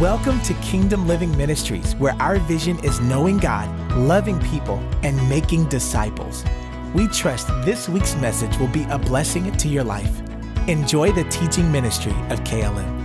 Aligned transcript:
Welcome 0.00 0.40
to 0.44 0.54
Kingdom 0.62 1.06
Living 1.06 1.36
Ministries, 1.36 1.94
where 1.96 2.14
our 2.14 2.38
vision 2.38 2.82
is 2.82 3.00
knowing 3.00 3.36
God, 3.36 3.68
loving 3.94 4.40
people, 4.40 4.78
and 5.02 5.28
making 5.28 5.66
disciples. 5.66 6.42
We 6.94 7.06
trust 7.06 7.48
this 7.66 7.86
week's 7.86 8.14
message 8.14 8.56
will 8.56 8.68
be 8.68 8.84
a 8.84 8.96
blessing 8.98 9.52
to 9.52 9.68
your 9.68 9.84
life. 9.84 10.22
Enjoy 10.68 11.12
the 11.12 11.24
teaching 11.24 11.70
ministry 11.70 12.14
of 12.30 12.42
KLM. 12.44 12.99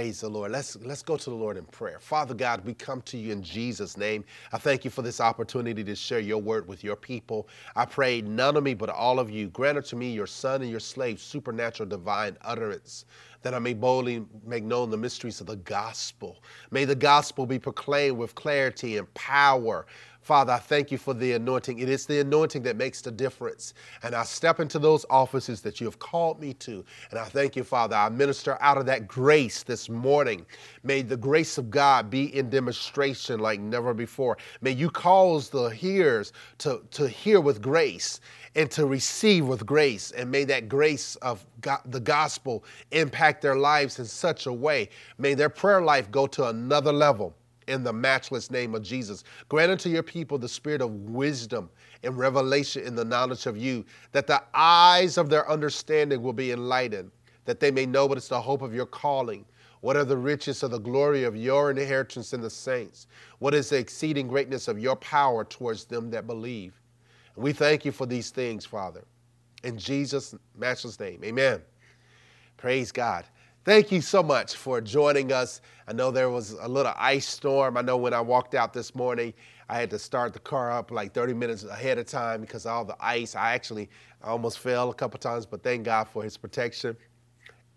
Praise 0.00 0.22
the 0.22 0.30
Lord. 0.30 0.50
Let's 0.50 0.76
let's 0.76 1.02
go 1.02 1.18
to 1.18 1.28
the 1.28 1.36
Lord 1.36 1.58
in 1.58 1.66
prayer. 1.66 1.98
Father 2.00 2.32
God, 2.32 2.64
we 2.64 2.72
come 2.72 3.02
to 3.02 3.18
you 3.18 3.32
in 3.32 3.42
Jesus' 3.42 3.98
name. 3.98 4.24
I 4.50 4.56
thank 4.56 4.82
you 4.82 4.90
for 4.90 5.02
this 5.02 5.20
opportunity 5.20 5.84
to 5.84 5.94
share 5.94 6.20
your 6.20 6.38
word 6.38 6.66
with 6.66 6.82
your 6.82 6.96
people. 6.96 7.48
I 7.76 7.84
pray 7.84 8.22
none 8.22 8.56
of 8.56 8.64
me 8.64 8.72
but 8.72 8.88
all 8.88 9.18
of 9.18 9.30
you. 9.30 9.48
Grant 9.48 9.76
unto 9.76 9.96
me 9.96 10.10
your 10.10 10.26
son 10.26 10.62
and 10.62 10.70
your 10.70 10.80
slave 10.80 11.20
supernatural 11.20 11.86
divine 11.86 12.38
utterance 12.40 13.04
that 13.42 13.54
I 13.54 13.58
may 13.58 13.74
boldly 13.74 14.24
make 14.46 14.64
known 14.64 14.90
the 14.90 14.96
mysteries 14.96 15.40
of 15.40 15.46
the 15.46 15.56
gospel. 15.56 16.42
May 16.70 16.84
the 16.84 16.94
gospel 16.94 17.46
be 17.46 17.58
proclaimed 17.58 18.18
with 18.18 18.34
clarity 18.34 18.96
and 18.98 19.12
power. 19.14 19.86
Father, 20.22 20.52
I 20.52 20.58
thank 20.58 20.90
you 20.90 20.98
for 20.98 21.14
the 21.14 21.32
anointing. 21.32 21.78
It 21.78 21.88
is 21.88 22.04
the 22.04 22.20
anointing 22.20 22.62
that 22.64 22.76
makes 22.76 23.00
the 23.00 23.10
difference. 23.10 23.72
And 24.02 24.14
I 24.14 24.22
step 24.24 24.60
into 24.60 24.78
those 24.78 25.06
offices 25.08 25.62
that 25.62 25.80
you 25.80 25.86
have 25.86 25.98
called 25.98 26.40
me 26.40 26.52
to. 26.54 26.84
And 27.10 27.18
I 27.18 27.24
thank 27.24 27.56
you, 27.56 27.64
Father. 27.64 27.96
I 27.96 28.08
minister 28.10 28.58
out 28.60 28.76
of 28.76 28.86
that 28.86 29.08
grace 29.08 29.62
this 29.62 29.88
morning. 29.88 30.44
May 30.82 31.02
the 31.02 31.16
grace 31.16 31.56
of 31.56 31.70
God 31.70 32.10
be 32.10 32.36
in 32.36 32.50
demonstration 32.50 33.40
like 33.40 33.60
never 33.60 33.94
before. 33.94 34.36
May 34.60 34.72
you 34.72 34.90
cause 34.90 35.48
the 35.48 35.68
hearers 35.68 36.32
to, 36.58 36.82
to 36.90 37.08
hear 37.08 37.40
with 37.40 37.62
grace 37.62 38.20
and 38.54 38.70
to 38.72 38.84
receive 38.86 39.46
with 39.46 39.64
grace. 39.64 40.10
And 40.10 40.30
may 40.30 40.44
that 40.44 40.68
grace 40.68 41.16
of 41.16 41.46
God, 41.62 41.80
the 41.86 42.00
gospel 42.00 42.64
impact 42.90 43.40
their 43.40 43.56
lives 43.56 43.98
in 43.98 44.04
such 44.04 44.46
a 44.46 44.52
way. 44.52 44.90
May 45.16 45.34
their 45.34 45.48
prayer 45.48 45.80
life 45.80 46.10
go 46.10 46.26
to 46.26 46.48
another 46.48 46.92
level 46.92 47.34
in 47.70 47.84
the 47.84 47.92
matchless 47.92 48.50
name 48.50 48.74
of 48.74 48.82
Jesus. 48.82 49.24
Grant 49.48 49.72
unto 49.72 49.88
your 49.88 50.02
people 50.02 50.36
the 50.36 50.48
spirit 50.48 50.82
of 50.82 50.90
wisdom 50.90 51.70
and 52.02 52.18
revelation 52.18 52.84
in 52.84 52.94
the 52.94 53.04
knowledge 53.04 53.46
of 53.46 53.56
you, 53.56 53.84
that 54.12 54.26
the 54.26 54.42
eyes 54.54 55.16
of 55.16 55.30
their 55.30 55.48
understanding 55.48 56.20
will 56.22 56.32
be 56.32 56.52
enlightened, 56.52 57.10
that 57.44 57.60
they 57.60 57.70
may 57.70 57.86
know 57.86 58.06
what 58.06 58.18
is 58.18 58.28
the 58.28 58.40
hope 58.40 58.62
of 58.62 58.74
your 58.74 58.86
calling. 58.86 59.44
What 59.80 59.96
are 59.96 60.04
the 60.04 60.16
riches 60.16 60.62
of 60.62 60.72
the 60.72 60.78
glory 60.78 61.24
of 61.24 61.34
your 61.34 61.70
inheritance 61.70 62.34
in 62.34 62.42
the 62.42 62.50
saints? 62.50 63.06
What 63.38 63.54
is 63.54 63.70
the 63.70 63.78
exceeding 63.78 64.28
greatness 64.28 64.68
of 64.68 64.78
your 64.78 64.96
power 64.96 65.42
towards 65.44 65.86
them 65.86 66.10
that 66.10 66.26
believe? 66.26 66.74
And 67.34 67.44
we 67.44 67.54
thank 67.54 67.86
you 67.86 67.92
for 67.92 68.04
these 68.04 68.30
things, 68.30 68.66
Father. 68.66 69.04
In 69.64 69.78
Jesus' 69.78 70.34
matchless 70.58 71.00
name, 71.00 71.22
amen. 71.24 71.62
Praise 72.58 72.92
God. 72.92 73.24
Thank 73.62 73.92
you 73.92 74.00
so 74.00 74.22
much 74.22 74.54
for 74.54 74.80
joining 74.80 75.32
us. 75.32 75.60
I 75.86 75.92
know 75.92 76.10
there 76.10 76.30
was 76.30 76.52
a 76.52 76.66
little 76.66 76.94
ice 76.96 77.28
storm. 77.28 77.76
I 77.76 77.82
know 77.82 77.98
when 77.98 78.14
I 78.14 78.20
walked 78.22 78.54
out 78.54 78.72
this 78.72 78.94
morning, 78.94 79.34
I 79.68 79.78
had 79.78 79.90
to 79.90 79.98
start 79.98 80.32
the 80.32 80.38
car 80.38 80.72
up 80.72 80.90
like 80.90 81.12
30 81.12 81.34
minutes 81.34 81.64
ahead 81.64 81.98
of 81.98 82.06
time 82.06 82.40
because 82.40 82.64
all 82.64 82.86
the 82.86 82.96
ice. 83.00 83.34
I 83.34 83.52
actually 83.52 83.90
almost 84.24 84.60
fell 84.60 84.88
a 84.88 84.94
couple 84.94 85.20
times, 85.20 85.44
but 85.44 85.62
thank 85.62 85.84
God 85.84 86.08
for 86.08 86.22
his 86.22 86.38
protection 86.38 86.96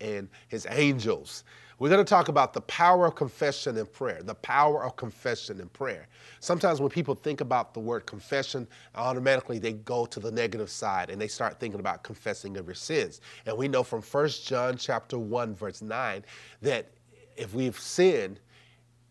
and 0.00 0.30
his 0.48 0.66
angels. 0.70 1.44
We're 1.78 1.88
going 1.88 2.04
to 2.04 2.08
talk 2.08 2.28
about 2.28 2.52
the 2.52 2.60
power 2.62 3.06
of 3.06 3.16
confession 3.16 3.76
and 3.76 3.92
prayer. 3.92 4.22
The 4.22 4.34
power 4.36 4.84
of 4.84 4.96
confession 4.96 5.60
and 5.60 5.72
prayer. 5.72 6.06
Sometimes 6.40 6.80
when 6.80 6.90
people 6.90 7.14
think 7.14 7.40
about 7.40 7.74
the 7.74 7.80
word 7.80 8.06
confession, 8.06 8.68
automatically 8.94 9.58
they 9.58 9.72
go 9.72 10.06
to 10.06 10.20
the 10.20 10.30
negative 10.30 10.70
side 10.70 11.10
and 11.10 11.20
they 11.20 11.28
start 11.28 11.58
thinking 11.58 11.80
about 11.80 12.04
confessing 12.04 12.56
of 12.56 12.66
your 12.66 12.74
sins. 12.74 13.20
And 13.46 13.56
we 13.56 13.66
know 13.66 13.82
from 13.82 14.02
1 14.02 14.28
John 14.44 14.76
chapter 14.76 15.18
1 15.18 15.54
verse 15.54 15.82
9 15.82 16.24
that 16.62 16.90
if 17.36 17.54
we've 17.54 17.78
sinned, 17.78 18.38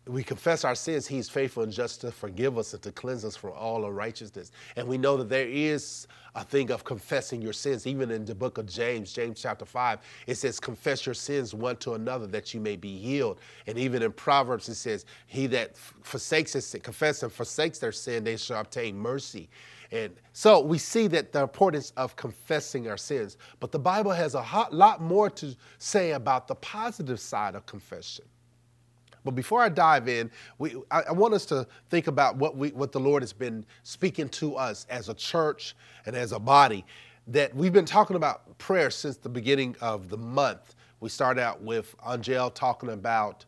we 0.06 0.22
confess 0.22 0.64
our 0.64 0.74
sins, 0.74 1.06
He's 1.06 1.28
faithful 1.28 1.62
and 1.62 1.72
just 1.72 2.02
to 2.02 2.10
forgive 2.10 2.58
us 2.58 2.74
and 2.74 2.82
to 2.82 2.92
cleanse 2.92 3.24
us 3.24 3.36
from 3.36 3.52
all 3.52 3.86
unrighteousness. 3.86 4.52
And 4.76 4.86
we 4.86 4.98
know 4.98 5.16
that 5.16 5.30
there 5.30 5.48
is 5.48 6.06
a 6.34 6.44
thing 6.44 6.70
of 6.70 6.84
confessing 6.84 7.40
your 7.40 7.54
sins. 7.54 7.86
Even 7.86 8.10
in 8.10 8.24
the 8.24 8.34
book 8.34 8.58
of 8.58 8.66
James, 8.66 9.12
James 9.12 9.40
chapter 9.40 9.64
5, 9.64 10.00
it 10.26 10.34
says, 10.34 10.60
Confess 10.60 11.06
your 11.06 11.14
sins 11.14 11.54
one 11.54 11.76
to 11.76 11.94
another 11.94 12.26
that 12.26 12.52
you 12.52 12.60
may 12.60 12.76
be 12.76 12.98
healed. 12.98 13.40
And 13.66 13.78
even 13.78 14.02
in 14.02 14.12
Proverbs, 14.12 14.68
it 14.68 14.74
says, 14.74 15.06
He 15.26 15.46
that 15.48 15.76
forsakes 15.76 16.52
his 16.52 16.66
sin, 16.66 16.82
confess 16.82 17.22
and 17.22 17.32
forsakes 17.32 17.78
their 17.78 17.92
sin, 17.92 18.24
they 18.24 18.36
shall 18.36 18.60
obtain 18.60 18.98
mercy. 18.98 19.48
And 19.90 20.12
so 20.32 20.60
we 20.60 20.76
see 20.76 21.06
that 21.08 21.32
the 21.32 21.42
importance 21.42 21.92
of 21.96 22.16
confessing 22.16 22.88
our 22.88 22.96
sins. 22.96 23.38
But 23.60 23.70
the 23.70 23.78
Bible 23.78 24.10
has 24.10 24.34
a 24.34 24.66
lot 24.70 25.00
more 25.00 25.30
to 25.30 25.54
say 25.78 26.12
about 26.12 26.48
the 26.48 26.56
positive 26.56 27.20
side 27.20 27.54
of 27.54 27.64
confession. 27.64 28.24
But 29.24 29.34
before 29.34 29.62
I 29.62 29.70
dive 29.70 30.08
in, 30.08 30.30
we, 30.58 30.76
I, 30.90 31.02
I, 31.08 31.12
want 31.12 31.32
us 31.32 31.46
to 31.46 31.66
think 31.88 32.06
about 32.06 32.36
what, 32.36 32.56
we, 32.56 32.70
what 32.70 32.92
the 32.92 33.00
Lord 33.00 33.22
has 33.22 33.32
been 33.32 33.64
speaking 33.82 34.28
to 34.30 34.56
us 34.56 34.86
as 34.90 35.08
a 35.08 35.14
church 35.14 35.74
and 36.04 36.14
as 36.14 36.32
a 36.32 36.38
body. 36.38 36.84
That 37.28 37.54
we've 37.56 37.72
been 37.72 37.86
talking 37.86 38.16
about 38.16 38.58
prayer 38.58 38.90
since 38.90 39.16
the 39.16 39.30
beginning 39.30 39.76
of 39.80 40.10
the 40.10 40.18
month. 40.18 40.74
We 41.00 41.08
started 41.08 41.40
out 41.40 41.62
with 41.62 41.94
Angel 42.06 42.50
talking 42.50 42.90
about 42.90 43.46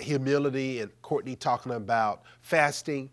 humility 0.00 0.80
and 0.80 0.90
Courtney 1.02 1.36
talking 1.36 1.72
about 1.72 2.22
fasting. 2.40 3.10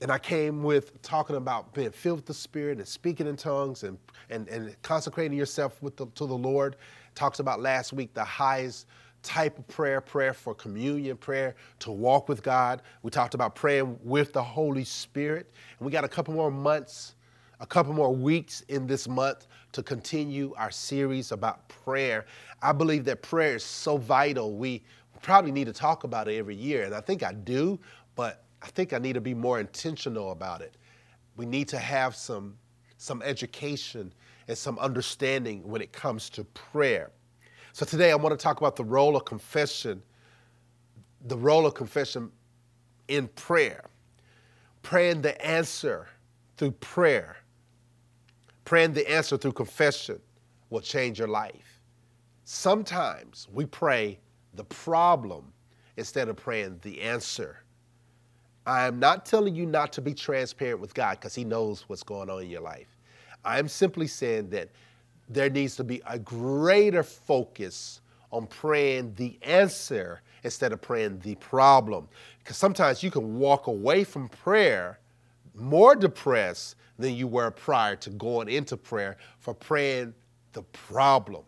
And 0.00 0.10
I 0.10 0.18
came 0.18 0.62
with 0.62 1.00
talking 1.02 1.36
about 1.36 1.74
being 1.74 1.90
filled 1.90 2.18
with 2.18 2.26
the 2.26 2.34
Spirit 2.34 2.78
and 2.78 2.88
speaking 2.88 3.26
in 3.26 3.36
tongues 3.36 3.82
and, 3.82 3.98
and, 4.30 4.48
and 4.48 4.74
consecrating 4.82 5.36
yourself 5.36 5.82
with 5.82 5.96
the, 5.96 6.06
to 6.14 6.26
the 6.26 6.36
Lord. 6.36 6.76
Talks 7.14 7.40
about 7.40 7.60
last 7.60 7.92
week 7.92 8.12
the 8.14 8.24
highest 8.24 8.86
type 9.26 9.58
of 9.58 9.66
prayer, 9.66 10.00
prayer 10.00 10.32
for 10.32 10.54
communion, 10.54 11.16
prayer 11.16 11.56
to 11.80 11.90
walk 11.90 12.28
with 12.28 12.42
God. 12.42 12.80
We 13.02 13.10
talked 13.10 13.34
about 13.34 13.56
praying 13.56 13.98
with 14.04 14.32
the 14.32 14.42
Holy 14.42 14.84
Spirit. 14.84 15.50
And 15.78 15.86
we 15.86 15.92
got 15.92 16.04
a 16.04 16.08
couple 16.08 16.32
more 16.32 16.50
months, 16.50 17.16
a 17.58 17.66
couple 17.66 17.92
more 17.92 18.14
weeks 18.14 18.60
in 18.68 18.86
this 18.86 19.08
month 19.08 19.48
to 19.72 19.82
continue 19.82 20.54
our 20.56 20.70
series 20.70 21.32
about 21.32 21.68
prayer. 21.68 22.26
I 22.62 22.72
believe 22.72 23.04
that 23.06 23.22
prayer 23.22 23.56
is 23.56 23.64
so 23.64 23.96
vital. 23.96 24.54
We 24.54 24.84
probably 25.22 25.50
need 25.50 25.66
to 25.66 25.72
talk 25.72 26.04
about 26.04 26.28
it 26.28 26.36
every 26.36 26.54
year. 26.54 26.84
And 26.84 26.94
I 26.94 27.00
think 27.00 27.24
I 27.24 27.32
do, 27.32 27.80
but 28.14 28.44
I 28.62 28.68
think 28.68 28.92
I 28.92 28.98
need 28.98 29.14
to 29.14 29.20
be 29.20 29.34
more 29.34 29.58
intentional 29.58 30.30
about 30.30 30.60
it. 30.60 30.76
We 31.36 31.46
need 31.46 31.66
to 31.68 31.78
have 31.78 32.14
some, 32.14 32.56
some 32.96 33.22
education 33.22 34.12
and 34.46 34.56
some 34.56 34.78
understanding 34.78 35.66
when 35.68 35.82
it 35.82 35.92
comes 35.92 36.30
to 36.30 36.44
prayer. 36.44 37.10
So 37.76 37.84
today 37.84 38.10
I 38.10 38.14
want 38.14 38.32
to 38.32 38.42
talk 38.42 38.56
about 38.56 38.74
the 38.74 38.84
role 38.84 39.16
of 39.16 39.26
confession, 39.26 40.02
the 41.26 41.36
role 41.36 41.66
of 41.66 41.74
confession 41.74 42.30
in 43.08 43.28
prayer. 43.28 43.84
Praying 44.80 45.20
the 45.20 45.38
answer 45.46 46.06
through 46.56 46.70
prayer, 46.70 47.36
praying 48.64 48.94
the 48.94 49.06
answer 49.06 49.36
through 49.36 49.52
confession 49.52 50.18
will 50.70 50.80
change 50.80 51.18
your 51.18 51.28
life. 51.28 51.82
Sometimes 52.46 53.46
we 53.52 53.66
pray 53.66 54.20
the 54.54 54.64
problem 54.64 55.52
instead 55.98 56.30
of 56.30 56.36
praying 56.36 56.78
the 56.80 57.02
answer. 57.02 57.62
I 58.64 58.86
am 58.86 58.98
not 58.98 59.26
telling 59.26 59.54
you 59.54 59.66
not 59.66 59.92
to 59.92 60.00
be 60.00 60.14
transparent 60.14 60.80
with 60.80 60.94
God 60.94 61.18
because 61.20 61.34
He 61.34 61.44
knows 61.44 61.84
what's 61.90 62.02
going 62.02 62.30
on 62.30 62.40
in 62.40 62.48
your 62.48 62.62
life. 62.62 62.96
I'm 63.44 63.68
simply 63.68 64.06
saying 64.06 64.48
that 64.48 64.70
there 65.28 65.50
needs 65.50 65.76
to 65.76 65.84
be 65.84 66.02
a 66.06 66.18
greater 66.18 67.02
focus 67.02 68.00
on 68.30 68.46
praying 68.46 69.14
the 69.14 69.38
answer 69.42 70.20
instead 70.42 70.72
of 70.72 70.80
praying 70.80 71.18
the 71.20 71.34
problem. 71.36 72.08
Because 72.38 72.56
sometimes 72.56 73.02
you 73.02 73.10
can 73.10 73.38
walk 73.38 73.66
away 73.66 74.04
from 74.04 74.28
prayer 74.28 75.00
more 75.54 75.96
depressed 75.96 76.76
than 76.98 77.14
you 77.14 77.26
were 77.26 77.50
prior 77.50 77.96
to 77.96 78.10
going 78.10 78.48
into 78.48 78.76
prayer 78.76 79.16
for 79.38 79.54
praying 79.54 80.14
the 80.52 80.62
problem. 80.62 81.44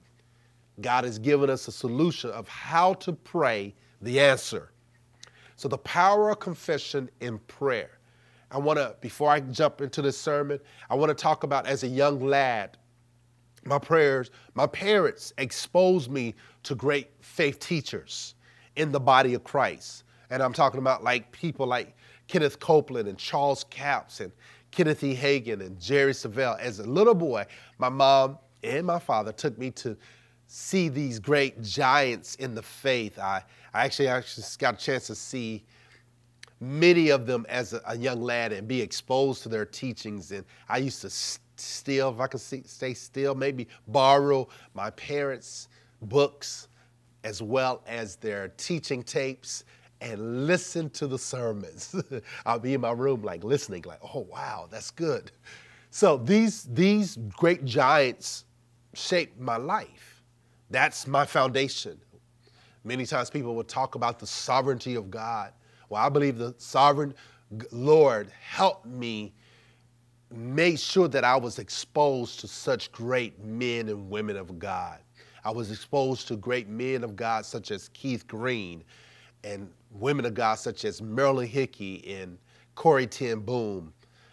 God 0.80 1.04
has 1.04 1.18
given 1.18 1.50
us 1.50 1.68
a 1.68 1.72
solution 1.72 2.30
of 2.30 2.48
how 2.48 2.94
to 2.94 3.12
pray 3.12 3.74
the 4.00 4.20
answer. 4.20 4.70
So, 5.56 5.68
the 5.68 5.78
power 5.78 6.30
of 6.30 6.38
confession 6.38 7.10
in 7.20 7.38
prayer. 7.40 7.98
I 8.50 8.58
want 8.58 8.78
to, 8.78 8.94
before 9.00 9.30
I 9.30 9.40
jump 9.40 9.80
into 9.80 10.00
this 10.00 10.16
sermon, 10.16 10.60
I 10.88 10.94
want 10.94 11.10
to 11.10 11.14
talk 11.14 11.42
about 11.42 11.66
as 11.66 11.82
a 11.82 11.88
young 11.88 12.20
lad 12.20 12.78
my 13.68 13.78
prayers, 13.78 14.30
my 14.54 14.66
parents 14.66 15.32
exposed 15.38 16.10
me 16.10 16.34
to 16.64 16.74
great 16.74 17.10
faith 17.20 17.58
teachers 17.58 18.34
in 18.76 18.92
the 18.92 19.00
body 19.00 19.34
of 19.34 19.44
Christ. 19.44 20.04
And 20.30 20.42
I'm 20.42 20.52
talking 20.52 20.78
about 20.78 21.02
like 21.02 21.30
people 21.32 21.66
like 21.66 21.96
Kenneth 22.26 22.60
Copeland 22.60 23.08
and 23.08 23.18
Charles 23.18 23.64
Capps 23.64 24.20
and 24.20 24.32
Kenneth 24.70 25.02
E. 25.02 25.14
Hagin 25.14 25.60
and 25.60 25.80
Jerry 25.80 26.12
Savelle. 26.12 26.58
As 26.60 26.78
a 26.78 26.84
little 26.84 27.14
boy, 27.14 27.46
my 27.78 27.88
mom 27.88 28.38
and 28.62 28.86
my 28.86 28.98
father 28.98 29.32
took 29.32 29.56
me 29.58 29.70
to 29.72 29.96
see 30.46 30.88
these 30.88 31.18
great 31.18 31.62
giants 31.62 32.34
in 32.36 32.54
the 32.54 32.62
faith. 32.62 33.18
I, 33.18 33.42
I 33.72 33.84
actually, 33.84 34.08
actually 34.08 34.44
got 34.58 34.74
a 34.74 34.76
chance 34.76 35.06
to 35.08 35.14
see 35.14 35.64
many 36.60 37.10
of 37.10 37.26
them 37.26 37.46
as 37.48 37.72
a, 37.72 37.82
a 37.86 37.96
young 37.96 38.22
lad 38.22 38.52
and 38.52 38.66
be 38.66 38.80
exposed 38.80 39.42
to 39.44 39.48
their 39.48 39.64
teachings. 39.64 40.32
And 40.32 40.44
I 40.68 40.78
used 40.78 41.00
to 41.02 41.10
still, 41.60 42.10
if 42.10 42.20
I 42.20 42.26
can 42.26 42.38
stay 42.40 42.94
still, 42.94 43.34
maybe 43.34 43.68
borrow 43.86 44.48
my 44.74 44.90
parents' 44.90 45.68
books 46.02 46.68
as 47.24 47.42
well 47.42 47.82
as 47.86 48.16
their 48.16 48.48
teaching 48.56 49.02
tapes 49.02 49.64
and 50.00 50.46
listen 50.46 50.88
to 50.90 51.06
the 51.06 51.18
sermons. 51.18 51.94
I'll 52.46 52.58
be 52.58 52.74
in 52.74 52.80
my 52.80 52.92
room 52.92 53.22
like 53.22 53.42
listening, 53.44 53.84
like, 53.86 54.00
oh 54.14 54.20
wow, 54.30 54.68
that's 54.70 54.90
good. 54.90 55.32
So 55.90 56.16
these 56.16 56.64
these 56.64 57.16
great 57.36 57.64
giants 57.64 58.44
shaped 58.94 59.40
my 59.40 59.56
life. 59.56 60.22
That's 60.70 61.06
my 61.06 61.24
foundation. 61.24 61.98
Many 62.84 63.06
times 63.06 63.30
people 63.30 63.54
will 63.54 63.64
talk 63.64 63.94
about 63.94 64.18
the 64.18 64.26
sovereignty 64.26 64.94
of 64.94 65.10
God. 65.10 65.52
Well, 65.88 66.04
I 66.04 66.08
believe 66.08 66.38
the 66.38 66.54
sovereign 66.58 67.14
Lord 67.72 68.30
helped 68.40 68.86
me 68.86 69.34
make 70.30 70.78
sure 70.78 71.08
that 71.08 71.24
I 71.24 71.36
was 71.36 71.58
exposed 71.58 72.40
to 72.40 72.48
such 72.48 72.92
great 72.92 73.42
men 73.42 73.88
and 73.88 74.10
women 74.10 74.36
of 74.36 74.58
God. 74.58 74.98
I 75.44 75.50
was 75.50 75.70
exposed 75.70 76.28
to 76.28 76.36
great 76.36 76.68
men 76.68 77.02
of 77.04 77.16
God 77.16 77.46
such 77.46 77.70
as 77.70 77.88
Keith 77.90 78.26
Green 78.26 78.84
and 79.44 79.70
women 79.90 80.24
of 80.24 80.34
God 80.34 80.56
such 80.56 80.84
as 80.84 81.00
Marilyn 81.00 81.46
Hickey 81.46 82.04
and 82.20 82.38
Corrie 82.74 83.06
ten 83.06 83.40
Boom 83.40 83.92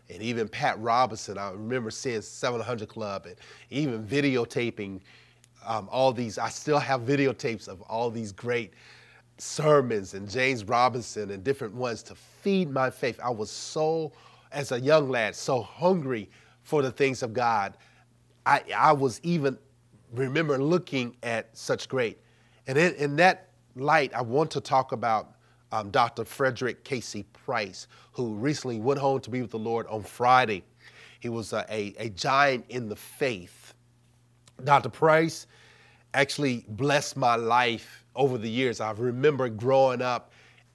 and 0.09 0.21
even 0.21 0.47
Pat 0.47 0.80
Robertson. 0.80 1.38
I 1.38 1.51
remember 1.51 1.89
seeing 1.92 2.21
700 2.21 2.88
Club 2.89 3.25
and 3.25 3.36
even 3.69 4.06
videotaping 4.06 5.01
um, 5.65 5.88
all 5.91 6.12
these. 6.12 6.38
I 6.38 6.50
still 6.50 6.80
have 6.80 7.01
videotapes 7.01 7.68
of 7.68 7.81
all 7.83 8.09
these 8.09 8.31
great 8.31 8.74
sermons 9.38 10.13
and 10.13 10.30
James 10.30 10.63
Robison 10.63 11.31
and 11.31 11.44
different 11.44 11.74
ones 11.74 12.03
to 12.03 12.15
feed 12.15 12.69
my 12.69 12.89
faith. 12.89 13.19
I 13.24 13.30
was 13.30 13.50
so, 13.51 14.12
as 14.51 14.71
a 14.71 14.80
young 14.80 15.09
lad, 15.09 15.36
so 15.36 15.62
hungry 15.62 16.30
for 16.63 16.81
the 16.81 16.92
things 16.92 17.24
of 17.24 17.33
God. 17.33 17.77
I, 18.45 18.62
I 18.75 18.92
was 18.92 19.19
even 19.24 19.57
remember 20.13 20.57
looking 20.57 21.15
at 21.24 21.56
such 21.57 21.89
great. 21.89 22.19
And 22.68 22.77
in, 22.77 22.94
in 22.95 23.15
that 23.18 23.50
light, 23.75 24.13
I 24.13 24.21
want 24.21 24.51
to 24.51 24.62
talk 24.62 24.92
about 24.92 25.31
um, 25.71 25.89
Dr. 25.92 26.25
Frederick 26.25 26.83
K.C. 26.83 27.24
Price, 27.33 27.88
who 28.13 28.33
recently 28.36 28.80
went 28.80 29.00
home 29.00 29.19
to 29.21 29.30
be 29.30 29.42
with 29.42 29.51
the 29.51 29.59
Lord 29.59 29.88
on 29.88 30.03
Friday. 30.03 30.63
He 31.19 31.30
was 31.30 31.53
a, 31.53 31.65
a, 31.69 31.94
a 31.98 32.09
giant 32.09 32.65
in 32.69 32.88
the 32.88 32.95
faith. 32.95 33.74
Dr. 34.63 34.89
Price 34.89 35.48
actually 36.13 36.65
blessed 36.69 37.18
my 37.18 37.36
life 37.36 38.06
over 38.15 38.38
the 38.38 38.50
years. 38.50 38.80
I 38.80 38.91
remember 38.91 39.50
growing 39.50 40.01
up, 40.01 40.31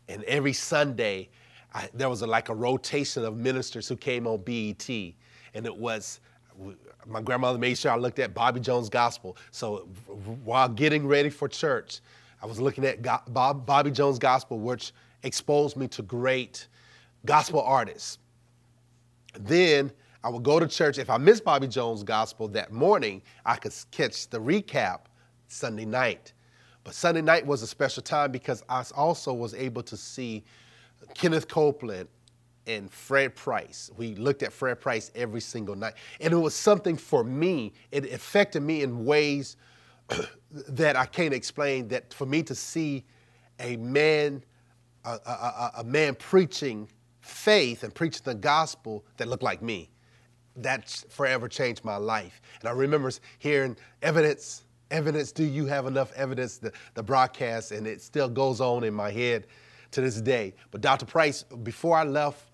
and 0.09 0.23
every 0.25 0.53
Sunday, 0.53 1.31
I, 1.73 1.89
there 1.95 2.09
was 2.09 2.23
a, 2.23 2.27
like 2.27 2.49
a 2.49 2.55
rotation 2.55 3.25
of 3.25 3.37
ministers 3.37 3.89
who 3.89 3.97
came 3.97 4.27
on 4.27 4.39
BET, 4.43 4.89
and 4.89 5.67
it 5.67 5.77
was 5.77 6.21
my 7.07 7.23
grandmother 7.23 7.59
made 7.59 7.79
sure 7.79 7.93
I 7.93 7.97
looked 7.97 8.19
at 8.19 8.35
Bobby 8.35 8.61
Jones 8.61 8.89
Gospel. 8.89 9.37
So 9.51 9.89
while 10.45 10.69
getting 10.69 11.07
ready 11.07 11.31
for 11.31 11.49
church, 11.49 12.01
I 12.43 12.47
was 12.47 12.61
looking 12.61 12.85
at 12.85 13.03
Bob, 13.33 13.67
Bobby 13.67 13.91
Jones 13.91 14.19
Gospel, 14.19 14.59
which 14.59 14.93
exposed 15.23 15.77
me 15.77 15.89
to 15.89 16.03
great 16.03 16.69
gospel 17.25 17.61
artists. 17.61 18.19
Then 19.39 19.93
I 20.25 20.29
would 20.29 20.43
go 20.43 20.59
to 20.59 20.67
church. 20.67 20.99
If 20.99 21.11
I 21.11 21.19
missed 21.19 21.45
Bobby 21.45 21.67
Jones 21.67 22.03
Gospel 22.03 22.49
that 22.49 22.73
morning, 22.73 23.23
I 23.45 23.57
could 23.57 23.75
catch 23.91 24.29
the 24.29 24.41
recap 24.41 25.01
Sunday 25.49 25.85
night. 25.85 26.33
But 26.85 26.95
Sunday 26.95 27.23
night 27.23 27.47
was 27.47 27.63
a 27.63 27.67
special 27.67 28.03
time 28.03 28.33
because 28.33 28.63
I 28.69 28.85
also 28.95 29.33
was 29.33 29.55
able 29.55 29.83
to 29.85 29.97
see 29.97 30.45
Kenneth 31.15 31.49
Copeland 31.49 32.09
and 32.67 32.91
Fred 32.91 33.35
Price. 33.35 33.91
We 33.97 34.15
looked 34.15 34.43
at 34.43 34.53
Fred 34.53 34.81
Price 34.81 35.11
every 35.15 35.41
single 35.41 35.75
night. 35.75 35.95
And 36.21 36.33
it 36.33 36.37
was 36.37 36.55
something 36.55 36.97
for 36.97 37.25
me, 37.25 37.73
it 37.91 38.13
affected 38.13 38.63
me 38.63 38.83
in 38.83 39.05
ways 39.05 39.57
that 40.51 40.97
I 40.97 41.07
can't 41.07 41.35
explain. 41.35 41.89
That 41.89 42.13
for 42.15 42.27
me 42.27 42.43
to 42.45 42.55
see 42.55 43.05
a 43.59 43.77
man, 43.77 44.45
a, 45.05 45.11
a, 45.27 45.71
a 45.79 45.85
man 45.85 46.15
preaching 46.15 46.89
faith 47.21 47.83
and 47.83 47.95
preaching 47.95 48.23
the 48.25 48.35
gospel 48.35 49.05
that 49.17 49.29
looked 49.29 49.43
like 49.43 49.63
me, 49.63 49.91
that 50.57 51.05
forever 51.09 51.49
changed 51.49 51.85
my 51.85 51.97
life. 51.97 52.41
And 52.61 52.69
I 52.69 52.73
remember 52.73 53.11
hearing 53.39 53.77
evidence, 54.03 54.65
evidence, 54.91 55.33
do 55.33 55.45
you 55.45 55.67
have 55.67 55.87
enough 55.87 56.13
evidence, 56.15 56.59
the, 56.59 56.73
the 56.95 57.03
broadcast, 57.03 57.73
and 57.73 57.87
it 57.87 58.03
still 58.03 58.29
goes 58.29 58.61
on 58.61 58.85
in 58.85 58.95
my 58.95 59.11
head 59.11 59.47
to 59.93 60.01
this 60.01 60.21
day. 60.21 60.55
But 60.71 60.81
Dr. 60.81 61.07
Price, 61.07 61.43
before 61.43 61.97
I 61.97 62.05
left 62.05 62.51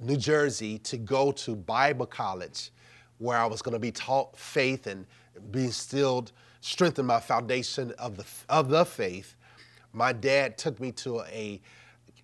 New 0.00 0.16
Jersey 0.16 0.78
to 0.80 0.96
go 0.96 1.32
to 1.32 1.56
Bible 1.56 2.06
college, 2.06 2.70
where 3.18 3.38
I 3.38 3.46
was 3.46 3.62
going 3.62 3.72
to 3.72 3.80
be 3.80 3.90
taught 3.90 4.36
faith 4.36 4.86
and 4.86 5.06
be 5.50 5.64
instilled 5.64 6.32
strengthen 6.60 7.06
my 7.06 7.20
foundation 7.20 7.92
of 7.98 8.16
the 8.16 8.24
of 8.48 8.68
the 8.68 8.84
faith, 8.84 9.36
my 9.92 10.12
dad 10.12 10.58
took 10.58 10.78
me 10.80 10.92
to 10.92 11.20
a 11.22 11.60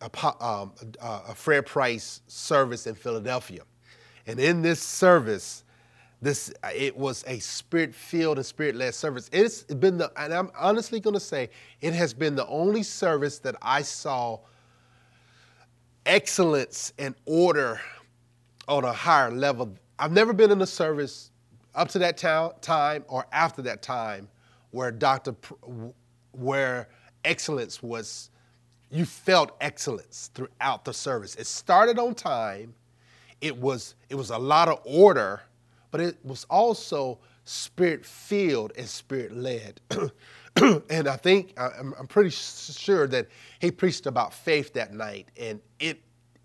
a, 0.01 0.45
um, 0.45 0.73
a 1.01 1.35
Fred 1.35 1.67
Price 1.67 2.21
service 2.27 2.87
in 2.87 2.95
Philadelphia, 2.95 3.63
and 4.27 4.39
in 4.39 4.61
this 4.61 4.83
service, 4.83 5.65
this 6.21 6.53
it 6.75 6.97
was 6.97 7.25
a 7.27 7.39
spirit 7.39 7.95
filled 7.95 8.39
and 8.39 8.47
spirit 8.47 8.75
led 8.75 8.95
service. 8.95 9.31
It's 9.33 9.63
been 9.63 9.99
the 9.99 10.13
and 10.17 10.33
I'm 10.33 10.51
honestly 10.59 11.01
going 11.01 11.15
to 11.15 11.21
say 11.21 11.51
it 11.81 11.95
has 11.95 12.13
been 12.13 12.35
the 12.35 12.47
only 12.47 12.83
service 12.83 13.39
that 13.41 13.57
I 13.63 13.83
saw 13.83 14.41
excellence 16.07 16.93
and 16.99 17.15
order 17.27 17.81
on 18.69 18.85
a 18.85 18.93
higher 18.93 19.31
level. 19.31 19.75
I've 19.99 20.13
never 20.13 20.33
been 20.33 20.51
in 20.51 20.61
a 20.61 20.67
service 20.67 21.31
up 21.75 21.89
to 21.89 21.99
that 22.01 22.17
time 22.17 23.05
or 23.09 23.27
after 23.33 23.63
that 23.63 23.83
time 23.83 24.29
where 24.71 24.91
Dr. 24.91 25.35
where 26.33 26.89
excellence 27.25 27.83
was 27.83 28.31
you 28.91 29.05
felt 29.05 29.57
excellence 29.61 30.31
throughout 30.35 30.85
the 30.85 30.93
service. 30.93 31.35
It 31.35 31.47
started 31.47 31.99
on 31.99 32.15
time. 32.15 32.75
It 33.41 33.57
was 33.57 33.95
it 34.09 34.15
was 34.15 34.31
a 34.31 34.39
lot 34.39 34.69
of 34.69 34.81
order, 34.85 35.43
but 35.91 36.01
it 36.01 36.17
was 36.25 36.45
also 36.45 37.19
spirit 37.45 38.05
filled 38.05 38.73
and 38.77 38.89
spirit 38.89 39.37
led. 39.37 39.81
and 40.91 41.09
I 41.09 41.17
think 41.17 41.53
I'm, 41.57 41.95
I'm 41.99 42.07
pretty 42.07 42.31
sure 42.31 43.07
that 43.09 43.29
he 43.59 43.71
preached 43.71 44.07
about 44.07 44.33
faith 44.33 44.73
that 44.75 44.95
night, 44.95 45.29
and 45.39 45.61
it 45.81 46.01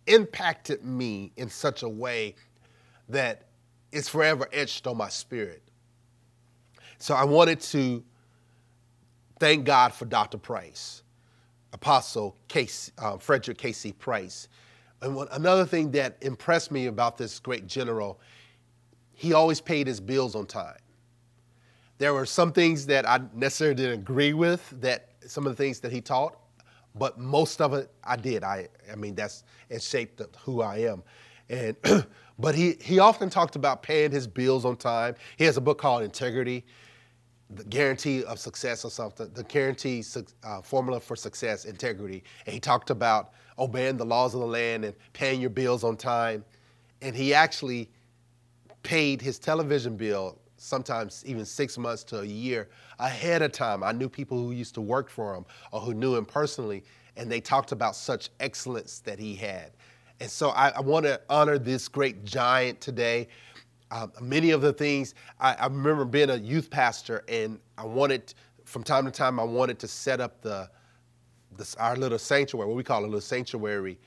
impacted 0.08 0.84
me 0.84 1.32
in 1.38 1.50
such 1.50 1.84
a 1.84 1.90
way 1.90 2.36
that 3.10 3.44
it's 3.92 4.10
forever 4.10 4.48
etched 4.52 4.88
on 4.88 4.98
my 4.98 5.10
spirit. 5.10 5.62
So 6.98 7.16
I 7.16 7.24
wanted 7.24 7.62
to 7.62 8.04
thank 9.40 9.66
God 9.66 9.94
for 9.94 10.06
Dr. 10.06 10.38
Price, 10.38 11.04
Apostle 11.74 12.36
Case, 12.48 12.92
uh, 12.98 13.18
Frederick 13.18 13.58
K.C. 13.58 13.94
Price. 13.94 14.48
And 15.02 15.16
one, 15.16 15.28
another 15.32 15.66
thing 15.66 15.92
that 15.92 16.18
impressed 16.22 16.72
me 16.72 16.88
about 16.88 17.18
this 17.18 17.40
great 17.40 17.68
general, 17.68 18.20
he 19.14 19.34
always 19.34 19.62
paid 19.62 19.88
his 19.88 20.00
bills 20.00 20.36
on 20.36 20.46
time. 20.46 20.78
There 22.00 22.14
were 22.14 22.26
some 22.26 22.54
things 22.54 22.86
that 22.88 23.08
I 23.08 23.20
necessarily 23.34 23.76
didn't 23.76 24.00
agree 24.00 24.34
with, 24.34 24.74
that 24.82 25.10
some 25.28 25.46
of 25.46 25.56
the 25.56 25.62
things 25.62 25.82
that 25.82 25.92
he 25.92 26.00
taught, 26.00 26.38
but 26.96 27.20
most 27.20 27.62
of 27.62 27.74
it 27.74 27.92
I 28.04 28.16
did. 28.16 28.44
I, 28.44 28.70
I 28.92 28.96
mean, 28.96 29.16
that's 29.16 29.44
it 29.70 29.84
shaped 29.84 30.22
who 30.44 30.62
I 30.62 30.78
am. 30.78 31.04
And 31.50 31.76
but 32.40 32.56
he 32.56 32.78
he 32.82 33.00
often 33.00 33.30
talked 33.30 33.58
about 33.58 33.84
paying 33.84 34.12
his 34.12 34.28
bills 34.28 34.64
on 34.64 34.78
time. 34.78 35.16
He 35.38 35.44
has 35.44 35.58
a 35.58 35.62
book 35.62 35.78
called 35.78 36.04
Integrity, 36.04 36.66
the 37.50 37.66
guarantee 37.66 38.24
of 38.24 38.40
success 38.40 38.86
or 38.86 38.92
something. 38.92 39.30
The 39.34 39.44
guarantee 39.44 40.02
uh, 40.46 40.62
formula 40.62 41.02
for 41.02 41.18
success, 41.18 41.66
integrity. 41.66 42.24
And 42.46 42.54
he 42.54 42.62
talked 42.62 42.92
about 42.92 43.32
obeying 43.58 43.98
the 43.98 44.06
laws 44.06 44.34
of 44.34 44.40
the 44.40 44.48
land 44.48 44.86
and 44.86 44.96
paying 45.12 45.42
your 45.42 45.50
bills 45.50 45.84
on 45.84 45.98
time. 45.98 46.46
And 47.02 47.14
he 47.14 47.34
actually 47.34 47.90
paid 48.84 49.22
his 49.22 49.38
television 49.38 49.98
bill 49.98 50.40
sometimes 50.60 51.24
even 51.26 51.46
six 51.46 51.78
months 51.78 52.04
to 52.06 52.20
a 52.20 52.26
year 52.26 52.70
ahead 53.00 53.42
of 53.42 53.52
time. 53.52 53.84
I 53.84 53.92
knew 53.92 54.10
people 54.10 54.38
who 54.38 54.52
used 54.52 54.76
to 54.76 54.82
work 54.82 55.10
for 55.10 55.36
him 55.36 55.46
or 55.72 55.80
who 55.82 55.94
knew 55.94 56.16
him 56.16 56.26
personally, 56.26 56.84
and 57.16 57.32
they 57.32 57.42
talked 57.42 57.72
about 57.72 57.96
such 57.96 58.30
excellence 58.40 59.00
that 59.00 59.20
he 59.20 59.36
had. 59.36 59.72
And 60.20 60.30
so 60.30 60.50
I, 60.50 60.70
I 60.70 60.82
want 60.82 61.06
to 61.06 61.20
honor 61.30 61.58
this 61.58 61.88
great 61.88 62.26
giant 62.26 62.82
today. 62.82 63.30
Uh, 63.90 64.08
many 64.22 64.52
of 64.52 64.62
the 64.62 64.74
things 64.74 65.16
I, 65.40 65.54
I, 65.54 65.66
remember 65.66 66.06
being 66.06 66.30
a 66.30 66.36
youth 66.36 66.70
pastor, 66.70 67.24
and 67.28 67.60
I 67.78 67.86
wanted 67.86 68.34
from 68.66 68.84
time 68.84 69.06
to 69.06 69.12
time 69.12 69.40
I 69.40 69.44
wanted 69.44 69.80
to 69.80 69.88
set 69.88 70.22
up 70.22 70.42
the 70.42 70.70
our 71.78 71.96
little 71.98 72.20
sanctuary, 72.20 72.68
what 72.68 72.78
we 72.78 72.84
call 72.84 73.02
a 73.02 73.06
little 73.06 73.20
sanctuary, 73.20 73.98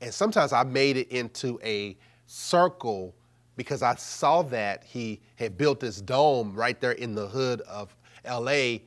and 0.00 0.12
sometimes 0.12 0.52
I 0.52 0.64
made 0.64 0.96
it 0.96 1.08
into 1.08 1.58
a 1.62 1.96
circle 2.26 3.14
because 3.58 3.82
I 3.82 3.96
saw 3.96 4.42
that 4.42 4.84
he 4.84 5.20
had 5.34 5.58
built 5.58 5.80
this 5.80 6.00
dome 6.00 6.54
right 6.54 6.80
there 6.80 6.92
in 6.92 7.16
the 7.16 7.26
hood 7.26 7.60
of 7.62 7.94
LA 8.24 8.78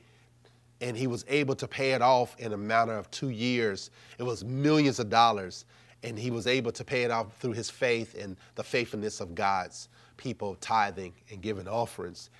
and 0.80 0.96
he 0.96 1.06
was 1.06 1.26
able 1.28 1.54
to 1.56 1.68
pay 1.68 1.92
it 1.92 2.00
off 2.00 2.34
in 2.38 2.54
a 2.54 2.56
matter 2.56 2.94
of 2.94 3.08
two 3.10 3.28
years. 3.28 3.90
It 4.18 4.22
was 4.22 4.44
millions 4.44 4.98
of 4.98 5.10
dollars, 5.10 5.66
and 6.02 6.18
he 6.18 6.30
was 6.30 6.46
able 6.46 6.72
to 6.72 6.84
pay 6.84 7.02
it 7.02 7.10
off 7.10 7.36
through 7.36 7.52
his 7.52 7.70
faith 7.70 8.16
and 8.20 8.36
the 8.56 8.64
faithfulness 8.64 9.20
of 9.20 9.34
God's 9.34 9.88
people 10.16 10.56
tithing 10.60 11.12
and 11.30 11.40
giving 11.42 11.68
offerings. 11.68 12.30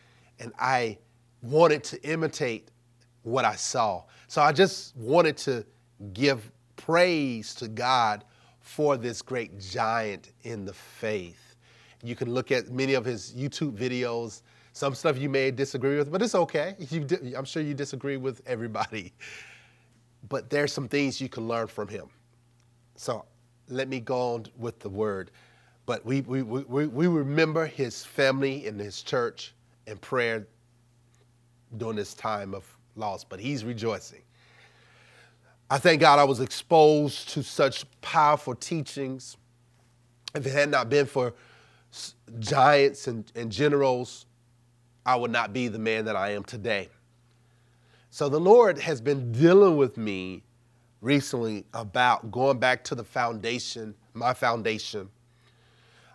And 0.41 0.53
I 0.59 0.99
wanted 1.43 1.85
to 1.85 2.03
imitate 2.03 2.71
what 3.25 3.45
I 3.45 3.57
saw. 3.57 4.05
So 4.27 4.41
I 4.41 4.53
just 4.53 4.97
wanted 4.97 5.37
to 5.39 5.65
give 6.15 6.51
praise 6.77 7.55
to 7.57 7.69
God 7.69 8.25
for 8.61 8.97
this 8.97 9.21
great 9.21 9.61
giant 9.61 10.31
in 10.43 10.65
the 10.65 10.73
faith. 10.73 11.42
You 12.03 12.17
can 12.17 12.33
look 12.33 12.51
at 12.51 12.71
many 12.71 12.95
of 12.95 13.05
his 13.05 13.33
YouTube 13.33 13.77
videos. 13.77 14.43
Some 14.73 14.95
stuff 14.95 15.19
you 15.19 15.29
may 15.29 15.51
disagree 15.51 15.97
with, 15.99 16.11
but 16.11 16.23
it's 16.23 16.35
okay. 16.35 16.75
Di- 16.91 17.35
I'm 17.35 17.45
sure 17.45 17.63
you 17.63 17.75
disagree 17.75 18.17
with 18.17 18.43
everybody. 18.47 19.13
But 20.29 20.49
there's 20.51 20.73
some 20.73 20.87
things 20.87 21.21
you 21.21 21.29
can 21.29 21.49
learn 21.49 21.67
from 21.67 21.89
him. 21.89 22.07
So 22.95 23.25
let 23.69 23.89
me 23.89 23.99
go 23.99 24.35
on 24.35 24.47
with 24.57 24.79
the 24.79 24.89
word. 24.89 25.33
But 25.85 26.07
we, 26.07 26.21
we, 26.21 26.43
we, 26.43 26.87
we 26.87 27.07
remember 27.09 27.67
his 27.67 28.05
family 28.05 28.69
and 28.69 28.79
his 28.79 29.03
church 29.03 29.53
and 29.89 30.01
prayer 30.01 30.47
during 31.77 31.97
this 31.97 32.15
time 32.15 32.55
of 32.55 32.65
loss, 32.95 33.25
but 33.25 33.41
he's 33.41 33.65
rejoicing. 33.65 34.23
I 35.69 35.79
thank 35.79 36.01
God 36.01 36.19
I 36.19 36.25
was 36.25 36.41
exposed 36.41 37.31
to 37.31 37.43
such 37.43 37.85
powerful 38.01 38.55
teachings. 38.55 39.37
If 40.35 40.47
it 40.47 40.53
had 40.53 40.71
not 40.71 40.89
been 40.89 41.07
for 41.07 41.35
giants 42.39 43.07
and, 43.07 43.31
and 43.35 43.51
generals, 43.51 44.27
I 45.05 45.17
would 45.17 45.31
not 45.31 45.53
be 45.53 45.69
the 45.69 45.79
man 45.79 46.05
that 46.07 46.17
I 46.17 46.31
am 46.31 46.45
today. 46.45 46.89
So 48.11 48.29
the 48.29 48.41
Lord 48.41 48.79
has 48.79 49.01
been 49.01 49.33
dealing 49.33 49.77
with 49.77 49.97
me 49.97 50.43
recently 51.01 51.65
about 51.75 52.31
going 52.31 52.59
back 52.59 52.85
to 52.85 52.95
the 52.95 53.05
foundation, 53.05 53.95
my 54.15 54.33
foundation, 54.33 55.09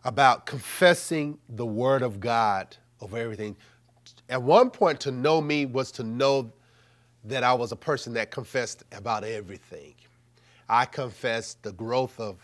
about 0.03 0.45
confessing 0.45 1.37
the 1.49 1.65
Word 1.65 2.01
of 2.01 2.19
God 2.19 2.77
over 3.01 3.17
everything. 3.17 3.55
At 4.29 4.41
one 4.41 4.69
point, 4.69 4.99
to 5.01 5.11
know 5.11 5.41
me 5.41 5.65
was 5.65 5.91
to 5.93 6.03
know 6.03 6.51
that 7.25 7.43
I 7.43 7.53
was 7.53 7.71
a 7.71 7.75
person 7.75 8.13
that 8.13 8.31
confessed 8.31 8.83
about 8.91 9.23
everything. 9.23 9.93
I 10.69 10.85
confessed 10.85 11.63
the 11.63 11.73
growth 11.73 12.19
of, 12.19 12.37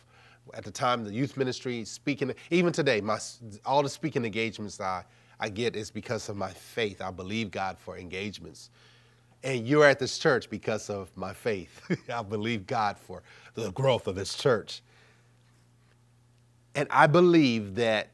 at 0.54 0.64
the 0.64 0.72
time, 0.72 1.04
the 1.04 1.14
youth 1.14 1.38
ministry, 1.38 1.86
speaking, 1.86 2.34
even 2.52 2.74
today, 2.74 3.02
my, 3.02 3.20
all 3.66 3.84
the 3.84 3.90
speaking 3.90 4.26
engagements 4.26 4.80
I, 4.80 5.04
I 5.40 5.50
get 5.50 5.76
is 5.76 5.92
because 5.92 6.30
of 6.30 6.36
my 6.36 6.52
faith. 6.52 7.02
I 7.02 7.12
believe 7.12 7.52
God 7.52 7.78
for 7.78 7.98
engagements. 7.98 8.70
And 9.44 9.68
you're 9.68 9.86
at 9.86 10.00
this 10.00 10.18
church 10.18 10.50
because 10.50 10.90
of 10.90 11.16
my 11.18 11.34
faith. 11.34 11.82
I 12.14 12.22
believe 12.24 12.66
God 12.66 12.98
for 12.98 13.24
the 13.56 13.72
growth 13.72 14.08
of 14.08 14.16
this 14.16 14.36
church. 14.36 14.82
And 16.76 16.88
I 16.90 17.08
believe 17.08 17.76
that 17.76 18.10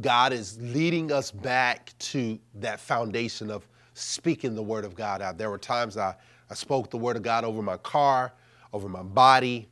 God 0.00 0.32
is 0.32 0.58
leading 0.60 1.12
us 1.12 1.30
back 1.30 1.92
to 1.98 2.38
that 2.56 2.80
foundation 2.80 3.50
of 3.50 3.66
speaking 3.94 4.54
the 4.54 4.62
word 4.62 4.84
of 4.84 4.94
God 4.94 5.22
out. 5.22 5.38
There 5.38 5.50
were 5.50 5.58
times 5.58 5.96
I, 5.96 6.14
I 6.50 6.54
spoke 6.54 6.90
the 6.90 6.98
word 6.98 7.16
of 7.16 7.22
God 7.22 7.44
over 7.44 7.62
my 7.62 7.76
car, 7.76 8.32
over 8.72 8.88
my 8.88 9.02
body, 9.02 9.68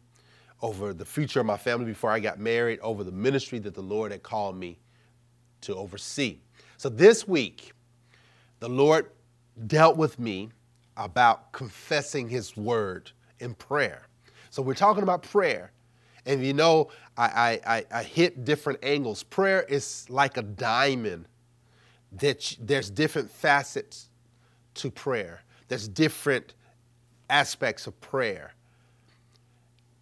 over 0.62 0.93
the 0.93 1.05
future 1.05 1.40
of 1.40 1.47
my 1.47 1.57
family 1.57 1.87
before 1.87 2.11
I 2.11 2.21
got 2.21 2.38
married, 2.38 2.81
over 2.81 3.05
the 3.05 3.12
ministry 3.12 3.59
that 3.61 3.75
the 3.75 3.83
Lord 3.83 4.12
had 4.12 4.23
called 4.23 4.57
me 4.57 4.79
to 5.62 5.75
oversee. 5.75 6.38
So 6.76 6.88
this 6.88 7.26
week, 7.26 7.73
the 8.61 8.69
Lord 8.69 9.11
dealt 9.67 9.97
with 9.97 10.19
me 10.19 10.50
about 10.97 11.52
confessing 11.52 12.29
His 12.29 12.57
word 12.57 13.11
in 13.38 13.55
prayer. 13.55 14.07
So 14.50 14.62
we're 14.62 14.75
talking 14.75 15.02
about 15.02 15.23
prayer. 15.23 15.73
And 16.26 16.45
you 16.45 16.52
know, 16.52 16.90
I, 17.17 17.61
I, 17.67 17.85
I 17.93 18.02
hit 18.02 18.45
different 18.45 18.81
angles. 18.83 19.23
Prayer 19.23 19.62
is 19.62 20.09
like 20.11 20.37
a 20.37 20.43
diamond 20.43 21.26
that 22.12 22.57
there's 22.61 22.90
different 22.90 23.31
facets 23.31 24.11
to 24.75 24.90
prayer. 24.90 25.43
There's 25.69 25.88
different 25.88 26.55
aspects 27.31 27.87
of 27.87 27.99
prayer. 28.00 28.52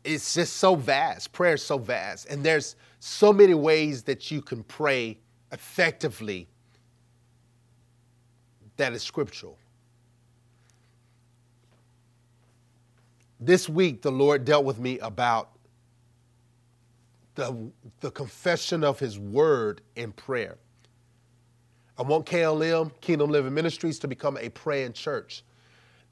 It's 0.08 0.32
just 0.32 0.56
so 0.56 0.74
vast. 0.74 1.32
Prayer 1.32 1.54
is 1.54 1.62
so 1.62 1.76
vast. 1.76 2.30
And 2.30 2.42
there's 2.42 2.76
so 2.98 3.30
many 3.30 3.52
ways 3.52 4.04
that 4.04 4.30
you 4.30 4.40
can 4.40 4.62
pray 4.64 5.18
effectively 5.52 6.48
that 8.78 8.94
is 8.94 9.02
scriptural. 9.02 9.58
This 13.38 13.68
week, 13.68 14.00
the 14.00 14.10
Lord 14.10 14.46
dealt 14.46 14.64
with 14.64 14.78
me 14.78 14.98
about 15.00 15.50
the, 17.34 17.70
the 18.00 18.10
confession 18.10 18.82
of 18.82 18.98
His 18.98 19.18
word 19.18 19.82
in 19.94 20.12
prayer. 20.12 20.56
I 21.98 22.02
want 22.02 22.24
KLM, 22.24 22.98
Kingdom 23.02 23.28
Living 23.28 23.52
Ministries, 23.52 23.98
to 23.98 24.08
become 24.08 24.38
a 24.38 24.48
praying 24.48 24.94
church 24.94 25.44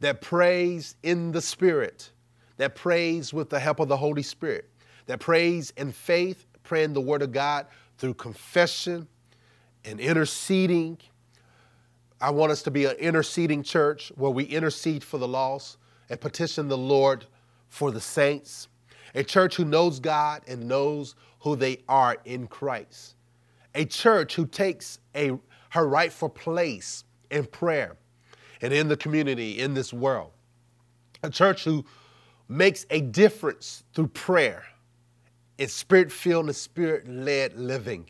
that 0.00 0.20
prays 0.20 0.96
in 1.02 1.32
the 1.32 1.40
Spirit, 1.40 2.10
that 2.56 2.74
prays 2.74 3.32
with 3.32 3.50
the 3.50 3.58
help 3.58 3.80
of 3.80 3.88
the 3.88 3.96
Holy 3.96 4.22
Spirit, 4.22 4.68
that 5.06 5.20
prays 5.20 5.72
in 5.76 5.92
faith, 5.92 6.46
praying 6.62 6.92
the 6.92 7.00
Word 7.00 7.22
of 7.22 7.32
God 7.32 7.66
through 7.98 8.14
confession 8.14 9.06
and 9.84 10.00
interceding. 10.00 10.98
I 12.20 12.30
want 12.30 12.52
us 12.52 12.62
to 12.62 12.70
be 12.70 12.86
an 12.86 12.96
interceding 12.96 13.62
church 13.62 14.10
where 14.16 14.30
we 14.30 14.44
intercede 14.44 15.04
for 15.04 15.18
the 15.18 15.28
lost 15.28 15.78
and 16.08 16.20
petition 16.20 16.68
the 16.68 16.78
Lord 16.78 17.26
for 17.68 17.90
the 17.90 18.00
saints. 18.00 18.68
A 19.14 19.22
church 19.22 19.56
who 19.56 19.64
knows 19.64 20.00
God 20.00 20.42
and 20.46 20.68
knows 20.68 21.14
who 21.40 21.56
they 21.56 21.82
are 21.88 22.16
in 22.24 22.46
Christ. 22.46 23.14
A 23.74 23.84
church 23.84 24.34
who 24.34 24.46
takes 24.46 24.98
a 25.14 25.38
her 25.70 25.86
rightful 25.86 26.28
place 26.28 27.04
in 27.30 27.44
prayer 27.44 27.96
and 28.62 28.72
in 28.72 28.88
the 28.88 28.96
community, 28.96 29.60
in 29.60 29.74
this 29.74 29.92
world. 29.92 30.30
A 31.22 31.30
church 31.30 31.64
who 31.64 31.84
makes 32.48 32.86
a 32.90 33.00
difference 33.00 33.84
through 33.94 34.08
prayer 34.08 34.64
in 35.58 35.68
spirit 35.68 36.12
filled 36.12 36.46
and 36.46 36.56
spirit 36.56 37.08
led 37.08 37.54
living. 37.54 38.06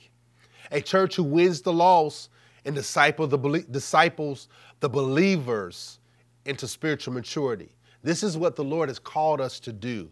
A 0.73 0.81
church 0.81 1.17
who 1.17 1.25
wins 1.25 1.63
the 1.63 1.73
lost 1.73 2.31
and 2.65 2.75
disciple 2.75 3.27
the, 3.27 3.65
disciples 3.71 4.49
the 4.81 4.89
believers 4.89 6.01
into 6.45 6.67
spiritual 6.67 7.15
maturity. 7.15 7.71
This 8.03 8.23
is 8.23 8.37
what 8.37 8.57
the 8.57 8.65
Lord 8.65 8.89
has 8.89 8.99
called 8.99 9.41
us 9.41 9.61
to 9.61 9.73
do. 9.73 10.11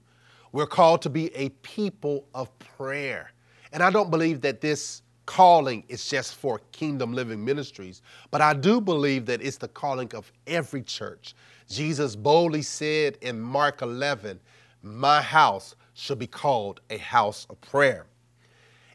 We're 0.52 0.66
called 0.66 1.02
to 1.02 1.11
be 1.11 1.35
a 1.35 1.49
people 1.49 2.26
of 2.35 2.57
prayer. 2.59 3.33
And 3.73 3.83
I 3.83 3.90
don't 3.90 4.11
believe 4.11 4.40
that 4.43 4.61
this 4.61 5.02
calling 5.26 5.85
is 5.88 6.09
just 6.09 6.35
for 6.35 6.61
Kingdom 6.73 7.12
Living 7.12 7.45
Ministries, 7.45 8.02
but 8.31 8.40
I 8.40 8.54
do 8.54 8.81
believe 8.81 9.26
that 9.26 9.43
it's 9.43 9.57
the 9.57 9.69
calling 9.69 10.14
of 10.14 10.33
every 10.47 10.83
church. 10.83 11.35
Jesus 11.69 12.16
boldly 12.16 12.62
said 12.62 13.19
in 13.21 13.40
Mark 13.40 13.83
11, 13.83 14.40
My 14.83 15.23
house 15.23 15.75
shall 15.95 16.16
be 16.16 16.26
called 16.26 16.81
a 16.90 16.99
house 16.99 17.47
of 17.49 17.61
prayer. 17.61 18.07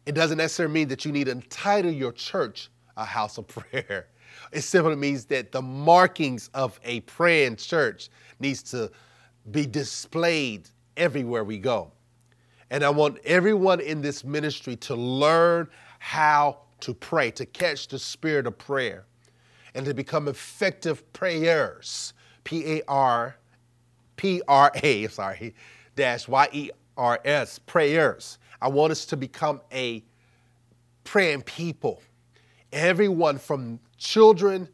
It 0.05 0.13
doesn't 0.13 0.37
necessarily 0.37 0.73
mean 0.73 0.87
that 0.89 1.05
you 1.05 1.11
need 1.11 1.25
to 1.25 1.31
entitle 1.31 1.91
your 1.91 2.11
church 2.11 2.69
a 2.97 3.05
house 3.05 3.37
of 3.37 3.47
prayer. 3.71 4.07
It 4.51 4.61
simply 4.61 4.95
means 4.95 5.25
that 5.25 5.51
the 5.51 5.61
markings 5.61 6.49
of 6.53 6.79
a 6.83 7.01
praying 7.01 7.55
church 7.55 8.09
needs 8.39 8.61
to 8.63 8.91
be 9.51 9.65
displayed 9.65 10.69
everywhere 10.97 11.43
we 11.43 11.57
go. 11.57 11.91
And 12.69 12.83
I 12.83 12.89
want 12.89 13.17
everyone 13.25 13.79
in 13.79 14.01
this 14.01 14.23
ministry 14.23 14.75
to 14.77 14.95
learn 14.95 15.67
how 15.99 16.59
to 16.81 16.93
pray, 16.93 17.31
to 17.31 17.45
catch 17.45 17.87
the 17.87 17.99
spirit 17.99 18.47
of 18.47 18.57
prayer, 18.57 19.05
and 19.75 19.85
to 19.85 19.93
become 19.93 20.27
effective 20.27 21.11
prayers. 21.13 22.13
P 22.43 22.65
A 22.65 22.81
R 22.87 23.35
P 24.15 24.41
R 24.47 24.71
A, 24.83 25.07
sorry, 25.09 25.53
dash 25.95 26.27
Y 26.27 26.49
E 26.51 26.69
R 26.97 27.19
S, 27.23 27.59
prayers. 27.59 28.39
I 28.61 28.67
want 28.67 28.91
us 28.91 29.05
to 29.05 29.17
become 29.17 29.61
a 29.71 30.03
praying 31.03 31.43
people. 31.43 32.01
Everyone 32.71 33.37
from 33.37 33.79
children 33.97 34.67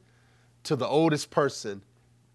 to 0.63 0.75
the 0.75 0.87
oldest 0.87 1.29
person 1.29 1.83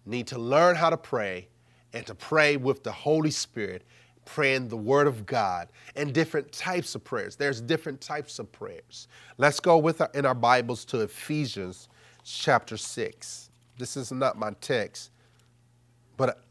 need 0.05 0.27
to 0.27 0.39
learn 0.39 0.75
how 0.75 0.89
to 0.89 0.97
pray 0.97 1.47
and 1.93 2.05
to 2.07 2.15
pray 2.15 2.57
with 2.57 2.83
the 2.83 2.91
Holy 2.91 3.31
Spirit 3.31 3.83
praying 4.25 4.67
the 4.67 4.77
Word 4.77 5.07
of 5.07 5.25
God 5.25 5.69
and 5.95 6.13
different 6.13 6.51
types 6.51 6.95
of 6.95 7.03
prayers. 7.03 7.35
There's 7.35 7.61
different 7.61 8.01
types 8.01 8.39
of 8.39 8.51
prayers. 8.51 9.07
Let's 9.37 9.59
go 9.59 9.77
with 9.77 10.01
our, 10.01 10.09
in 10.13 10.25
our 10.25 10.35
Bibles 10.35 10.85
to 10.85 11.01
Ephesians 11.01 11.89
chapter 12.23 12.77
6. 12.77 13.49
This 13.77 13.97
is 13.97 14.11
not 14.11 14.37
my 14.37 14.51
text, 14.61 15.11
but 16.17 16.43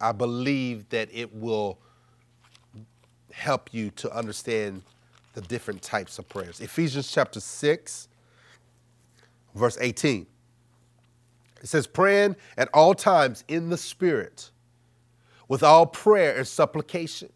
I 0.00 0.12
believe 0.12 0.88
that 0.90 1.08
it 1.12 1.34
will 1.34 1.78
help 3.32 3.72
you 3.72 3.90
to 3.90 4.14
understand 4.14 4.82
the 5.32 5.40
different 5.40 5.82
types 5.82 6.18
of 6.18 6.28
prayers. 6.28 6.60
Ephesians 6.60 7.10
chapter 7.10 7.40
6, 7.40 8.08
verse 9.54 9.78
18. 9.80 10.26
It 11.60 11.68
says, 11.68 11.86
praying 11.86 12.36
at 12.58 12.68
all 12.74 12.94
times 12.94 13.42
in 13.48 13.70
the 13.70 13.78
Spirit 13.78 14.50
with 15.54 15.62
all 15.62 15.86
prayer 15.86 16.36
and 16.36 16.48
supplication. 16.48 17.30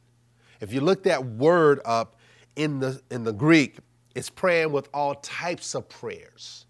If 0.60 0.72
you 0.72 0.80
look 0.80 1.04
that 1.04 1.24
word 1.24 1.80
up 1.84 2.16
in 2.56 2.80
the, 2.80 3.00
in 3.12 3.22
the 3.22 3.32
Greek, 3.32 3.78
it's 4.16 4.28
praying 4.28 4.72
with 4.72 4.88
all 4.92 5.14
types 5.16 5.76
of 5.76 5.88
prayers. 5.88 6.66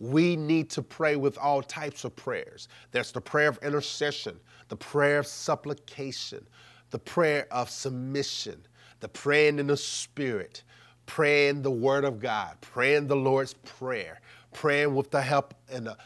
we 0.00 0.36
need 0.36 0.70
to 0.70 0.82
pray 0.82 1.16
with 1.16 1.38
all 1.38 1.62
types 1.62 2.04
of 2.04 2.16
prayers. 2.16 2.68
There's 2.92 3.12
the 3.12 3.20
prayer 3.20 3.48
of 3.48 3.58
intercession, 3.62 4.38
the 4.68 4.76
prayer 4.76 5.20
of 5.20 5.26
supplication, 5.26 6.46
the 6.90 6.98
prayer 6.98 7.46
of 7.50 7.70
submission, 7.70 8.62
the 9.00 9.08
praying 9.08 9.58
in 9.58 9.68
the 9.68 9.76
spirit, 9.76 10.64
praying 11.06 11.62
the 11.62 11.70
word 11.70 12.04
of 12.04 12.20
God, 12.20 12.56
praying 12.60 13.08
the 13.08 13.16
Lord's 13.16 13.54
prayer, 13.54 14.20
praying 14.54 14.94
with 14.94 15.10
the 15.10 15.22
help 15.22 15.54
and 15.70 15.86
the, 15.86 15.98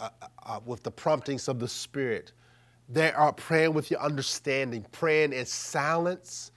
uh, 0.00 0.10
uh, 0.22 0.26
uh, 0.46 0.60
with 0.64 0.82
the 0.82 0.90
promptings 0.90 1.48
of 1.48 1.58
the 1.60 1.68
spirit. 1.68 2.32
There 2.90 3.14
are 3.18 3.34
praying 3.34 3.74
with 3.74 3.90
your 3.90 4.00
understanding, 4.00 4.86
praying 4.92 5.34
in 5.34 5.44
silence, 5.44 6.52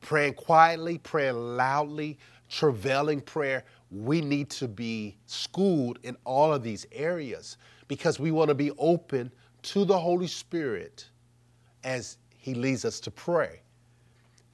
praying 0.00 0.34
quietly, 0.34 0.98
praying 0.98 1.56
loudly, 1.56 2.18
travailing 2.48 3.20
prayer. 3.20 3.64
We 3.92 4.20
need 4.20 4.50
to 4.50 4.66
be 4.66 5.16
schooled 5.26 6.00
in 6.02 6.16
all 6.24 6.52
of 6.52 6.64
these 6.64 6.86
areas 6.90 7.56
because 7.86 8.18
we 8.18 8.32
want 8.32 8.48
to 8.48 8.54
be 8.54 8.72
open 8.78 9.30
to 9.62 9.84
the 9.84 9.96
Holy 9.96 10.26
Spirit 10.26 11.08
as 11.84 12.18
He 12.36 12.54
leads 12.54 12.84
us 12.84 12.98
to 13.00 13.12
pray. 13.12 13.60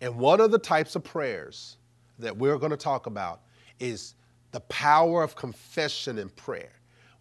And 0.02 0.16
one 0.16 0.42
of 0.42 0.50
the 0.50 0.58
types 0.58 0.96
of 0.96 1.04
prayers 1.04 1.78
that 2.18 2.36
we're 2.36 2.58
going 2.58 2.70
to 2.70 2.76
talk 2.76 3.06
about 3.06 3.40
is 3.80 4.16
the 4.52 4.60
power 4.60 5.22
of 5.22 5.34
confession 5.34 6.18
and 6.18 6.34
prayer. 6.36 6.72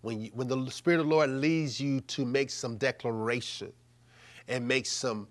When, 0.02 0.20
you, 0.20 0.32
when 0.34 0.50
the 0.50 0.70
Spirit 0.70 1.00
of 1.00 1.06
the 1.08 1.12
Lord 1.12 1.30
leads 1.30 1.80
you 1.80 2.02
to 2.02 2.26
make 2.26 2.50
some 2.50 2.76
declaration 2.76 3.72
and 4.48 4.68
make 4.68 4.86
some 4.86 5.28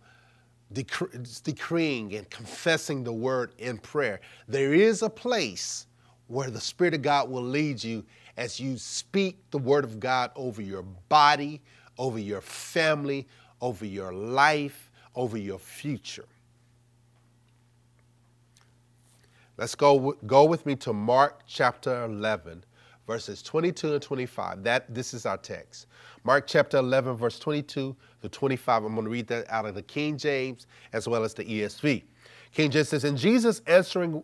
decre- 0.72 1.42
decreeing 1.42 2.14
and 2.14 2.28
confessing 2.30 3.04
the 3.04 3.12
word 3.12 3.52
in 3.58 3.78
prayer, 3.78 4.20
there 4.48 4.74
is 4.74 5.02
a 5.02 5.10
place 5.10 5.86
where 6.26 6.50
the 6.50 6.60
Spirit 6.60 6.94
of 6.94 7.02
God 7.02 7.30
will 7.30 7.42
lead 7.42 7.82
you 7.82 8.04
as 8.36 8.58
you 8.58 8.76
speak 8.76 9.38
the 9.50 9.58
word 9.58 9.84
of 9.84 10.00
God 10.00 10.30
over 10.34 10.60
your 10.60 10.82
body, 10.82 11.60
over 11.98 12.18
your 12.18 12.40
family, 12.40 13.28
over 13.60 13.86
your 13.86 14.12
life, 14.12 14.90
over 15.14 15.36
your 15.36 15.58
future. 15.58 16.26
Let's 19.56 19.76
go, 19.76 20.16
go 20.26 20.44
with 20.44 20.66
me 20.66 20.74
to 20.76 20.92
Mark 20.92 21.42
chapter 21.46 22.04
11, 22.04 22.64
verses 23.06 23.42
22 23.42 23.94
and 23.94 24.02
25. 24.02 24.62
That, 24.62 24.92
this 24.92 25.14
is 25.14 25.26
our 25.26 25.36
text. 25.36 25.86
Mark 26.24 26.46
chapter 26.46 26.78
11, 26.78 27.16
verse 27.16 27.38
22 27.38 27.94
to 28.22 28.28
25. 28.28 28.84
I'm 28.84 28.94
going 28.94 29.04
to 29.04 29.10
read 29.10 29.26
that 29.28 29.50
out 29.50 29.66
of 29.66 29.74
the 29.74 29.82
King 29.82 30.16
James 30.16 30.66
as 30.92 31.06
well 31.06 31.24
as 31.24 31.34
the 31.34 31.44
ESV. 31.44 32.02
King 32.52 32.70
James 32.70 32.88
says, 32.88 33.04
And 33.04 33.18
Jesus 33.18 33.60
answering 33.66 34.22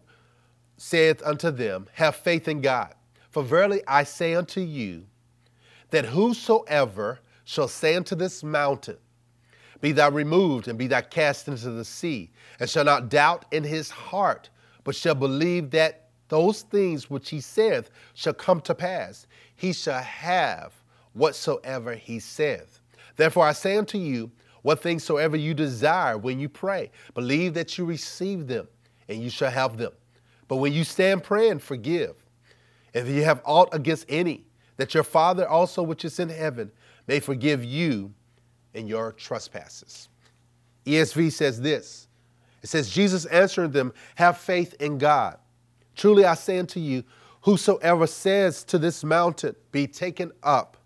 saith 0.77 1.23
unto 1.25 1.51
them, 1.51 1.87
Have 1.93 2.17
faith 2.17 2.49
in 2.49 2.61
God. 2.61 2.95
For 3.31 3.43
verily 3.43 3.83
I 3.87 4.05
say 4.05 4.35
unto 4.35 4.61
you, 4.61 5.05
that 5.91 6.05
whosoever 6.05 7.21
shall 7.45 7.69
say 7.69 7.97
unto 7.97 8.15
this 8.15 8.43
mountain, 8.43 8.97
Be 9.81 9.93
thou 9.93 10.11
removed 10.11 10.69
and 10.69 10.79
be 10.79 10.87
thou 10.87 11.01
cast 11.01 11.49
into 11.49 11.71
the 11.71 11.85
sea, 11.85 12.31
and 12.59 12.69
shall 12.69 12.85
not 12.85 13.09
doubt 13.09 13.45
in 13.51 13.65
his 13.65 13.91
heart, 13.91 14.51
but 14.85 14.95
shall 14.95 15.15
believe 15.15 15.71
that 15.71 16.10
those 16.31 16.63
things 16.63 17.11
which 17.11 17.29
he 17.29 17.41
saith 17.41 17.91
shall 18.15 18.33
come 18.33 18.63
to 18.63 18.75
pass. 18.75 19.27
He 19.57 19.75
shall 19.75 20.01
have 20.01 20.73
whatsoever 21.13 21.95
he 21.95 22.19
saith. 22.19 22.81
Therefore 23.17 23.47
I 23.47 23.53
say 23.53 23.77
unto 23.77 23.99
you, 23.99 24.31
what 24.63 24.83
things 24.83 25.05
soever 25.05 25.37
you 25.37 25.55
desire 25.55 26.17
when 26.17 26.41
you 26.41 26.49
pray, 26.49 26.91
believe 27.15 27.55
that 27.55 27.77
you 27.77 27.85
receive 27.85 28.47
them, 28.47 28.69
and 29.09 29.23
you 29.23 29.31
shall 29.31 29.51
have 29.51 29.77
them. 29.77 29.93
But 30.49 30.57
when 30.57 30.73
you 30.73 30.85
stand 30.85 31.23
praying, 31.23 31.61
forgive. 31.61 32.15
If 32.93 33.09
you 33.09 33.23
have 33.25 33.41
aught 33.45 33.69
against 33.73 34.07
any, 34.09 34.45
that 34.77 34.95
your 34.95 35.05
Father 35.05 35.49
also 35.49 35.83
which 35.83 36.05
is 36.05 36.19
in 36.19 36.29
heaven 36.29 36.71
may 37.07 37.21
forgive 37.21 37.65
you 37.65 38.13
in 38.75 38.87
your 38.87 39.13
trespasses. 39.13 40.09
ESV 40.87 41.33
says 41.33 41.61
this 41.61 42.09
it 42.63 42.69
says, 42.69 42.91
Jesus 42.91 43.25
answering 43.27 43.71
them, 43.71 43.93
Have 44.17 44.39
faith 44.39 44.75
in 44.81 44.99
God. 44.99 45.39
Truly 46.01 46.25
I 46.25 46.33
say 46.33 46.59
unto 46.59 46.81
you, 46.81 47.05
whosoever 47.43 48.07
says 48.07 48.65
to 48.65 48.79
this 48.79 49.05
mountain, 49.05 49.55
Be 49.71 49.87
taken 49.87 50.33
up 50.43 50.79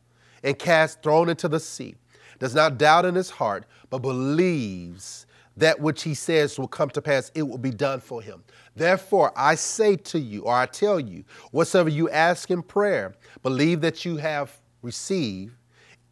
and 0.42 0.58
cast, 0.58 1.04
thrown 1.04 1.28
into 1.28 1.46
the 1.46 1.60
sea, 1.60 1.94
does 2.40 2.52
not 2.52 2.78
doubt 2.78 3.04
in 3.04 3.14
his 3.14 3.30
heart, 3.30 3.64
but 3.90 4.00
believes 4.00 5.26
that 5.56 5.78
which 5.78 6.02
he 6.02 6.14
says 6.14 6.58
will 6.58 6.66
come 6.66 6.90
to 6.90 7.00
pass, 7.00 7.30
it 7.36 7.44
will 7.44 7.58
be 7.58 7.70
done 7.70 8.00
for 8.00 8.22
him. 8.22 8.42
Therefore, 8.74 9.32
I 9.36 9.54
say 9.54 9.94
to 9.94 10.18
you, 10.18 10.40
or 10.46 10.54
I 10.56 10.66
tell 10.66 10.98
you, 10.98 11.22
whatsoever 11.52 11.90
you 11.90 12.10
ask 12.10 12.50
in 12.50 12.60
prayer, 12.60 13.14
believe 13.44 13.82
that 13.82 14.04
you 14.04 14.16
have 14.16 14.60
received 14.82 15.54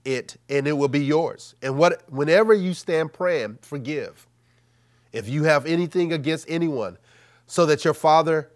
it, 0.04 0.36
and 0.48 0.68
it 0.68 0.74
will 0.74 0.86
be 0.86 1.04
yours. 1.04 1.56
And 1.60 1.76
what, 1.76 2.08
whenever 2.08 2.54
you 2.54 2.72
stand 2.72 3.12
praying, 3.12 3.58
forgive 3.62 4.28
if 5.12 5.28
you 5.28 5.42
have 5.42 5.66
anything 5.66 6.12
against 6.12 6.48
anyone, 6.48 6.98
so 7.48 7.66
that 7.66 7.84
your 7.84 7.94
Father 7.94 8.51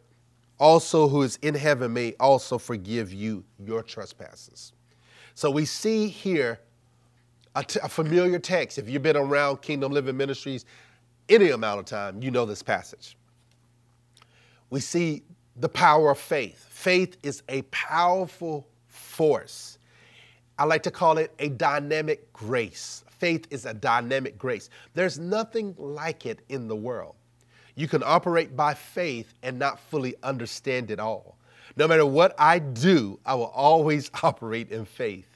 also 0.58 1.08
who 1.08 1.22
is 1.22 1.38
in 1.42 1.54
heaven 1.54 1.92
may 1.92 2.14
also 2.18 2.58
forgive 2.58 3.12
you 3.12 3.44
your 3.58 3.82
trespasses. 3.82 4.72
So 5.34 5.50
we 5.50 5.64
see 5.64 6.08
here 6.08 6.60
a, 7.54 7.62
t- 7.62 7.80
a 7.82 7.88
familiar 7.88 8.38
text. 8.38 8.78
If 8.78 8.88
you've 8.88 9.02
been 9.02 9.16
around 9.16 9.62
Kingdom 9.62 9.92
Living 9.92 10.16
Ministries 10.16 10.64
any 11.28 11.50
amount 11.50 11.80
of 11.80 11.86
time, 11.86 12.22
you 12.22 12.30
know 12.30 12.46
this 12.46 12.62
passage. 12.62 13.16
We 14.70 14.80
see 14.80 15.22
the 15.56 15.68
power 15.68 16.10
of 16.12 16.18
faith. 16.18 16.66
Faith 16.70 17.16
is 17.22 17.42
a 17.48 17.62
powerful 17.62 18.66
force. 18.86 19.78
I 20.58 20.64
like 20.64 20.82
to 20.84 20.90
call 20.90 21.18
it 21.18 21.32
a 21.38 21.48
dynamic 21.48 22.32
grace 22.32 23.04
faith 23.18 23.46
is 23.50 23.66
a 23.66 23.74
dynamic 23.74 24.38
grace. 24.38 24.70
There's 24.94 25.18
nothing 25.18 25.74
like 25.78 26.26
it 26.26 26.40
in 26.48 26.68
the 26.68 26.76
world. 26.76 27.14
You 27.76 27.86
can 27.86 28.02
operate 28.02 28.56
by 28.56 28.74
faith 28.74 29.34
and 29.42 29.58
not 29.58 29.78
fully 29.78 30.16
understand 30.22 30.90
it 30.90 30.98
all. 30.98 31.36
No 31.76 31.86
matter 31.86 32.06
what 32.06 32.34
I 32.38 32.58
do, 32.58 33.20
I 33.24 33.34
will 33.34 33.52
always 33.54 34.10
operate 34.22 34.70
in 34.72 34.84
faith. 34.84 35.28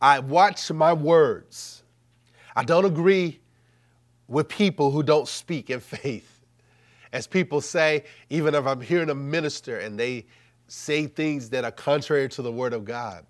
I 0.00 0.20
watch 0.20 0.70
my 0.70 0.92
words. 0.92 1.82
I 2.54 2.62
don't 2.62 2.84
agree 2.84 3.40
with 4.28 4.48
people 4.48 4.90
who 4.90 5.02
don't 5.02 5.26
speak 5.26 5.70
in 5.70 5.80
faith. 5.80 6.30
As 7.12 7.26
people 7.26 7.60
say, 7.60 8.04
even 8.28 8.54
if 8.54 8.66
I'm 8.66 8.80
hearing 8.80 9.08
a 9.08 9.14
minister 9.14 9.78
and 9.78 9.98
they 9.98 10.26
say 10.68 11.06
things 11.06 11.48
that 11.50 11.64
are 11.64 11.70
contrary 11.70 12.28
to 12.30 12.42
the 12.42 12.52
word 12.52 12.72
of 12.72 12.84
God, 12.84 13.24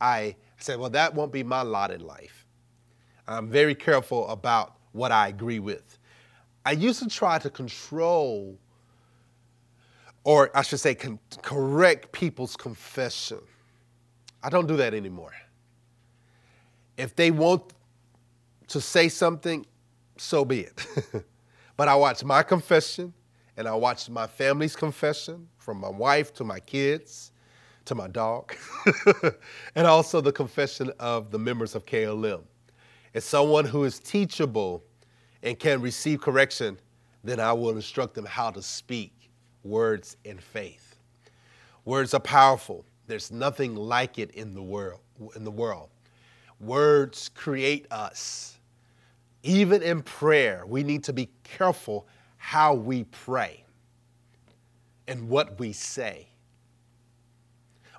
I 0.00 0.34
say, 0.58 0.76
well, 0.76 0.90
that 0.90 1.14
won't 1.14 1.32
be 1.32 1.42
my 1.42 1.62
lot 1.62 1.90
in 1.90 2.00
life. 2.00 2.46
I'm 3.28 3.48
very 3.48 3.74
careful 3.74 4.28
about 4.28 4.76
what 4.92 5.12
I 5.12 5.28
agree 5.28 5.58
with. 5.58 5.98
I 6.64 6.72
used 6.72 7.02
to 7.02 7.08
try 7.08 7.38
to 7.38 7.50
control, 7.50 8.58
or 10.24 10.50
I 10.56 10.62
should 10.62 10.80
say, 10.80 10.94
con- 10.94 11.18
correct 11.42 12.12
people's 12.12 12.56
confession. 12.56 13.40
I 14.42 14.50
don't 14.50 14.66
do 14.66 14.76
that 14.76 14.94
anymore. 14.94 15.32
If 16.96 17.14
they 17.16 17.30
want 17.30 17.74
to 18.68 18.80
say 18.80 19.08
something, 19.08 19.66
so 20.16 20.44
be 20.44 20.60
it. 20.60 20.86
but 21.76 21.88
I 21.88 21.94
watch 21.94 22.24
my 22.24 22.42
confession 22.42 23.12
and 23.56 23.68
I 23.68 23.74
watch 23.74 24.08
my 24.08 24.26
family's 24.26 24.76
confession 24.76 25.48
from 25.58 25.78
my 25.78 25.88
wife 25.88 26.32
to 26.34 26.44
my 26.44 26.60
kids 26.60 27.32
to 27.84 27.94
my 27.94 28.08
dog, 28.08 28.54
and 29.74 29.86
also 29.86 30.20
the 30.20 30.32
confession 30.32 30.90
of 30.98 31.30
the 31.30 31.38
members 31.38 31.74
of 31.74 31.84
KLM 31.84 32.42
is 33.12 33.24
someone 33.24 33.64
who 33.64 33.84
is 33.84 33.98
teachable 33.98 34.82
and 35.44 35.58
can 35.58 35.80
receive 35.80 36.20
correction, 36.20 36.78
then 37.22 37.38
I 37.38 37.52
will 37.52 37.76
instruct 37.76 38.14
them 38.14 38.24
how 38.24 38.50
to 38.50 38.62
speak 38.62 39.30
words 39.62 40.16
in 40.24 40.38
faith. 40.38 40.96
Words 41.84 42.14
are 42.14 42.20
powerful. 42.20 42.84
There's 43.06 43.30
nothing 43.30 43.76
like 43.76 44.18
it 44.18 44.30
in 44.32 44.54
the 44.54 44.62
world. 44.62 45.00
In 45.36 45.44
the 45.44 45.50
world, 45.50 45.90
words 46.58 47.28
create 47.28 47.86
us. 47.92 48.58
Even 49.42 49.82
in 49.82 50.02
prayer, 50.02 50.64
we 50.66 50.82
need 50.82 51.04
to 51.04 51.12
be 51.12 51.28
careful 51.44 52.08
how 52.38 52.74
we 52.74 53.04
pray 53.04 53.62
and 55.06 55.28
what 55.28 55.58
we 55.60 55.72
say. 55.72 56.26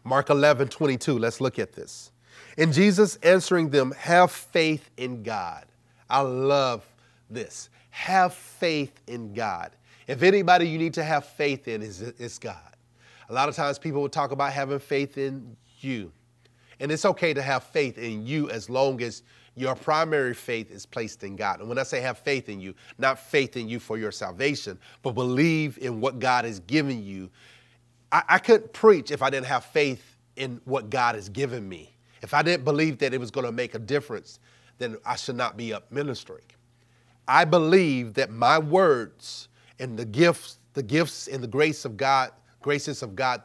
Mark 0.04 0.30
11, 0.30 0.68
22, 0.68 1.18
let's 1.18 1.40
look 1.40 1.60
at 1.60 1.74
this. 1.74 2.12
And 2.58 2.74
Jesus 2.74 3.16
answering 3.18 3.70
them, 3.70 3.92
Have 3.92 4.32
faith 4.32 4.90
in 4.98 5.24
God. 5.24 5.66
I 6.10 6.22
love 6.22 6.84
this. 7.30 7.70
Have 7.90 8.34
faith 8.34 9.02
in 9.08 9.34
God. 9.34 9.72
If 10.08 10.22
anybody 10.22 10.68
you 10.68 10.78
need 10.78 10.94
to 10.96 11.04
have 11.04 11.26
faith 11.26 11.68
in 11.68 11.82
is, 11.82 12.40
God. 12.40 12.76
A 13.30 13.34
lot 13.34 13.50
of 13.50 13.56
times 13.56 13.80
people 13.80 14.02
will 14.02 14.10
talk 14.10 14.32
about 14.32 14.54
having 14.54 14.80
faith 14.80 15.18
in 15.18 15.56
you. 15.80 16.12
And 16.80 16.92
it's 16.92 17.06
okay 17.06 17.34
to 17.34 17.42
have 17.42 17.64
faith 17.64 17.98
in 17.98 18.26
you 18.26 18.50
as 18.50 18.70
long 18.70 19.02
as 19.02 19.24
your 19.56 19.76
primary 19.76 20.34
faith 20.34 20.70
is 20.70 20.86
placed 20.86 21.24
in 21.24 21.36
God. 21.36 21.62
And 21.62 21.70
when 21.70 21.78
I 21.78 21.84
say 21.84 22.02
have 22.02 22.20
faith 22.20 22.50
in 22.50 22.60
you, 22.60 22.76
not 22.98 23.18
faith 23.18 23.56
in 23.56 23.70
you 23.70 23.80
for 23.80 23.98
your 23.98 24.12
salvation, 24.12 24.78
but 25.02 25.14
believe 25.14 25.78
in 25.78 26.02
what 26.02 26.20
God 26.20 26.46
has 26.46 26.60
given 26.60 27.04
you. 27.04 27.30
I, 28.12 28.24
I 28.28 28.40
couldn't 28.40 28.74
preach 28.74 29.12
if 29.12 29.22
I 29.22 29.30
didn't 29.30 29.48
have 29.48 29.64
faith 29.66 30.18
in 30.36 30.60
what 30.66 30.90
God 30.90 31.16
has 31.16 31.30
given 31.30 31.68
me. 31.68 31.96
If 32.22 32.34
I 32.34 32.42
didn't 32.42 32.66
believe 32.66 32.98
that 33.00 33.14
it 33.14 33.20
was 33.20 33.32
going 33.32 33.46
to 33.46 33.52
make 33.52 33.76
a 33.76 33.80
difference, 33.80 34.40
then 34.78 34.98
I 35.06 35.16
should 35.16 35.38
not 35.38 35.56
be 35.56 35.74
up 35.74 35.90
ministering. 35.92 36.44
I 37.28 37.46
believe 37.46 38.14
that 38.16 38.32
my 38.32 38.60
words 38.60 39.50
and 39.80 39.98
the 39.98 40.06
gifts, 40.06 40.60
the 40.74 40.84
gifts 40.84 41.28
and 41.28 41.44
the 41.44 41.48
grace 41.48 41.86
of 41.86 41.98
God, 41.98 42.32
graces 42.62 43.02
of 43.02 43.16
God 43.16 43.42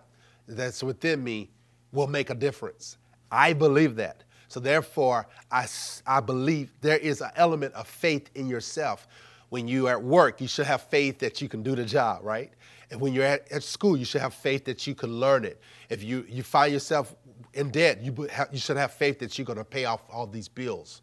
that's 0.47 0.83
within 0.83 1.23
me 1.23 1.51
will 1.93 2.07
make 2.07 2.31
a 2.31 2.35
difference. 2.35 2.99
I 3.31 3.53
believe 3.53 3.97
that. 3.97 4.25
So 4.49 4.59
therefore, 4.59 5.29
I, 5.51 5.67
I 6.07 6.21
believe 6.21 6.73
there 6.81 6.99
is 6.99 7.21
an 7.21 7.31
element 7.37 7.73
of 7.75 7.87
faith 7.87 8.31
in 8.35 8.49
yourself. 8.49 9.07
When 9.49 9.69
you 9.69 9.87
are 9.89 9.93
at 9.93 10.03
work, 10.03 10.41
you 10.41 10.49
should 10.49 10.67
have 10.67 10.83
faith 10.83 11.19
that 11.21 11.41
you 11.41 11.49
can 11.49 11.63
do 11.63 11.75
the 11.75 11.85
job, 11.85 12.21
right? 12.25 12.53
And 12.91 13.01
when 13.01 13.13
you're 13.13 13.25
at, 13.25 13.51
at 13.53 13.63
school, 13.63 13.97
you 13.97 14.05
should 14.05 14.21
have 14.21 14.35
faith 14.35 14.65
that 14.65 14.87
you 14.87 14.95
can 14.95 15.21
learn 15.21 15.45
it. 15.45 15.61
If 15.89 16.03
you, 16.03 16.25
you 16.29 16.43
find 16.43 16.73
yourself 16.73 17.15
in 17.55 17.71
debt, 17.71 18.01
you, 18.01 18.29
you 18.53 18.59
should 18.59 18.77
have 18.77 18.93
faith 18.93 19.19
that 19.21 19.39
you're 19.39 19.45
going 19.45 19.59
to 19.59 19.65
pay 19.65 19.85
off 19.85 20.03
all 20.11 20.27
these 20.27 20.49
bills. 20.49 21.03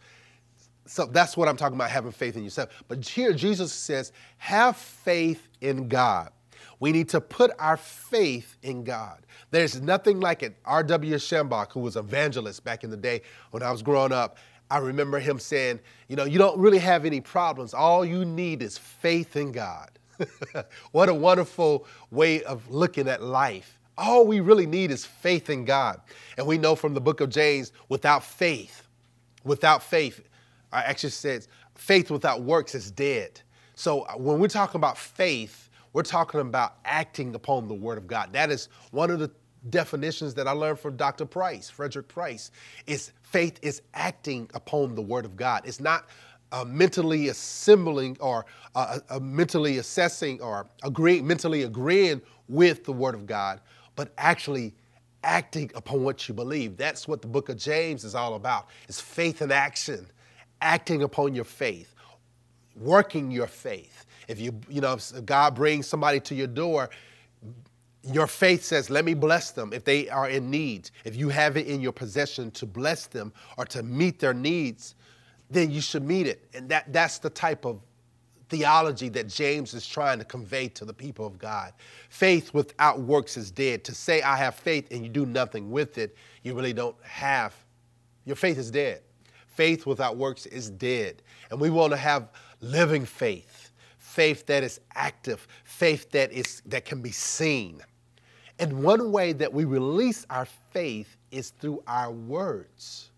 So 0.88 1.06
that's 1.06 1.36
what 1.36 1.48
I'm 1.48 1.58
talking 1.58 1.76
about, 1.76 1.90
having 1.90 2.12
faith 2.12 2.36
in 2.36 2.44
yourself. 2.44 2.70
But 2.88 3.08
here, 3.08 3.34
Jesus 3.34 3.72
says, 3.74 4.12
have 4.38 4.78
faith 4.78 5.48
in 5.62 5.88
God. 5.88 6.32
We 6.80 6.92
need 6.92 7.10
to 7.10 7.22
put 7.22 7.52
our 7.60 7.78
faith 7.78 8.58
in 8.62 8.84
God. 8.84 9.26
There's 9.52 9.82
nothing 9.82 10.20
like 10.20 10.44
it. 10.44 10.56
R.W. 10.66 11.16
Schambach, 11.16 11.72
who 11.72 11.80
was 11.80 11.96
evangelist 11.96 12.64
back 12.64 12.84
in 12.84 12.90
the 12.90 12.98
day 12.98 13.22
when 13.52 13.64
I 13.64 13.72
was 13.72 13.82
growing 13.82 14.12
up, 14.12 14.38
I 14.70 14.78
remember 14.80 15.20
him 15.20 15.40
saying, 15.40 15.80
you 16.08 16.16
know, 16.16 16.26
you 16.26 16.38
don't 16.38 16.60
really 16.60 16.80
have 16.80 17.06
any 17.06 17.22
problems. 17.22 17.74
All 17.74 18.06
you 18.06 18.26
need 18.26 18.62
is 18.62 18.78
faith 18.78 19.36
in 19.36 19.52
God. 19.52 19.90
what 20.92 21.10
a 21.10 21.14
wonderful 21.14 21.88
way 22.12 22.44
of 22.44 22.70
looking 22.70 23.08
at 23.08 23.24
life. 23.24 23.80
All 23.98 24.28
we 24.28 24.42
really 24.42 24.68
need 24.68 24.92
is 24.92 25.06
faith 25.06 25.50
in 25.50 25.66
God. 25.66 26.02
And 26.38 26.46
we 26.46 26.58
know 26.58 26.76
from 26.76 26.94
the 26.94 27.02
book 27.02 27.22
of 27.22 27.30
James, 27.30 27.72
without 27.90 28.24
faith, 28.24 28.84
without 29.44 29.82
faith, 29.82 30.22
I 30.72 30.82
actually 30.84 31.12
says, 31.12 31.48
faith 31.76 32.12
without 32.12 32.42
works 32.42 32.76
is 32.76 32.92
dead. 32.92 33.42
So 33.76 34.02
uh, 34.02 34.14
when 34.14 34.40
we're 34.40 34.48
talking 34.48 34.80
about 34.80 34.98
faith, 34.98 35.70
we're 35.94 36.04
talking 36.04 36.40
about 36.42 36.76
acting 36.86 37.36
upon 37.36 37.68
the 37.68 37.74
word 37.74 37.98
of 37.98 38.08
God. 38.08 38.34
That 38.34 38.52
is 38.52 38.70
one 38.92 39.10
of 39.10 39.20
the 39.20 39.32
definitions 39.70 40.34
that 40.36 40.48
I 40.48 40.52
learned 40.52 40.80
from 40.80 40.96
Dr. 40.96 41.26
Price, 41.26 41.70
Frederick 41.70 42.08
Price, 42.08 42.52
is 42.86 43.12
faith 43.22 43.60
is 43.62 43.82
acting 43.94 44.50
upon 44.54 44.96
the 44.96 45.02
word 45.02 45.26
of 45.26 45.36
God. 45.36 45.64
It's 45.66 45.80
not 45.80 46.08
uh, 46.52 46.64
mentally 46.66 47.30
assembling 47.30 48.18
or 48.20 48.46
uh, 48.76 49.00
uh, 49.10 49.20
mentally 49.20 49.78
assessing 49.80 50.42
or 50.42 50.68
mentally 50.84 51.64
agreeing 51.64 52.22
with 52.48 52.84
the 52.84 52.94
word 52.94 53.16
of 53.16 53.26
God, 53.26 53.60
but 53.96 54.14
actually 54.18 54.74
acting 55.24 55.72
upon 55.76 56.04
what 56.04 56.28
you 56.28 56.34
believe. 56.34 56.78
That's 56.78 57.08
what 57.08 57.22
the 57.22 57.28
book 57.28 57.50
of 57.50 57.58
James 57.58 58.04
is 58.04 58.16
all 58.16 58.36
about. 58.36 58.68
It's 58.88 59.02
faith 59.02 59.42
in 59.42 59.52
action, 59.52 60.08
acting 60.62 61.04
upon 61.04 61.36
your 61.36 61.46
faith, 61.46 61.94
working 62.76 63.32
your 63.32 63.48
faith. 63.48 64.06
If 64.28 64.40
you, 64.40 64.60
you 64.70 64.82
know, 64.82 64.94
if 64.94 65.26
God 65.26 65.56
brings 65.56 65.88
somebody 65.88 66.20
to 66.22 66.36
your 66.36 66.48
door, 66.48 66.90
your 68.04 68.28
faith 68.28 68.64
says, 68.64 68.90
let 68.90 69.06
me 69.06 69.14
bless 69.14 69.52
them 69.52 69.74
if 69.74 69.84
they 69.84 70.10
are 70.10 70.30
in 70.30 70.50
need. 70.50 70.90
If 71.04 71.16
you 71.16 71.30
have 71.30 71.58
it 71.58 71.68
in 71.68 71.82
your 71.82 71.92
possession 71.92 72.52
to 72.52 72.66
bless 72.66 73.08
them 73.08 73.34
or 73.58 73.66
to 73.66 73.84
meet 73.84 74.20
their 74.20 74.34
needs, 74.34 74.96
then 75.50 75.72
you 75.72 75.82
should 75.82 76.04
meet 76.04 76.28
it. 76.28 76.48
And 76.54 76.70
that, 76.70 76.92
that's 76.92 77.20
the 77.20 77.30
type 77.30 77.66
of 77.66 77.82
theology 78.50 79.10
that 79.10 79.28
James 79.28 79.74
is 79.74 79.86
trying 79.86 80.20
to 80.20 80.26
convey 80.26 80.70
to 80.70 80.86
the 80.86 80.94
people 80.94 81.26
of 81.26 81.38
God. 81.38 81.74
Faith 82.10 82.54
without 82.54 83.00
works 83.02 83.36
is 83.36 83.52
dead. 83.52 83.84
To 83.86 83.96
say, 83.96 84.22
I 84.22 84.38
have 84.38 84.56
faith 84.56 84.88
and 84.92 85.04
you 85.04 85.10
do 85.10 85.26
nothing 85.26 85.70
with 85.70 85.98
it, 85.98 86.16
you 86.44 86.54
really 86.54 86.74
don't 86.74 86.96
have. 87.04 87.54
Your 88.26 88.36
faith 88.36 88.58
is 88.58 88.72
dead. 88.72 89.02
Faith 89.58 89.88
without 89.88 90.18
works 90.18 90.46
is 90.46 90.70
dead. 90.70 91.24
And 91.50 91.60
we 91.60 91.72
want 91.72 91.90
to 91.90 91.98
have 91.98 92.32
living 92.62 93.06
faith, 93.06 93.72
faith 93.98 94.46
that 94.46 94.62
is 94.62 94.80
active, 94.94 95.48
faith 95.64 96.12
that, 96.12 96.32
is, 96.32 96.62
that 96.68 96.86
can 96.86 97.02
be 97.02 97.10
seen. 97.10 97.82
And 98.60 98.84
one 98.84 99.12
way 99.12 99.34
that 99.34 99.52
we 99.52 99.66
release 99.66 100.28
our 100.30 100.46
faith 100.46 101.18
is 101.32 101.50
through 101.50 101.82
our 101.88 102.12
words. 102.12 103.10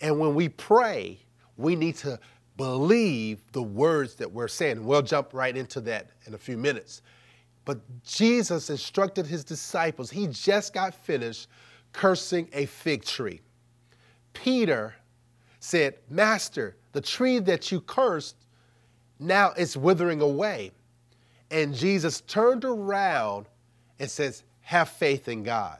And 0.00 0.18
when 0.18 0.34
we 0.34 0.48
pray, 0.48 1.18
we 1.58 1.76
need 1.76 1.96
to 1.96 2.18
believe 2.56 3.40
the 3.52 3.62
words 3.62 4.14
that 4.14 4.32
we're 4.32 4.48
saying. 4.48 4.82
We'll 4.82 5.02
jump 5.02 5.34
right 5.34 5.54
into 5.54 5.82
that 5.82 6.12
in 6.24 6.32
a 6.32 6.38
few 6.38 6.56
minutes. 6.56 7.02
But 7.66 7.80
Jesus 8.06 8.70
instructed 8.70 9.26
his 9.26 9.44
disciples, 9.44 10.10
he 10.10 10.28
just 10.28 10.72
got 10.72 10.94
finished 10.94 11.48
cursing 11.92 12.48
a 12.54 12.64
fig 12.64 13.04
tree. 13.04 13.42
Peter 14.32 14.94
said, 15.60 15.98
Master, 16.08 16.76
the 16.92 17.00
tree 17.00 17.38
that 17.40 17.70
you 17.72 17.80
cursed 17.80 18.36
now 19.18 19.52
is 19.52 19.76
withering 19.76 20.20
away. 20.20 20.72
And 21.50 21.74
Jesus 21.74 22.20
turned 22.22 22.64
around 22.64 23.46
and 23.98 24.10
says, 24.10 24.44
Have 24.60 24.88
faith 24.88 25.28
in 25.28 25.42
God. 25.42 25.78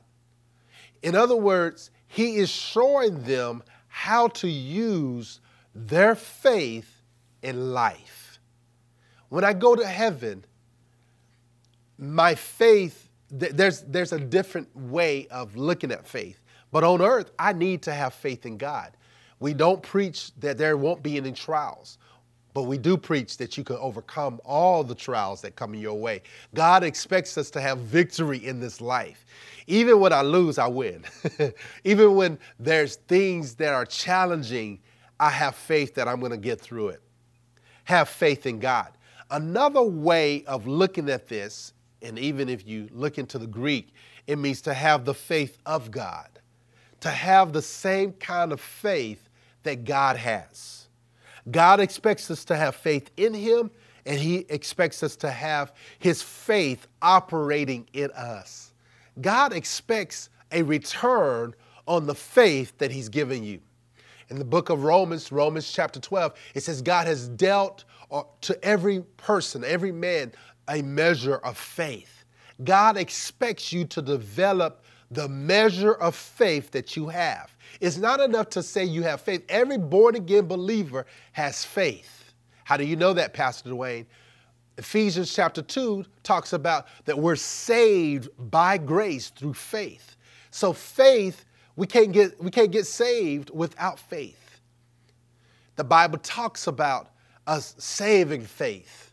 In 1.03 1.15
other 1.15 1.37
words, 1.37 1.91
he 2.07 2.37
is 2.37 2.51
showing 2.51 3.23
them 3.23 3.63
how 3.87 4.29
to 4.29 4.49
use 4.49 5.41
their 5.75 6.15
faith 6.15 7.03
in 7.43 7.73
life. 7.73 8.41
When 9.29 9.45
I 9.45 9.53
go 9.53 9.77
to 9.77 9.87
heaven, 9.87 10.45
my 11.99 12.35
faith, 12.35 13.09
there's, 13.31 13.83
there's 13.83 14.13
a 14.13 14.19
different 14.19 14.75
way 14.75 15.27
of 15.29 15.57
looking 15.57 15.93
at 15.93 16.07
faith. 16.07 16.41
But 16.73 16.85
on 16.85 17.03
earth, 17.03 17.31
I 17.39 17.53
need 17.53 17.83
to 17.83 17.93
have 17.93 18.15
faith 18.15 18.47
in 18.47 18.57
God. 18.57 18.97
We 19.41 19.55
don't 19.55 19.83
preach 19.83 20.33
that 20.41 20.59
there 20.59 20.77
won't 20.77 21.03
be 21.03 21.17
any 21.17 21.33
trials, 21.33 21.99
but 22.55 22.65
we 22.65 22.77
do 22.77 22.97
preach 22.97 23.37
that 23.37 23.57
you 23.57 23.63
can 23.63 23.77
overcome 23.77 24.41
all 24.45 24.83
the 24.83 24.95
trials 24.95 25.41
that 25.43 25.55
come 25.55 25.75
in 25.75 25.81
your 25.81 25.99
way. 25.99 26.23
God 26.55 26.83
expects 26.83 27.39
us 27.39 27.51
to 27.51 27.61
have 27.61 27.79
victory 27.79 28.45
in 28.45 28.59
this 28.59 28.81
life. 28.81 29.25
Even 29.67 30.01
when 30.01 30.13
I 30.13 30.23
lose, 30.23 30.59
I 30.59 30.67
win. 30.67 31.05
Even 31.85 32.15
when 32.15 32.39
there's 32.59 32.97
things 32.97 33.55
that 33.57 33.75
are 33.75 33.87
challenging, 33.87 34.81
I 35.21 35.31
have 35.31 35.55
faith 35.55 35.95
that 35.95 36.09
I'm 36.09 36.21
going 36.21 36.33
to 36.33 36.39
get 36.39 36.61
through 36.61 36.89
it. 36.89 37.03
Have 37.85 38.09
faith 38.09 38.47
in 38.47 38.59
God. 38.59 38.93
Another 39.31 39.83
way 39.83 40.45
of 40.47 40.67
looking 40.67 41.11
at 41.11 41.29
this, 41.29 41.75
and 42.03 42.19
even 42.19 42.49
if 42.49 42.67
you 42.67 42.89
look 42.93 43.19
into 43.19 43.39
the 43.39 43.47
Greek, 43.47 43.93
it 44.27 44.37
means 44.39 44.61
to 44.63 44.75
have 44.75 45.05
the 45.05 45.15
faith 45.15 45.59
of 45.67 45.91
God, 45.91 46.29
to 47.01 47.11
have 47.11 47.53
the 47.53 47.63
same 47.63 48.13
kind 48.13 48.53
of 48.53 48.61
faith 48.61 49.28
that 49.63 49.85
God 49.85 50.17
has. 50.17 50.89
God 51.51 51.81
expects 51.81 52.31
us 52.31 52.45
to 52.47 52.57
have 52.57 52.75
faith 52.75 53.11
in 53.17 53.35
Him, 53.35 53.71
and 54.05 54.19
He 54.19 54.47
expects 54.49 55.03
us 55.03 55.17
to 55.17 55.31
have 55.31 55.73
His 55.99 56.23
faith 56.23 56.87
operating 57.03 57.89
in 57.93 58.11
us. 58.13 58.73
God 59.21 59.53
expects 59.53 60.31
a 60.53 60.63
return 60.63 61.55
on 61.87 62.07
the 62.07 62.15
faith 62.15 62.77
that 62.79 62.91
He's 62.91 63.09
given 63.09 63.43
you 63.43 63.61
in 64.31 64.39
the 64.39 64.45
book 64.45 64.69
of 64.69 64.85
Romans, 64.85 65.33
Romans 65.33 65.71
chapter 65.71 66.01
12, 66.01 66.35
it 66.55 66.63
says 66.63 66.83
God 66.83 67.07
has 67.07 67.29
dealt 67.29 67.85
uh, 68.11 68.23
to 68.43 68.63
every 68.65 69.01
person, 69.17 69.65
every 69.65 69.93
man, 69.93 70.33
a 70.69 70.83
measure 70.83 71.37
of 71.37 71.57
faith. 71.57 72.25
God 72.65 72.97
expects 72.97 73.73
you 73.73 73.85
to 73.87 74.03
develop 74.03 74.85
the 75.11 75.29
measure 75.29 75.95
of 75.95 76.15
faith 76.15 76.71
that 76.73 76.97
you 76.97 77.09
have. 77.09 77.57
It's 77.81 77.97
not 77.97 78.21
enough 78.21 78.51
to 78.51 78.63
say 78.63 78.85
you 78.85 79.03
have 79.03 79.21
faith. 79.21 79.45
Every 79.49 79.79
born 79.79 80.17
again 80.17 80.47
believer 80.47 81.07
has 81.33 81.65
faith. 81.65 82.33
How 82.65 82.77
do 82.77 82.85
you 82.85 82.97
know 82.97 83.13
that, 83.15 83.33
Pastor 83.33 83.71
Dwayne? 83.71 84.07
Ephesians 84.77 85.35
chapter 85.35 85.63
2 85.63 86.05
talks 86.23 86.53
about 86.53 86.87
that 87.05 87.19
we're 87.19 87.37
saved 87.37 88.29
by 88.39 88.79
grace 88.79 89.31
through 89.31 89.55
faith. 89.55 90.17
So 90.51 90.73
faith 90.73 91.45
we 91.79 91.87
can't 91.87 92.11
get, 92.11 92.43
we 92.43 92.51
can't 92.51 92.73
get 92.73 92.87
saved 92.87 93.51
without 93.51 94.01
faith. 94.01 94.61
The 95.77 95.85
Bible 95.85 96.19
talks 96.19 96.67
about 96.67 97.11
us 97.47 97.77
saving 97.79 98.43
faith. 98.43 99.13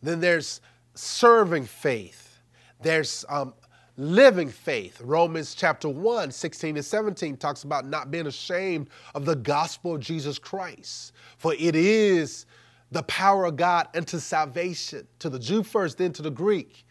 Then 0.00 0.20
there's 0.20 0.60
serving 0.94 1.64
faith. 1.64 2.38
There's 2.80 3.24
um, 3.28 3.52
living 3.96 4.48
faith. 4.48 5.00
Romans 5.00 5.54
chapter 5.54 5.88
1, 5.88 6.30
16 6.30 6.76
and 6.76 6.84
17 6.84 7.36
talks 7.36 7.62
about 7.62 7.86
not 7.86 8.10
being 8.10 8.26
ashamed 8.26 8.90
of 9.14 9.24
the 9.24 9.36
gospel 9.36 9.94
of 9.94 10.00
Jesus 10.00 10.38
Christ. 10.38 11.12
For 11.38 11.54
it 11.54 11.76
is 11.76 12.46
the 12.90 13.02
power 13.04 13.44
of 13.44 13.56
God 13.56 13.88
unto 13.94 14.18
salvation, 14.18 15.06
to 15.18 15.28
the 15.28 15.38
Jew 15.38 15.62
first, 15.62 15.98
then 15.98 16.12
to 16.14 16.22
the 16.22 16.30
Greek, 16.30 16.84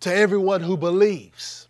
to 0.00 0.14
everyone 0.14 0.60
who 0.60 0.76
believes. 0.76 1.68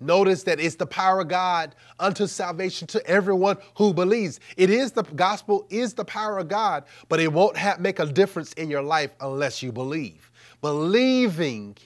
Notice 0.00 0.42
that 0.44 0.58
it's 0.58 0.74
the 0.74 0.86
power 0.86 1.20
of 1.20 1.28
God 1.28 1.76
unto 2.00 2.26
salvation 2.26 2.88
to 2.88 3.06
everyone 3.06 3.56
who 3.76 3.94
believes. 3.94 4.40
It 4.56 4.68
is 4.68 4.90
the 4.90 5.04
gospel 5.04 5.64
is 5.70 5.94
the 5.94 6.04
power 6.04 6.38
of 6.38 6.48
God, 6.48 6.84
but 7.08 7.20
it 7.20 7.32
won't 7.32 7.56
have, 7.56 7.80
make 7.80 8.00
a 8.00 8.06
difference 8.06 8.52
in 8.54 8.68
your 8.68 8.82
life 8.82 9.14
unless 9.20 9.62
you 9.62 9.70
believe. 9.70 10.32
Believing 10.60 11.76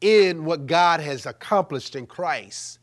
in 0.00 0.44
what 0.44 0.66
God 0.66 1.00
has 1.00 1.26
accomplished 1.26 1.96
in 1.96 2.06
Christ 2.06 2.78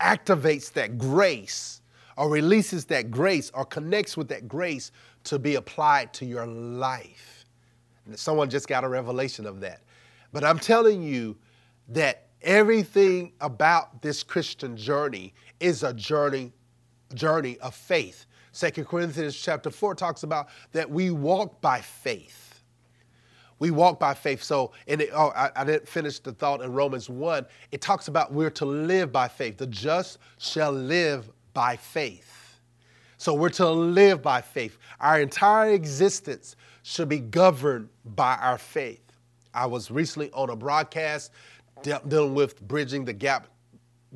activates 0.00 0.72
that 0.72 0.98
grace 0.98 1.80
or 2.16 2.28
releases 2.28 2.84
that 2.86 3.10
grace 3.10 3.50
or 3.54 3.64
connects 3.64 4.16
with 4.16 4.28
that 4.28 4.48
grace 4.48 4.90
to 5.24 5.38
be 5.38 5.56
applied 5.56 6.12
to 6.14 6.24
your 6.24 6.46
life. 6.46 7.44
And 8.06 8.18
someone 8.18 8.48
just 8.48 8.68
got 8.68 8.84
a 8.84 8.88
revelation 8.88 9.46
of 9.46 9.60
that. 9.60 9.82
But 10.32 10.44
I'm 10.44 10.58
telling 10.58 11.02
you 11.02 11.36
that 11.88 12.28
everything 12.42 13.32
about 13.40 14.02
this 14.02 14.22
Christian 14.22 14.76
journey 14.76 15.34
is 15.60 15.82
a 15.82 15.92
journey 15.92 16.52
journey 17.14 17.56
of 17.58 17.74
faith. 17.74 18.26
Second 18.52 18.86
Corinthians 18.86 19.36
chapter 19.36 19.70
4 19.70 19.94
talks 19.94 20.22
about 20.22 20.48
that 20.72 20.90
we 20.90 21.10
walk 21.10 21.60
by 21.60 21.80
faith. 21.80 22.45
We 23.58 23.70
walk 23.70 23.98
by 23.98 24.14
faith. 24.14 24.42
So, 24.42 24.72
in 24.86 25.00
it, 25.00 25.10
oh, 25.14 25.32
I, 25.34 25.50
I 25.56 25.64
didn't 25.64 25.88
finish 25.88 26.18
the 26.18 26.32
thought 26.32 26.60
in 26.60 26.72
Romans 26.72 27.08
1. 27.08 27.46
It 27.72 27.80
talks 27.80 28.08
about 28.08 28.32
we're 28.32 28.50
to 28.50 28.66
live 28.66 29.12
by 29.12 29.28
faith. 29.28 29.56
The 29.56 29.66
just 29.66 30.18
shall 30.38 30.72
live 30.72 31.30
by 31.54 31.76
faith. 31.76 32.58
So, 33.16 33.32
we're 33.32 33.48
to 33.50 33.70
live 33.70 34.20
by 34.20 34.42
faith. 34.42 34.78
Our 35.00 35.20
entire 35.20 35.70
existence 35.70 36.56
should 36.82 37.08
be 37.08 37.18
governed 37.18 37.88
by 38.04 38.36
our 38.36 38.58
faith. 38.58 39.00
I 39.54 39.66
was 39.66 39.90
recently 39.90 40.30
on 40.32 40.50
a 40.50 40.56
broadcast 40.56 41.32
de- 41.82 42.00
dealing 42.06 42.34
with 42.34 42.60
bridging 42.68 43.04
the 43.04 43.12
gap 43.14 43.48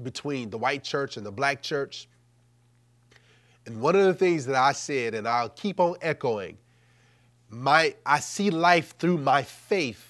between 0.03 0.51
the 0.51 0.59
white 0.59 0.85
church 0.85 1.17
and 1.17 1.25
the 1.25 1.33
black 1.33 1.63
church. 1.63 2.09
And 3.67 3.81
one 3.81 3.97
of 3.97 4.05
the 4.05 4.15
things 4.15 4.47
that 4.47 4.57
I 4.57 4.73
said, 4.73 5.15
and 5.15 5.27
I'll 5.27 5.49
keep 5.49 5.81
on 5.81 5.97
echoing, 6.03 6.59
my 7.51 7.95
I 8.07 8.21
see 8.21 8.51
life 8.51 8.97
through 8.99 9.19
my 9.19 9.43
faith. 9.43 10.07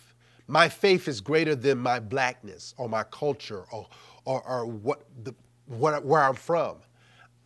My 0.47 0.69
faith 0.69 1.09
is 1.09 1.21
greater 1.21 1.55
than 1.55 1.79
my 1.79 2.01
blackness 2.01 2.75
or 2.77 2.89
my 2.89 3.03
culture 3.05 3.65
or 3.73 3.89
or, 4.25 4.43
or 4.47 4.67
what 4.67 5.05
the 5.25 5.35
what, 5.67 6.05
where 6.05 6.23
I'm 6.23 6.35
from. 6.35 6.77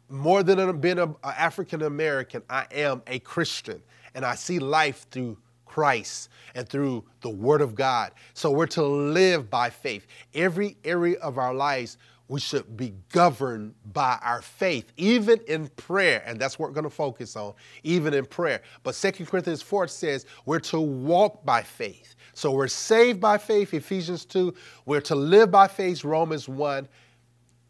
More 0.09 0.43
than 0.43 0.81
being 0.81 0.99
an 0.99 1.15
African 1.23 1.83
American, 1.83 2.43
I 2.51 2.67
am 2.73 3.03
a 3.07 3.19
Christian, 3.21 3.83
and 4.15 4.25
I 4.25 4.35
see 4.35 4.59
life 4.59 5.07
through 5.11 5.39
Christ 5.65 6.29
and 6.55 6.69
through 6.69 7.05
the 7.21 7.31
Word 7.31 7.61
of 7.61 7.75
God. 7.75 8.13
So 8.35 8.51
we're 8.51 8.67
to 8.69 8.85
live 8.85 9.51
by 9.51 9.71
faith. 9.71 10.07
Every 10.35 10.77
area 10.85 11.19
of 11.19 11.39
our 11.39 11.55
lives, 11.55 11.99
we 12.29 12.41
should 12.41 12.77
be 12.77 12.95
governed 13.13 13.75
by 13.93 14.19
our 14.23 14.41
faith, 14.41 14.93
even 14.97 15.41
in 15.47 15.69
prayer. 15.77 16.23
And 16.25 16.41
that's 16.41 16.59
what 16.59 16.71
we're 16.71 16.75
going 16.75 16.85
to 16.85 16.91
focus 16.91 17.37
on, 17.37 17.53
even 17.83 18.15
in 18.15 18.25
prayer. 18.25 18.63
But 18.83 18.95
Second 18.95 19.27
Corinthians 19.27 19.61
4 19.61 19.89
says 19.89 20.25
we're 20.47 20.61
to 20.61 20.81
walk 20.81 21.45
by 21.45 21.63
faith. 21.63 22.17
So 22.33 22.51
we're 22.51 22.69
saved 22.69 23.21
by 23.21 23.37
faith, 23.37 23.75
Ephesians 23.75 24.25
2. 24.25 24.55
We're 24.87 25.03
to 25.03 25.15
live 25.15 25.51
by 25.51 25.69
faith, 25.69 26.03
Romans 26.03 26.49
1. 26.49 26.89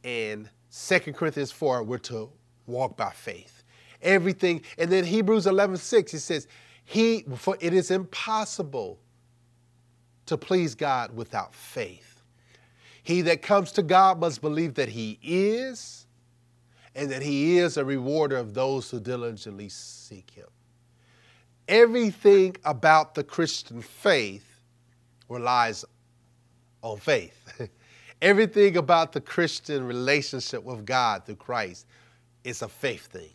And 0.04 0.48
Second 0.68 1.14
Corinthians 1.14 1.50
4, 1.50 1.82
we're 1.82 1.98
to 1.98 2.30
walk 2.66 2.96
by 2.96 3.10
faith. 3.10 3.64
Everything. 4.02 4.62
And 4.78 4.90
then 4.90 5.04
Hebrews 5.04 5.46
11 5.46 5.78
6, 5.78 6.14
it 6.14 6.20
says, 6.20 6.46
he, 6.84 7.24
for 7.36 7.56
it 7.60 7.72
is 7.72 7.90
impossible 7.90 9.00
to 10.26 10.36
please 10.36 10.74
God 10.74 11.14
without 11.16 11.54
faith. 11.54 12.03
He 13.04 13.20
that 13.22 13.42
comes 13.42 13.70
to 13.72 13.82
God 13.82 14.18
must 14.18 14.40
believe 14.40 14.74
that 14.74 14.88
He 14.88 15.18
is, 15.22 16.06
and 16.94 17.10
that 17.10 17.22
He 17.22 17.58
is 17.58 17.76
a 17.76 17.84
rewarder 17.84 18.36
of 18.36 18.54
those 18.54 18.90
who 18.90 18.98
diligently 18.98 19.68
seek 19.68 20.30
Him. 20.30 20.46
Everything 21.68 22.56
about 22.64 23.14
the 23.14 23.22
Christian 23.22 23.82
faith 23.82 24.62
relies 25.28 25.84
on 26.82 26.98
faith. 26.98 27.68
Everything 28.22 28.78
about 28.78 29.12
the 29.12 29.20
Christian 29.20 29.86
relationship 29.86 30.64
with 30.64 30.86
God 30.86 31.26
through 31.26 31.36
Christ 31.36 31.86
is 32.42 32.62
a 32.62 32.68
faith 32.68 33.06
thing. 33.06 33.30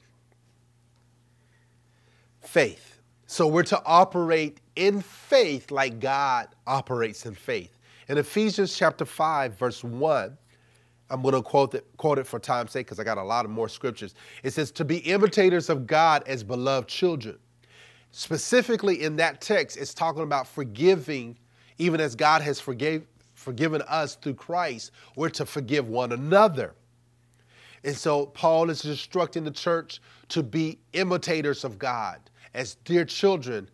Faith. 2.41 2.99
So 3.27 3.45
we're 3.45 3.63
to 3.63 3.81
operate 3.85 4.61
in 4.75 5.01
faith 5.01 5.69
like 5.69 5.99
God 5.99 6.47
operates 6.65 7.27
in 7.27 7.35
faith. 7.35 7.78
In 8.09 8.17
Ephesians 8.17 8.75
chapter 8.75 9.05
5, 9.05 9.57
verse 9.57 9.83
1, 9.83 10.35
I'm 11.11 11.21
going 11.21 11.35
to 11.35 11.43
quote 11.43 11.75
it, 11.75 11.85
quote 11.97 12.17
it 12.17 12.25
for 12.25 12.39
time's 12.39 12.71
sake 12.71 12.87
because 12.87 12.99
I 12.99 13.03
got 13.03 13.19
a 13.19 13.23
lot 13.23 13.45
of 13.45 13.51
more 13.51 13.69
scriptures. 13.69 14.15
It 14.43 14.51
says, 14.51 14.71
To 14.71 14.85
be 14.85 14.97
imitators 14.97 15.69
of 15.69 15.85
God 15.85 16.23
as 16.25 16.43
beloved 16.43 16.89
children. 16.89 17.37
Specifically 18.09 19.03
in 19.03 19.15
that 19.17 19.41
text, 19.41 19.77
it's 19.77 19.93
talking 19.93 20.23
about 20.23 20.47
forgiving, 20.47 21.37
even 21.77 22.01
as 22.01 22.15
God 22.15 22.41
has 22.41 22.59
forgave, 22.59 23.05
forgiven 23.35 23.83
us 23.83 24.15
through 24.15 24.33
Christ, 24.33 24.91
we're 25.15 25.29
to 25.29 25.45
forgive 25.45 25.87
one 25.87 26.11
another. 26.11 26.73
And 27.83 27.95
so 27.95 28.25
Paul 28.25 28.71
is 28.71 28.83
instructing 28.85 29.43
the 29.43 29.51
church 29.51 30.01
to 30.29 30.41
be 30.41 30.79
imitators 30.93 31.63
of 31.63 31.77
God 31.77 32.19
as 32.55 32.75
dear 32.83 33.05
children, 33.05 33.69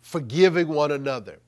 forgiving 0.00 0.68
one 0.68 0.92
another. 0.92 1.38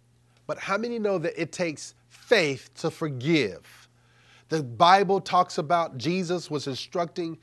But 0.47 0.59
how 0.59 0.77
many 0.77 0.99
know 0.99 1.17
that 1.19 1.41
it 1.41 1.53
takes 1.53 1.95
faith 2.29 2.71
to 2.75 2.91
forgive? 2.91 3.88
The 4.49 4.62
Bible 4.62 5.21
talks 5.21 5.59
about 5.59 5.99
Jesus 5.99 6.51
was 6.51 6.67
instructing, 6.67 7.38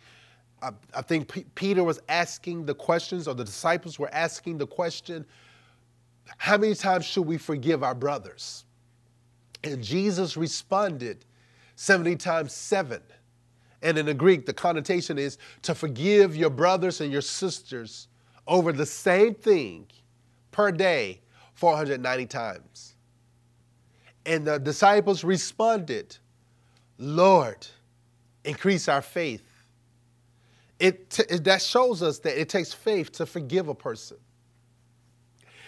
I, 0.61 0.69
I 0.93 1.01
think 1.01 1.31
P- 1.31 1.45
Peter 1.55 1.83
was 1.83 1.99
asking 2.09 2.65
the 2.65 2.73
questions, 2.73 3.27
or 3.27 3.35
the 3.35 3.43
disciples 3.43 3.99
were 3.99 4.13
asking 4.13 4.57
the 4.57 4.67
question, 4.67 5.25
how 6.37 6.57
many 6.57 6.75
times 6.75 7.05
should 7.05 7.25
we 7.25 7.37
forgive 7.37 7.83
our 7.83 7.95
brothers? 7.95 8.65
And 9.63 9.83
Jesus 9.83 10.37
responded 10.37 11.25
70 11.75 12.15
times 12.15 12.53
seven. 12.53 13.01
And 13.81 13.97
in 13.97 14.05
the 14.05 14.13
Greek, 14.13 14.45
the 14.45 14.53
connotation 14.53 15.19
is 15.19 15.37
to 15.63 15.75
forgive 15.75 16.35
your 16.35 16.49
brothers 16.49 17.01
and 17.01 17.11
your 17.11 17.21
sisters 17.21 18.07
over 18.47 18.71
the 18.71 18.85
same 18.85 19.35
thing 19.35 19.87
per 20.51 20.71
day 20.71 21.21
490 21.53 22.25
times. 22.25 22.94
And 24.25 24.45
the 24.45 24.59
disciples 24.59 25.23
responded, 25.23 26.17
Lord, 26.97 27.67
increase 28.43 28.87
our 28.87 29.01
faith. 29.01 29.43
It, 30.79 31.09
t- 31.09 31.37
that 31.37 31.61
shows 31.61 32.03
us 32.03 32.19
that 32.19 32.39
it 32.39 32.49
takes 32.49 32.73
faith 32.73 33.11
to 33.13 33.25
forgive 33.25 33.67
a 33.67 33.75
person. 33.75 34.17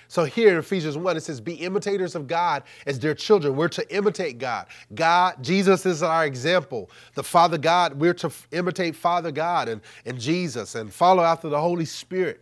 So 0.10 0.24
here 0.24 0.52
in 0.54 0.58
Ephesians 0.58 0.98
1, 0.98 1.18
it 1.18 1.24
says, 1.24 1.42
Be 1.42 1.56
imitators 1.56 2.16
of 2.16 2.28
God 2.28 2.64
as 2.86 3.00
their 3.00 3.14
children. 3.14 3.56
We're 3.56 3.68
to 3.70 3.96
imitate 3.96 4.38
God. 4.38 4.68
God, 4.96 5.44
Jesus 5.44 5.86
is 5.86 6.02
our 6.02 6.26
example. 6.26 6.90
The 7.16 7.24
Father 7.24 7.58
God, 7.58 7.94
we're 8.00 8.14
to 8.16 8.32
imitate 8.52 8.96
Father 8.96 9.32
God 9.32 9.68
and, 9.68 9.82
and 10.06 10.20
Jesus 10.20 10.76
and 10.76 10.94
follow 10.94 11.24
after 11.24 11.50
the 11.50 11.60
Holy 11.60 11.86
Spirit. 11.86 12.42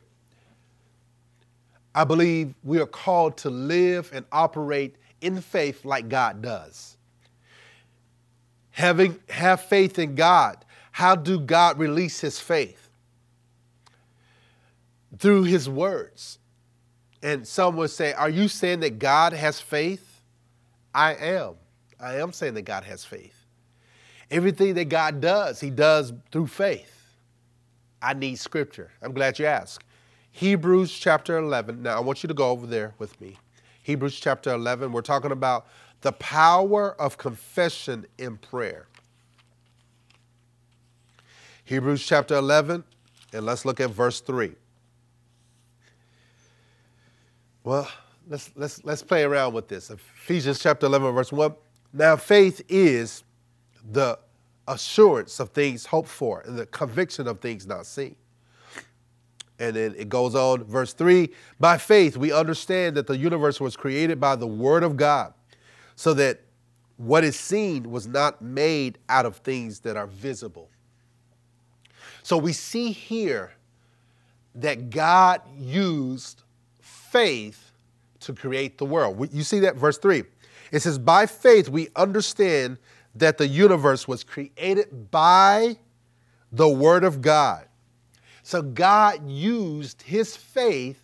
I 1.95 2.03
believe 2.03 2.53
we 2.63 2.79
are 2.79 2.85
called 2.85 3.37
to 3.37 3.49
live 3.49 4.11
and 4.13 4.25
operate 4.31 4.97
in 5.21 5.41
faith 5.41 5.85
like 5.85 6.09
God 6.09 6.41
does. 6.41 6.97
Having 8.71 9.19
have 9.29 9.61
faith 9.61 9.97
in 9.99 10.15
God. 10.15 10.65
How 10.91 11.15
do 11.15 11.39
God 11.39 11.77
release 11.79 12.21
his 12.21 12.39
faith? 12.39 12.89
Through 15.17 15.43
his 15.43 15.69
words. 15.69 16.39
And 17.23 17.47
some 17.47 17.75
would 17.77 17.89
say, 17.89 18.13
Are 18.13 18.29
you 18.29 18.47
saying 18.47 18.81
that 18.81 18.99
God 18.99 19.33
has 19.33 19.59
faith? 19.59 20.21
I 20.93 21.15
am. 21.15 21.55
I 21.99 22.17
am 22.17 22.31
saying 22.31 22.53
that 22.55 22.63
God 22.63 22.83
has 22.83 23.03
faith. 23.03 23.45
Everything 24.29 24.73
that 24.75 24.89
God 24.89 25.21
does, 25.21 25.59
he 25.59 25.69
does 25.69 26.13
through 26.31 26.47
faith. 26.47 26.95
I 28.01 28.13
need 28.13 28.35
scripture. 28.35 28.91
I'm 29.01 29.13
glad 29.13 29.39
you 29.39 29.45
asked. 29.45 29.83
Hebrews 30.31 30.91
chapter 30.97 31.37
11. 31.37 31.81
Now, 31.81 31.97
I 31.97 31.99
want 32.01 32.23
you 32.23 32.27
to 32.27 32.33
go 32.33 32.49
over 32.49 32.67
there 32.67 32.93
with 32.99 33.19
me. 33.21 33.37
Hebrews 33.85 34.19
chapter 34.19 34.51
11. 34.51 34.91
We're 34.91 35.01
talking 35.01 35.31
about 35.31 35.67
the 36.01 36.11
power 36.13 36.99
of 36.99 37.19
confession 37.19 38.07
in 38.17 38.37
prayer. 38.37 38.87
Hebrews 41.65 42.03
chapter 42.03 42.33
11, 42.33 42.83
and 43.31 43.45
let's 43.45 43.63
look 43.63 43.79
at 43.79 43.91
verse 43.91 44.21
3. 44.21 44.53
Well, 47.63 47.87
let's, 48.27 48.49
let's, 48.55 48.83
let's 48.83 49.03
play 49.03 49.21
around 49.21 49.53
with 49.53 49.67
this. 49.67 49.91
Ephesians 49.91 50.57
chapter 50.57 50.87
11, 50.87 51.13
verse 51.13 51.31
1. 51.31 51.53
Now, 51.93 52.15
faith 52.15 52.63
is 52.67 53.23
the 53.91 54.17
assurance 54.67 55.39
of 55.39 55.49
things 55.49 55.85
hoped 55.85 56.09
for 56.09 56.41
and 56.41 56.57
the 56.57 56.65
conviction 56.65 57.27
of 57.27 57.39
things 57.39 57.67
not 57.67 57.85
seen. 57.85 58.15
And 59.59 59.75
then 59.75 59.95
it 59.97 60.09
goes 60.09 60.35
on, 60.35 60.63
verse 60.65 60.93
3 60.93 61.29
By 61.59 61.77
faith, 61.77 62.17
we 62.17 62.31
understand 62.31 62.95
that 62.97 63.07
the 63.07 63.17
universe 63.17 63.59
was 63.59 63.75
created 63.75 64.19
by 64.19 64.35
the 64.35 64.47
Word 64.47 64.83
of 64.83 64.97
God, 64.97 65.33
so 65.95 66.13
that 66.15 66.41
what 66.97 67.23
is 67.23 67.37
seen 67.37 67.91
was 67.91 68.07
not 68.07 68.41
made 68.41 68.99
out 69.09 69.25
of 69.25 69.37
things 69.37 69.79
that 69.81 69.97
are 69.97 70.07
visible. 70.07 70.69
So 72.23 72.37
we 72.37 72.53
see 72.53 72.91
here 72.91 73.53
that 74.55 74.89
God 74.89 75.41
used 75.57 76.43
faith 76.79 77.71
to 78.21 78.33
create 78.33 78.77
the 78.77 78.85
world. 78.85 79.29
You 79.33 79.43
see 79.43 79.59
that, 79.59 79.75
verse 79.75 79.97
3. 79.97 80.23
It 80.71 80.79
says, 80.79 80.97
By 80.97 81.25
faith, 81.25 81.69
we 81.69 81.89
understand 81.95 82.77
that 83.13 83.37
the 83.37 83.47
universe 83.47 84.07
was 84.07 84.23
created 84.23 85.11
by 85.11 85.77
the 86.51 86.67
Word 86.67 87.03
of 87.03 87.21
God. 87.21 87.67
So 88.45 88.61
God 88.61 89.27
used 89.27 90.03
his 90.03 90.37
faith 90.37 91.01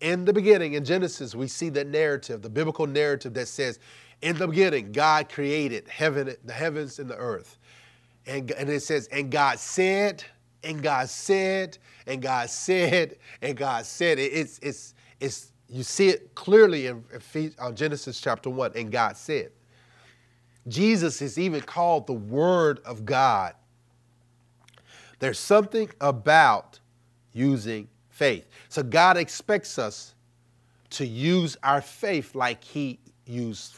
in 0.00 0.24
the 0.24 0.32
beginning. 0.32 0.72
In 0.72 0.84
Genesis, 0.84 1.32
we 1.32 1.46
see 1.46 1.68
the 1.68 1.84
narrative, 1.84 2.42
the 2.42 2.50
biblical 2.50 2.88
narrative 2.88 3.34
that 3.34 3.46
says, 3.46 3.78
in 4.20 4.36
the 4.36 4.48
beginning, 4.48 4.90
God 4.90 5.28
created 5.28 5.86
heaven, 5.86 6.34
the 6.44 6.52
heavens 6.52 6.98
and 6.98 7.08
the 7.08 7.16
earth. 7.16 7.56
And, 8.26 8.50
and 8.50 8.68
it 8.68 8.82
says, 8.82 9.06
and 9.12 9.30
God 9.30 9.60
said, 9.60 10.24
and 10.64 10.82
God 10.82 11.08
said, 11.08 11.78
and 12.08 12.20
God 12.20 12.50
said, 12.50 13.16
and 13.42 13.56
God 13.56 13.86
said. 13.86 14.18
It, 14.18 14.32
it's, 14.32 14.58
it's, 14.58 14.94
it's, 15.20 15.52
you 15.68 15.84
see 15.84 16.08
it 16.08 16.34
clearly 16.34 16.88
in, 16.88 17.04
in 17.34 17.54
uh, 17.60 17.70
Genesis 17.70 18.20
chapter 18.20 18.50
1, 18.50 18.72
and 18.74 18.90
God 18.90 19.16
said. 19.16 19.52
Jesus 20.66 21.22
is 21.22 21.38
even 21.38 21.60
called 21.60 22.08
the 22.08 22.12
Word 22.12 22.80
of 22.84 23.04
God. 23.04 23.54
There's 25.22 25.38
something 25.38 25.88
about 26.00 26.80
using 27.32 27.86
faith. 28.08 28.44
So 28.68 28.82
God 28.82 29.16
expects 29.16 29.78
us 29.78 30.16
to 30.90 31.06
use 31.06 31.56
our 31.62 31.80
faith 31.80 32.34
like 32.34 32.64
He 32.64 32.98
used, 33.24 33.76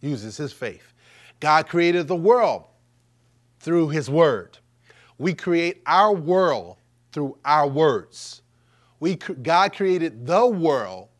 uses 0.00 0.36
His 0.36 0.52
faith. 0.52 0.92
God 1.38 1.68
created 1.68 2.08
the 2.08 2.16
world 2.16 2.64
through 3.60 3.90
His 3.90 4.10
Word. 4.10 4.58
We 5.18 5.34
create 5.34 5.82
our 5.86 6.12
world 6.12 6.78
through 7.12 7.38
our 7.44 7.68
words. 7.68 8.42
We, 8.98 9.14
God 9.14 9.76
created 9.76 10.26
the 10.26 10.48
world 10.48 11.10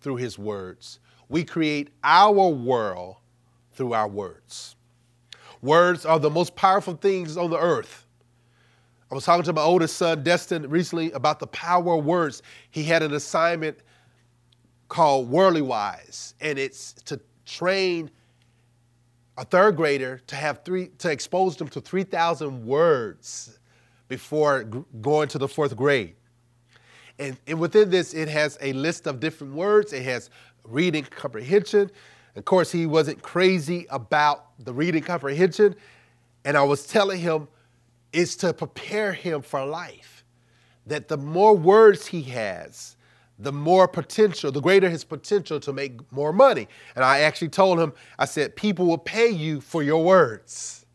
through 0.00 0.16
His 0.16 0.38
words. 0.38 1.00
We 1.28 1.44
create 1.44 1.90
our 2.02 2.48
world 2.48 3.16
through 3.74 3.92
our 3.92 4.08
words. 4.08 4.74
Words 5.60 6.06
are 6.06 6.18
the 6.18 6.30
most 6.30 6.56
powerful 6.56 6.94
things 6.94 7.36
on 7.36 7.50
the 7.50 7.58
earth. 7.58 8.01
I 9.12 9.14
was 9.14 9.26
talking 9.26 9.44
to 9.44 9.52
my 9.52 9.60
oldest 9.60 9.98
son, 9.98 10.22
Destin, 10.22 10.70
recently 10.70 11.12
about 11.12 11.38
the 11.38 11.46
power 11.48 11.98
of 11.98 12.04
words. 12.06 12.42
He 12.70 12.82
had 12.82 13.02
an 13.02 13.12
assignment 13.12 13.76
called 14.88 15.30
Wordly 15.30 15.60
Wise, 15.60 16.32
and 16.40 16.58
it's 16.58 16.94
to 17.04 17.20
train 17.44 18.10
a 19.36 19.44
third 19.44 19.76
grader 19.76 20.22
to 20.28 20.34
have 20.34 20.64
three 20.64 20.88
to 20.96 21.10
expose 21.10 21.58
them 21.58 21.68
to 21.68 21.80
3,000 21.82 22.64
words 22.64 23.58
before 24.08 24.64
g- 24.64 24.82
going 25.02 25.28
to 25.28 25.36
the 25.36 25.46
fourth 25.46 25.76
grade. 25.76 26.14
And, 27.18 27.36
and 27.46 27.60
within 27.60 27.90
this, 27.90 28.14
it 28.14 28.28
has 28.28 28.56
a 28.62 28.72
list 28.72 29.06
of 29.06 29.20
different 29.20 29.52
words. 29.52 29.92
It 29.92 30.04
has 30.04 30.30
reading 30.64 31.04
comprehension. 31.04 31.90
Of 32.34 32.46
course, 32.46 32.72
he 32.72 32.86
wasn't 32.86 33.20
crazy 33.20 33.86
about 33.90 34.58
the 34.58 34.72
reading 34.72 35.02
comprehension. 35.02 35.76
And 36.46 36.56
I 36.56 36.62
was 36.62 36.86
telling 36.86 37.20
him 37.20 37.48
is 38.12 38.36
to 38.36 38.52
prepare 38.52 39.12
him 39.12 39.42
for 39.42 39.64
life. 39.64 40.24
That 40.86 41.08
the 41.08 41.16
more 41.16 41.56
words 41.56 42.08
he 42.08 42.22
has, 42.22 42.96
the 43.38 43.52
more 43.52 43.88
potential, 43.88 44.52
the 44.52 44.60
greater 44.60 44.88
his 44.88 45.04
potential 45.04 45.58
to 45.60 45.72
make 45.72 46.10
more 46.12 46.32
money. 46.32 46.68
And 46.94 47.04
I 47.04 47.20
actually 47.20 47.48
told 47.48 47.80
him, 47.80 47.92
I 48.18 48.24
said, 48.24 48.56
people 48.56 48.86
will 48.86 48.98
pay 48.98 49.28
you 49.28 49.60
for 49.60 49.82
your 49.82 50.04
words. 50.04 50.86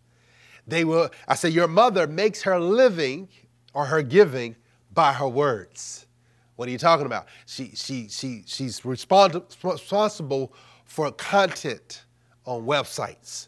They 0.65 0.83
will, 0.83 1.09
I 1.27 1.35
said, 1.35 1.53
your 1.53 1.67
mother 1.67 2.07
makes 2.07 2.41
her 2.43 2.59
living 2.59 3.29
or 3.73 3.85
her 3.85 4.01
giving 4.01 4.55
by 4.93 5.13
her 5.13 5.27
words. 5.27 6.05
What 6.55 6.67
are 6.67 6.71
you 6.71 6.77
talking 6.77 7.05
about? 7.05 7.27
She, 7.45 7.71
she, 7.75 8.07
she, 8.09 8.43
she's 8.45 8.83
responsible 8.83 10.53
for 10.85 11.11
content 11.11 12.03
on 12.45 12.65
websites. 12.65 13.47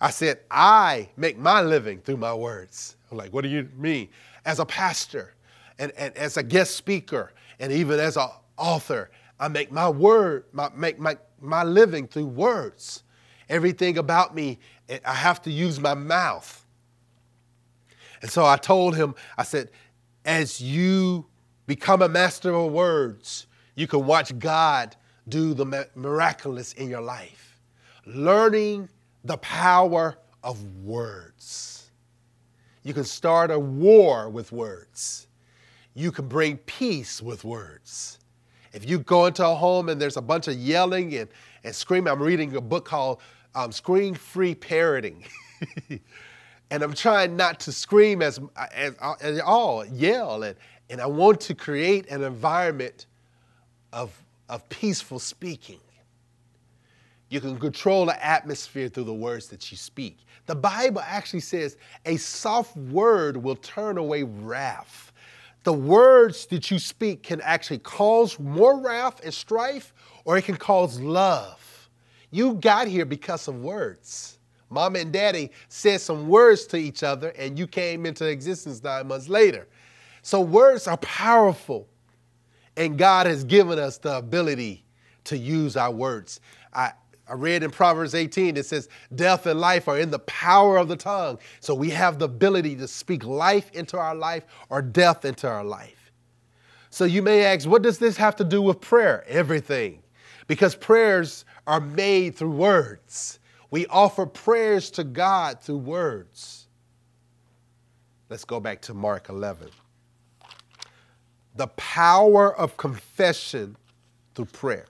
I 0.00 0.10
said, 0.10 0.40
I 0.50 1.08
make 1.16 1.38
my 1.38 1.62
living 1.62 2.00
through 2.00 2.18
my 2.18 2.34
words. 2.34 2.96
I'm 3.10 3.16
like, 3.16 3.32
what 3.32 3.42
do 3.42 3.48
you 3.48 3.68
mean? 3.76 4.08
As 4.44 4.58
a 4.58 4.66
pastor 4.66 5.34
and, 5.78 5.92
and 5.92 6.16
as 6.16 6.36
a 6.36 6.42
guest 6.42 6.76
speaker 6.76 7.32
and 7.58 7.72
even 7.72 7.98
as 7.98 8.16
an 8.16 8.28
author, 8.56 9.10
I 9.38 9.48
make 9.48 9.70
my 9.72 9.88
word, 9.88 10.44
my, 10.52 10.70
make 10.74 10.98
my, 10.98 11.16
my 11.40 11.62
living 11.62 12.06
through 12.06 12.26
words. 12.26 13.02
Everything 13.48 13.98
about 13.98 14.34
me, 14.34 14.58
eh, 14.88 14.98
I 15.04 15.14
have 15.14 15.42
to 15.42 15.50
use 15.50 15.78
my 15.78 15.94
mouth. 15.94 16.64
And 18.22 18.30
so 18.30 18.44
I 18.44 18.56
told 18.56 18.96
him, 18.96 19.14
I 19.36 19.44
said, 19.44 19.70
as 20.24 20.60
you 20.60 21.26
become 21.66 22.02
a 22.02 22.08
master 22.08 22.52
of 22.52 22.72
words, 22.72 23.46
you 23.74 23.86
can 23.86 24.06
watch 24.06 24.36
God 24.38 24.96
do 25.28 25.54
the 25.54 25.88
miraculous 25.94 26.72
in 26.74 26.88
your 26.88 27.00
life. 27.00 27.60
Learning 28.06 28.88
the 29.26 29.36
power 29.38 30.16
of 30.42 30.62
words. 30.84 31.90
You 32.82 32.94
can 32.94 33.04
start 33.04 33.50
a 33.50 33.58
war 33.58 34.28
with 34.28 34.52
words. 34.52 35.26
You 35.94 36.12
can 36.12 36.28
bring 36.28 36.58
peace 36.58 37.20
with 37.20 37.44
words. 37.44 38.18
If 38.72 38.88
you 38.88 38.98
go 38.98 39.26
into 39.26 39.44
a 39.44 39.54
home 39.54 39.88
and 39.88 40.00
there's 40.00 40.16
a 40.16 40.22
bunch 40.22 40.46
of 40.46 40.54
yelling 40.54 41.14
and, 41.16 41.28
and 41.64 41.74
screaming, 41.74 42.12
I'm 42.12 42.22
reading 42.22 42.54
a 42.54 42.60
book 42.60 42.84
called 42.84 43.20
um, 43.54 43.72
Scream 43.72 44.14
Free 44.14 44.54
Parenting. 44.54 45.26
and 46.70 46.82
I'm 46.82 46.92
trying 46.92 47.36
not 47.36 47.58
to 47.60 47.72
scream 47.72 48.22
as, 48.22 48.38
as, 48.72 48.94
as 49.20 49.40
all, 49.40 49.84
yell. 49.86 50.44
And, 50.44 50.56
and 50.88 51.00
I 51.00 51.06
want 51.06 51.40
to 51.42 51.54
create 51.54 52.08
an 52.10 52.22
environment 52.22 53.06
of, 53.92 54.12
of 54.48 54.68
peaceful 54.68 55.18
speaking. 55.18 55.80
You 57.28 57.40
can 57.40 57.58
control 57.58 58.06
the 58.06 58.24
atmosphere 58.24 58.88
through 58.88 59.04
the 59.04 59.14
words 59.14 59.48
that 59.48 59.70
you 59.70 59.76
speak. 59.76 60.18
The 60.46 60.54
Bible 60.54 61.02
actually 61.04 61.40
says 61.40 61.76
a 62.04 62.16
soft 62.16 62.76
word 62.76 63.36
will 63.36 63.56
turn 63.56 63.98
away 63.98 64.22
wrath. 64.22 65.12
The 65.64 65.72
words 65.72 66.46
that 66.46 66.70
you 66.70 66.78
speak 66.78 67.24
can 67.24 67.40
actually 67.40 67.78
cause 67.78 68.38
more 68.38 68.78
wrath 68.78 69.20
and 69.24 69.34
strife, 69.34 69.92
or 70.24 70.36
it 70.36 70.44
can 70.44 70.56
cause 70.56 71.00
love. 71.00 71.88
You 72.30 72.54
got 72.54 72.86
here 72.86 73.04
because 73.04 73.48
of 73.48 73.56
words. 73.62 74.38
Mama 74.70 75.00
and 75.00 75.12
daddy 75.12 75.50
said 75.68 76.00
some 76.00 76.28
words 76.28 76.66
to 76.66 76.76
each 76.76 77.02
other, 77.02 77.30
and 77.30 77.58
you 77.58 77.66
came 77.66 78.06
into 78.06 78.26
existence 78.26 78.82
nine 78.82 79.08
months 79.08 79.28
later. 79.28 79.66
So, 80.22 80.40
words 80.40 80.86
are 80.86 80.96
powerful, 80.98 81.88
and 82.76 82.98
God 82.98 83.26
has 83.26 83.42
given 83.44 83.78
us 83.78 83.98
the 83.98 84.16
ability 84.16 84.84
to 85.24 85.36
use 85.36 85.76
our 85.76 85.90
words. 85.90 86.40
I, 86.72 86.92
I 87.28 87.34
read 87.34 87.62
in 87.64 87.70
Proverbs 87.70 88.14
18, 88.14 88.56
it 88.56 88.66
says, 88.66 88.88
Death 89.14 89.46
and 89.46 89.58
life 89.58 89.88
are 89.88 89.98
in 89.98 90.10
the 90.10 90.20
power 90.20 90.76
of 90.76 90.88
the 90.88 90.96
tongue. 90.96 91.38
So 91.60 91.74
we 91.74 91.90
have 91.90 92.18
the 92.18 92.26
ability 92.26 92.76
to 92.76 92.86
speak 92.86 93.24
life 93.24 93.70
into 93.72 93.98
our 93.98 94.14
life 94.14 94.44
or 94.68 94.80
death 94.80 95.24
into 95.24 95.48
our 95.48 95.64
life. 95.64 96.12
So 96.90 97.04
you 97.04 97.22
may 97.22 97.44
ask, 97.44 97.68
what 97.68 97.82
does 97.82 97.98
this 97.98 98.16
have 98.16 98.36
to 98.36 98.44
do 98.44 98.62
with 98.62 98.80
prayer? 98.80 99.24
Everything. 99.26 100.02
Because 100.46 100.76
prayers 100.76 101.44
are 101.66 101.80
made 101.80 102.36
through 102.36 102.52
words. 102.52 103.40
We 103.70 103.86
offer 103.88 104.24
prayers 104.24 104.90
to 104.92 105.04
God 105.04 105.60
through 105.60 105.78
words. 105.78 106.68
Let's 108.28 108.44
go 108.44 108.60
back 108.60 108.80
to 108.82 108.94
Mark 108.94 109.28
11. 109.28 109.68
The 111.56 111.66
power 111.68 112.56
of 112.56 112.76
confession 112.76 113.76
through 114.34 114.46
prayer. 114.46 114.86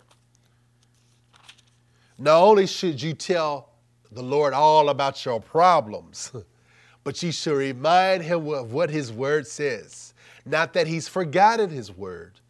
Not 2.18 2.42
only 2.42 2.66
should 2.66 3.00
you 3.00 3.12
tell 3.12 3.70
the 4.11 4.22
Lord 4.22 4.55
all 4.55 4.88
about 4.88 5.24
your 5.24 5.40
problems, 5.40 6.33
but 7.05 7.22
you 7.22 7.33
should 7.33 7.57
remind 7.57 8.22
him 8.22 8.48
of 8.48 8.72
what 8.72 8.90
his 8.90 9.12
word 9.12 9.46
says. 9.46 10.14
Not 10.44 10.72
that 10.74 10.87
he's 10.87 11.09
forgotten 11.09 11.70
his 11.70 11.90
word, 11.90 12.40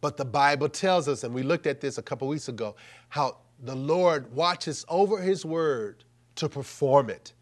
but 0.00 0.16
the 0.16 0.24
Bible 0.24 0.68
tells 0.68 1.06
us, 1.06 1.22
and 1.22 1.34
we 1.34 1.42
looked 1.42 1.66
at 1.66 1.80
this 1.80 1.98
a 1.98 2.02
couple 2.02 2.26
weeks 2.26 2.48
ago, 2.48 2.74
how 3.08 3.36
the 3.62 3.76
Lord 3.76 4.32
watches 4.34 4.84
over 4.88 5.20
his 5.20 5.44
word 5.44 6.04
to 6.36 6.48
perform 6.48 7.10
it. 7.10 7.32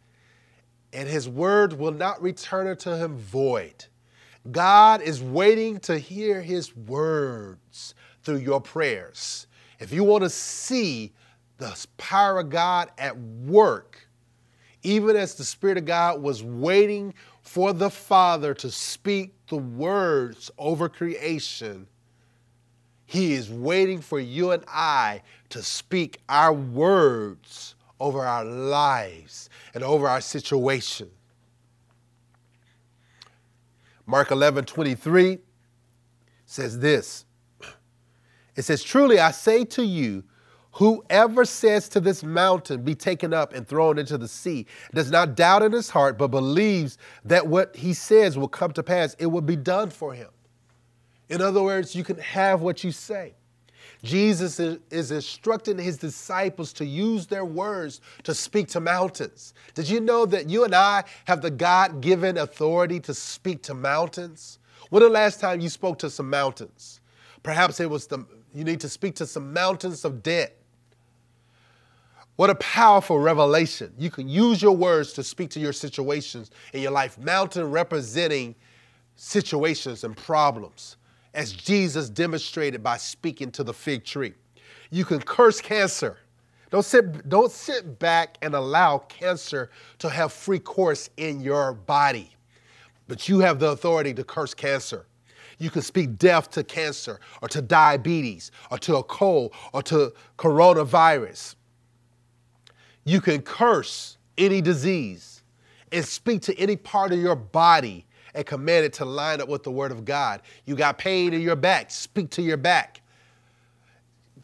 And 0.92 1.08
his 1.08 1.28
word 1.28 1.72
will 1.72 1.92
not 1.92 2.20
return 2.20 2.66
unto 2.66 2.90
him 2.90 3.16
void. 3.16 3.86
God 4.50 5.00
is 5.00 5.22
waiting 5.22 5.78
to 5.80 5.98
hear 5.98 6.42
his 6.42 6.76
words 6.76 7.94
through 8.22 8.38
your 8.38 8.60
prayers. 8.60 9.46
If 9.78 9.92
you 9.92 10.04
want 10.04 10.24
to 10.24 10.30
see 10.30 11.12
the 11.60 11.86
power 11.98 12.40
of 12.40 12.48
God 12.48 12.90
at 12.98 13.16
work, 13.16 14.08
even 14.82 15.14
as 15.14 15.34
the 15.34 15.44
Spirit 15.44 15.76
of 15.76 15.84
God 15.84 16.20
was 16.20 16.42
waiting 16.42 17.14
for 17.42 17.72
the 17.72 17.90
Father 17.90 18.54
to 18.54 18.70
speak 18.70 19.34
the 19.48 19.58
words 19.58 20.50
over 20.58 20.88
creation. 20.88 21.86
He 23.04 23.34
is 23.34 23.50
waiting 23.50 24.00
for 24.00 24.18
you 24.18 24.52
and 24.52 24.64
I 24.66 25.22
to 25.50 25.62
speak 25.62 26.20
our 26.28 26.52
words 26.52 27.74
over 28.00 28.24
our 28.24 28.44
lives 28.44 29.50
and 29.74 29.84
over 29.84 30.08
our 30.08 30.22
situation. 30.22 31.10
Mark 34.06 34.30
11 34.30 34.64
23 34.64 35.38
says 36.46 36.78
this 36.78 37.26
It 38.56 38.62
says, 38.62 38.82
Truly 38.82 39.18
I 39.18 39.30
say 39.30 39.64
to 39.66 39.84
you, 39.84 40.24
Whoever 40.80 41.44
says 41.44 41.90
to 41.90 42.00
this 42.00 42.24
mountain, 42.24 42.80
be 42.80 42.94
taken 42.94 43.34
up 43.34 43.52
and 43.52 43.68
thrown 43.68 43.98
into 43.98 44.16
the 44.16 44.26
sea, 44.26 44.64
does 44.94 45.10
not 45.10 45.36
doubt 45.36 45.62
in 45.62 45.72
his 45.72 45.90
heart, 45.90 46.16
but 46.16 46.28
believes 46.28 46.96
that 47.26 47.46
what 47.46 47.76
he 47.76 47.92
says 47.92 48.38
will 48.38 48.48
come 48.48 48.72
to 48.72 48.82
pass, 48.82 49.14
it 49.18 49.26
will 49.26 49.42
be 49.42 49.56
done 49.56 49.90
for 49.90 50.14
him. 50.14 50.30
In 51.28 51.42
other 51.42 51.62
words, 51.62 51.94
you 51.94 52.02
can 52.02 52.16
have 52.16 52.62
what 52.62 52.82
you 52.82 52.92
say. 52.92 53.34
Jesus 54.02 54.58
is, 54.58 55.10
instructing 55.10 55.76
his 55.76 55.98
disciples 55.98 56.72
to 56.72 56.86
use 56.86 57.26
their 57.26 57.44
words 57.44 58.00
to 58.22 58.32
speak 58.32 58.68
to 58.68 58.80
mountains. 58.80 59.52
Did 59.74 59.86
you 59.86 60.00
know 60.00 60.24
that 60.24 60.48
you 60.48 60.64
and 60.64 60.74
I 60.74 61.04
have 61.26 61.42
the 61.42 61.50
God 61.50 62.00
given 62.00 62.38
authority 62.38 63.00
to 63.00 63.12
speak 63.12 63.62
to 63.64 63.74
mountains? 63.74 64.58
When 64.88 65.02
the 65.02 65.10
last 65.10 65.40
time 65.40 65.60
you 65.60 65.68
spoke 65.68 65.98
to 65.98 66.08
some 66.08 66.30
mountains? 66.30 67.02
Perhaps 67.42 67.80
it 67.80 67.90
was 67.90 68.06
the, 68.06 68.24
you 68.54 68.64
need 68.64 68.80
to 68.80 68.88
speak 68.88 69.14
to 69.16 69.26
some 69.26 69.52
mountains 69.52 70.06
of 70.06 70.22
debt. 70.22 70.56
What 72.40 72.48
a 72.48 72.54
powerful 72.54 73.18
revelation. 73.18 73.92
You 73.98 74.10
can 74.10 74.26
use 74.26 74.62
your 74.62 74.74
words 74.74 75.12
to 75.12 75.22
speak 75.22 75.50
to 75.50 75.60
your 75.60 75.74
situations 75.74 76.50
in 76.72 76.80
your 76.80 76.90
life. 76.90 77.18
Mountain 77.18 77.70
representing 77.70 78.54
situations 79.14 80.04
and 80.04 80.16
problems 80.16 80.96
as 81.34 81.52
Jesus 81.52 82.08
demonstrated 82.08 82.82
by 82.82 82.96
speaking 82.96 83.50
to 83.50 83.62
the 83.62 83.74
fig 83.74 84.06
tree. 84.06 84.32
You 84.90 85.04
can 85.04 85.20
curse 85.20 85.60
cancer. 85.60 86.16
Don't 86.70 86.82
sit, 86.82 87.28
don't 87.28 87.52
sit 87.52 87.98
back 87.98 88.38
and 88.40 88.54
allow 88.54 89.00
cancer 89.00 89.68
to 89.98 90.08
have 90.08 90.32
free 90.32 90.60
course 90.60 91.10
in 91.18 91.42
your 91.42 91.74
body. 91.74 92.30
But 93.06 93.28
you 93.28 93.40
have 93.40 93.58
the 93.58 93.72
authority 93.72 94.14
to 94.14 94.24
curse 94.24 94.54
cancer. 94.54 95.04
You 95.58 95.68
can 95.68 95.82
speak 95.82 96.16
death 96.16 96.50
to 96.52 96.64
cancer 96.64 97.20
or 97.42 97.48
to 97.48 97.60
diabetes 97.60 98.50
or 98.70 98.78
to 98.78 98.96
a 98.96 99.02
cold 99.02 99.52
or 99.74 99.82
to 99.82 100.14
coronavirus. 100.38 101.56
You 103.04 103.20
can 103.20 103.42
curse 103.42 104.18
any 104.36 104.60
disease 104.60 105.42
and 105.92 106.04
speak 106.04 106.42
to 106.42 106.58
any 106.58 106.76
part 106.76 107.12
of 107.12 107.18
your 107.18 107.36
body 107.36 108.06
and 108.34 108.46
command 108.46 108.84
it 108.84 108.92
to 108.94 109.04
line 109.04 109.40
up 109.40 109.48
with 109.48 109.62
the 109.62 109.70
word 109.70 109.90
of 109.90 110.04
God. 110.04 110.42
You 110.64 110.76
got 110.76 110.98
pain 110.98 111.32
in 111.32 111.40
your 111.40 111.56
back, 111.56 111.90
speak 111.90 112.30
to 112.30 112.42
your 112.42 112.56
back. 112.56 113.00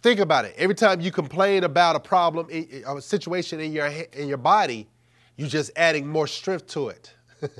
Think 0.02 0.20
about 0.20 0.44
it. 0.44 0.54
Every 0.56 0.74
time 0.74 1.00
you 1.00 1.10
complain 1.10 1.64
about 1.64 1.96
a 1.96 2.00
problem, 2.00 2.48
a 2.50 3.00
situation 3.00 3.60
in 3.60 3.72
your 3.72 3.86
in 3.86 4.28
your 4.28 4.38
body, 4.38 4.88
you're 5.36 5.48
just 5.48 5.70
adding 5.76 6.06
more 6.06 6.26
strength 6.26 6.66
to 6.68 6.88
it. 6.88 7.14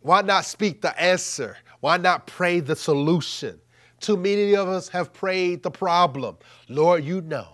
Why 0.00 0.22
not 0.22 0.44
speak 0.44 0.80
the 0.80 0.98
answer? 1.00 1.56
Why 1.80 1.96
not 1.96 2.26
pray 2.26 2.60
the 2.60 2.76
solution? 2.76 3.60
Too 4.00 4.16
many 4.16 4.54
of 4.54 4.68
us 4.68 4.88
have 4.88 5.12
prayed 5.12 5.62
the 5.62 5.70
problem. 5.70 6.38
Lord, 6.68 7.04
you 7.04 7.20
know 7.20 7.48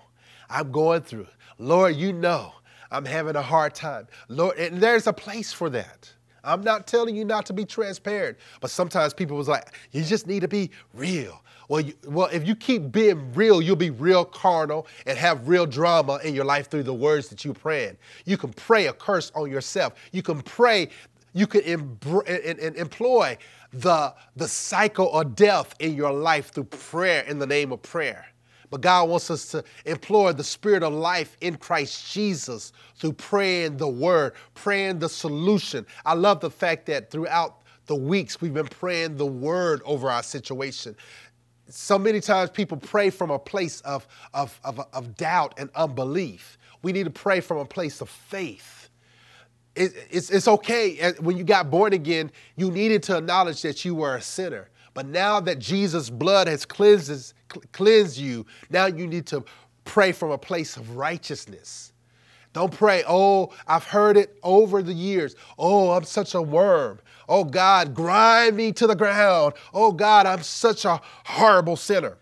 I'm 0.50 0.70
going 0.70 1.02
through. 1.02 1.26
Lord, 1.58 1.96
you 1.96 2.12
know 2.12 2.52
I'm 2.94 3.04
having 3.04 3.36
a 3.36 3.42
hard 3.42 3.74
time. 3.74 4.06
Lord, 4.28 4.56
and 4.58 4.80
there's 4.80 5.06
a 5.06 5.12
place 5.12 5.52
for 5.52 5.68
that. 5.70 6.12
I'm 6.44 6.62
not 6.62 6.86
telling 6.86 7.16
you 7.16 7.24
not 7.24 7.46
to 7.46 7.52
be 7.52 7.64
transparent, 7.64 8.38
but 8.60 8.70
sometimes 8.70 9.14
people 9.14 9.36
was 9.36 9.48
like, 9.48 9.74
you 9.92 10.04
just 10.04 10.26
need 10.26 10.40
to 10.40 10.48
be 10.48 10.70
real. 10.92 11.42
Well, 11.68 11.80
you, 11.80 11.94
well, 12.06 12.28
if 12.30 12.46
you 12.46 12.54
keep 12.54 12.92
being 12.92 13.32
real, 13.32 13.62
you'll 13.62 13.76
be 13.76 13.90
real 13.90 14.24
carnal 14.24 14.86
and 15.06 15.18
have 15.18 15.48
real 15.48 15.66
drama 15.66 16.20
in 16.22 16.34
your 16.34 16.44
life 16.44 16.70
through 16.70 16.82
the 16.82 16.94
words 16.94 17.28
that 17.28 17.44
you 17.44 17.54
pray. 17.54 17.96
You 18.26 18.36
can 18.36 18.52
pray 18.52 18.86
a 18.86 18.92
curse 18.92 19.32
on 19.34 19.50
yourself. 19.50 19.94
You 20.12 20.22
can 20.22 20.42
pray. 20.42 20.90
You 21.32 21.46
can 21.46 21.62
employ 21.62 23.38
the 23.72 24.14
the 24.36 24.46
cycle 24.46 25.12
of 25.18 25.34
death 25.34 25.74
in 25.80 25.94
your 25.94 26.12
life 26.12 26.52
through 26.52 26.64
prayer 26.64 27.22
in 27.22 27.38
the 27.38 27.46
name 27.46 27.72
of 27.72 27.82
prayer. 27.82 28.26
But 28.74 28.80
God 28.80 29.08
wants 29.08 29.30
us 29.30 29.46
to 29.52 29.62
implore 29.84 30.32
the 30.32 30.42
spirit 30.42 30.82
of 30.82 30.92
life 30.92 31.36
in 31.40 31.54
Christ 31.54 32.12
Jesus 32.12 32.72
through 32.96 33.12
praying 33.12 33.76
the 33.76 33.86
word, 33.86 34.32
praying 34.54 34.98
the 34.98 35.08
solution. 35.08 35.86
I 36.04 36.14
love 36.14 36.40
the 36.40 36.50
fact 36.50 36.86
that 36.86 37.08
throughout 37.08 37.62
the 37.86 37.94
weeks 37.94 38.40
we've 38.40 38.52
been 38.52 38.66
praying 38.66 39.16
the 39.16 39.26
word 39.26 39.80
over 39.84 40.10
our 40.10 40.24
situation. 40.24 40.96
So 41.68 42.00
many 42.00 42.20
times 42.20 42.50
people 42.50 42.76
pray 42.76 43.10
from 43.10 43.30
a 43.30 43.38
place 43.38 43.80
of, 43.82 44.08
of, 44.32 44.58
of, 44.64 44.80
of 44.92 45.16
doubt 45.16 45.54
and 45.56 45.70
unbelief. 45.76 46.58
We 46.82 46.90
need 46.90 47.04
to 47.04 47.10
pray 47.10 47.38
from 47.38 47.58
a 47.58 47.64
place 47.64 48.00
of 48.00 48.08
faith. 48.08 48.88
It, 49.76 49.92
it's, 50.10 50.30
it's 50.30 50.48
okay. 50.48 51.12
When 51.20 51.36
you 51.36 51.44
got 51.44 51.70
born 51.70 51.92
again, 51.92 52.32
you 52.56 52.72
needed 52.72 53.04
to 53.04 53.18
acknowledge 53.18 53.62
that 53.62 53.84
you 53.84 53.94
were 53.94 54.16
a 54.16 54.20
sinner. 54.20 54.68
But 54.94 55.06
now 55.06 55.40
that 55.40 55.58
Jesus' 55.58 56.08
blood 56.08 56.46
has 56.46 56.64
cleansed, 56.64 57.34
cleansed 57.72 58.16
you, 58.16 58.46
now 58.70 58.86
you 58.86 59.06
need 59.06 59.26
to 59.26 59.44
pray 59.84 60.12
from 60.12 60.30
a 60.30 60.38
place 60.38 60.76
of 60.76 60.96
righteousness. 60.96 61.92
Don't 62.52 62.72
pray, 62.72 63.02
oh, 63.08 63.52
I've 63.66 63.84
heard 63.84 64.16
it 64.16 64.38
over 64.44 64.80
the 64.80 64.92
years. 64.92 65.34
Oh, 65.58 65.90
I'm 65.90 66.04
such 66.04 66.36
a 66.36 66.40
worm. 66.40 67.00
Oh, 67.28 67.42
God, 67.42 67.94
grind 67.94 68.56
me 68.56 68.70
to 68.72 68.86
the 68.86 68.94
ground. 68.94 69.54
Oh, 69.72 69.90
God, 69.90 70.26
I'm 70.26 70.42
such 70.42 70.84
a 70.84 71.00
horrible 71.24 71.76
sinner. 71.76 72.16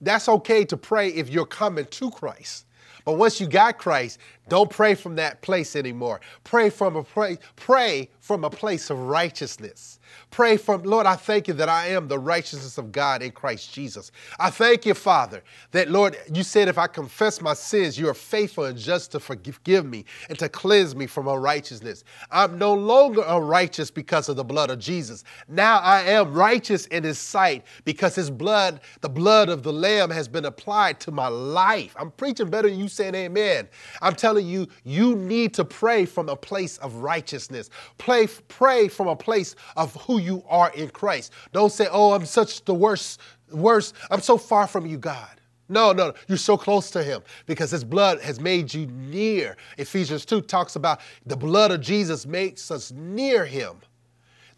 That's 0.00 0.28
okay 0.28 0.64
to 0.66 0.76
pray 0.76 1.08
if 1.08 1.28
you're 1.28 1.46
coming 1.46 1.86
to 1.86 2.10
Christ. 2.12 2.66
But 3.04 3.18
once 3.18 3.40
you 3.40 3.46
got 3.46 3.78
Christ, 3.78 4.18
don't 4.48 4.70
pray 4.70 4.94
from 4.94 5.16
that 5.16 5.42
place 5.42 5.74
anymore. 5.74 6.20
Pray 6.44 6.70
from 6.70 6.96
a 6.96 7.02
place, 7.02 7.38
pray 7.56 8.08
from 8.26 8.42
a 8.42 8.50
place 8.50 8.90
of 8.90 8.98
righteousness. 8.98 10.00
Pray 10.32 10.56
from, 10.56 10.82
Lord, 10.82 11.06
I 11.06 11.14
thank 11.14 11.46
you 11.46 11.54
that 11.54 11.68
I 11.68 11.86
am 11.88 12.08
the 12.08 12.18
righteousness 12.18 12.76
of 12.76 12.90
God 12.90 13.22
in 13.22 13.30
Christ 13.30 13.72
Jesus. 13.72 14.10
I 14.40 14.50
thank 14.50 14.84
you, 14.84 14.94
Father, 14.94 15.44
that, 15.70 15.90
Lord, 15.90 16.16
you 16.32 16.42
said 16.42 16.66
if 16.66 16.76
I 16.76 16.88
confess 16.88 17.40
my 17.40 17.54
sins, 17.54 17.96
you 17.96 18.08
are 18.08 18.14
faithful 18.14 18.64
and 18.64 18.76
just 18.76 19.12
to 19.12 19.20
forgive 19.20 19.86
me 19.86 20.04
and 20.28 20.36
to 20.40 20.48
cleanse 20.48 20.96
me 20.96 21.06
from 21.06 21.28
unrighteousness. 21.28 22.02
I'm 22.32 22.58
no 22.58 22.74
longer 22.74 23.22
unrighteous 23.26 23.92
because 23.92 24.28
of 24.28 24.34
the 24.34 24.44
blood 24.44 24.70
of 24.70 24.80
Jesus. 24.80 25.22
Now 25.46 25.78
I 25.78 26.02
am 26.02 26.34
righteous 26.34 26.86
in 26.86 27.04
his 27.04 27.18
sight 27.18 27.64
because 27.84 28.16
his 28.16 28.30
blood, 28.30 28.80
the 29.02 29.08
blood 29.08 29.48
of 29.48 29.62
the 29.62 29.72
Lamb, 29.72 30.10
has 30.10 30.26
been 30.26 30.46
applied 30.46 30.98
to 31.00 31.12
my 31.12 31.28
life. 31.28 31.94
I'm 31.96 32.10
preaching 32.10 32.50
better 32.50 32.68
than 32.68 32.80
you 32.80 32.88
saying 32.88 33.14
amen. 33.14 33.68
I'm 34.02 34.16
telling 34.16 34.48
you, 34.48 34.66
you 34.82 35.14
need 35.14 35.54
to 35.54 35.64
pray 35.64 36.06
from 36.06 36.28
a 36.28 36.36
place 36.36 36.78
of 36.78 36.96
righteousness. 36.96 37.70
Pray, 37.98 38.15
pray 38.48 38.88
from 38.88 39.08
a 39.08 39.16
place 39.16 39.54
of 39.76 39.94
who 40.02 40.18
you 40.18 40.42
are 40.48 40.70
in 40.70 40.88
Christ. 40.88 41.32
Don't 41.52 41.72
say, 41.72 41.88
oh, 41.90 42.12
I'm 42.12 42.24
such 42.24 42.64
the 42.64 42.74
worst, 42.74 43.20
worst. 43.50 43.94
I'm 44.10 44.20
so 44.20 44.38
far 44.38 44.66
from 44.66 44.86
you, 44.86 44.96
God. 44.96 45.36
No, 45.68 45.92
no, 45.92 46.14
you're 46.28 46.38
so 46.38 46.56
close 46.56 46.90
to 46.92 47.02
him 47.02 47.22
because 47.46 47.70
his 47.70 47.84
blood 47.84 48.20
has 48.20 48.40
made 48.40 48.72
you 48.72 48.86
near. 48.86 49.56
Ephesians 49.78 50.24
2 50.24 50.42
talks 50.42 50.76
about 50.76 51.00
the 51.26 51.36
blood 51.36 51.72
of 51.72 51.80
Jesus 51.80 52.24
makes 52.24 52.70
us 52.70 52.92
near 52.92 53.44
him. 53.44 53.80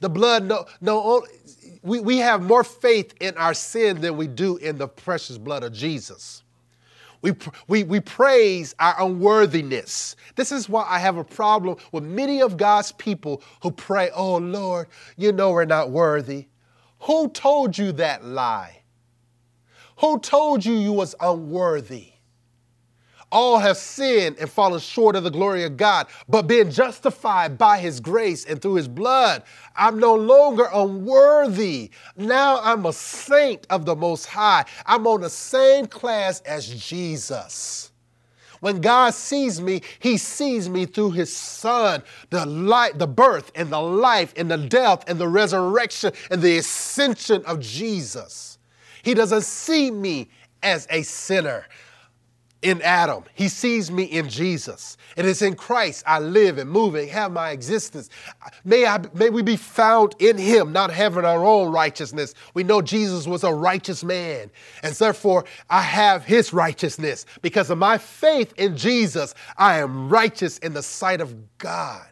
The 0.00 0.10
blood, 0.10 0.44
no, 0.44 0.66
no, 0.80 1.26
we, 1.82 2.00
we 2.00 2.18
have 2.18 2.42
more 2.42 2.62
faith 2.62 3.14
in 3.20 3.36
our 3.36 3.54
sin 3.54 4.00
than 4.00 4.16
we 4.16 4.28
do 4.28 4.58
in 4.58 4.78
the 4.78 4.86
precious 4.86 5.38
blood 5.38 5.64
of 5.64 5.72
Jesus. 5.72 6.44
We, 7.20 7.32
we, 7.66 7.84
we 7.84 8.00
praise 8.00 8.74
our 8.78 8.94
unworthiness. 9.02 10.16
This 10.36 10.52
is 10.52 10.68
why 10.68 10.86
I 10.88 10.98
have 10.98 11.16
a 11.16 11.24
problem 11.24 11.76
with 11.90 12.04
many 12.04 12.40
of 12.40 12.56
God's 12.56 12.92
people 12.92 13.42
who 13.62 13.70
pray, 13.70 14.10
Oh 14.14 14.36
Lord, 14.36 14.88
you 15.16 15.32
know 15.32 15.50
we're 15.50 15.64
not 15.64 15.90
worthy. 15.90 16.46
Who 17.00 17.28
told 17.30 17.76
you 17.76 17.92
that 17.92 18.24
lie? 18.24 18.82
Who 19.98 20.20
told 20.20 20.64
you 20.64 20.74
you 20.74 20.92
was 20.92 21.14
unworthy? 21.20 22.12
All 23.30 23.58
have 23.58 23.76
sinned 23.76 24.36
and 24.38 24.48
fallen 24.48 24.80
short 24.80 25.14
of 25.14 25.22
the 25.22 25.30
glory 25.30 25.64
of 25.64 25.76
God, 25.76 26.06
but 26.28 26.46
being 26.46 26.70
justified 26.70 27.58
by 27.58 27.78
his 27.78 28.00
grace 28.00 28.46
and 28.46 28.60
through 28.60 28.74
his 28.74 28.88
blood, 28.88 29.42
I'm 29.76 29.98
no 29.98 30.14
longer 30.14 30.66
unworthy. 30.72 31.90
Now 32.16 32.58
I'm 32.62 32.86
a 32.86 32.92
saint 32.92 33.66
of 33.68 33.84
the 33.84 33.94
Most 33.94 34.24
High. 34.24 34.64
I'm 34.86 35.06
on 35.06 35.20
the 35.20 35.30
same 35.30 35.86
class 35.86 36.40
as 36.40 36.68
Jesus. 36.68 37.92
When 38.60 38.80
God 38.80 39.14
sees 39.14 39.60
me, 39.60 39.82
he 39.98 40.16
sees 40.16 40.68
me 40.68 40.86
through 40.86 41.12
his 41.12 41.34
son, 41.34 42.02
the 42.30 42.44
light, 42.46 42.98
the 42.98 43.06
birth 43.06 43.52
and 43.54 43.70
the 43.70 43.80
life 43.80 44.32
and 44.36 44.50
the 44.50 44.56
death 44.56 45.04
and 45.06 45.18
the 45.18 45.28
resurrection 45.28 46.12
and 46.30 46.42
the 46.42 46.58
ascension 46.58 47.44
of 47.44 47.60
Jesus. 47.60 48.58
He 49.02 49.14
doesn't 49.14 49.42
see 49.42 49.90
me 49.90 50.30
as 50.62 50.88
a 50.90 51.02
sinner 51.02 51.66
in 52.62 52.82
Adam. 52.82 53.24
He 53.34 53.48
sees 53.48 53.90
me 53.90 54.04
in 54.04 54.28
Jesus. 54.28 54.96
It 55.16 55.24
is 55.24 55.42
in 55.42 55.54
Christ 55.54 56.02
I 56.06 56.18
live 56.18 56.58
and 56.58 56.68
move 56.68 56.94
and 56.94 57.08
have 57.08 57.32
my 57.32 57.50
existence. 57.50 58.10
May, 58.64 58.84
I, 58.84 59.00
may 59.14 59.30
we 59.30 59.42
be 59.42 59.56
found 59.56 60.14
in 60.18 60.36
Him, 60.36 60.72
not 60.72 60.90
having 60.90 61.24
our 61.24 61.44
own 61.44 61.70
righteousness. 61.70 62.34
We 62.54 62.64
know 62.64 62.82
Jesus 62.82 63.26
was 63.26 63.44
a 63.44 63.52
righteous 63.52 64.02
man. 64.02 64.50
And 64.82 64.94
therefore, 64.94 65.44
I 65.70 65.82
have 65.82 66.24
His 66.24 66.52
righteousness. 66.52 67.26
Because 67.42 67.70
of 67.70 67.78
my 67.78 67.96
faith 67.96 68.52
in 68.56 68.76
Jesus, 68.76 69.34
I 69.56 69.78
am 69.78 70.08
righteous 70.08 70.58
in 70.58 70.74
the 70.74 70.82
sight 70.82 71.20
of 71.20 71.34
God. 71.58 72.07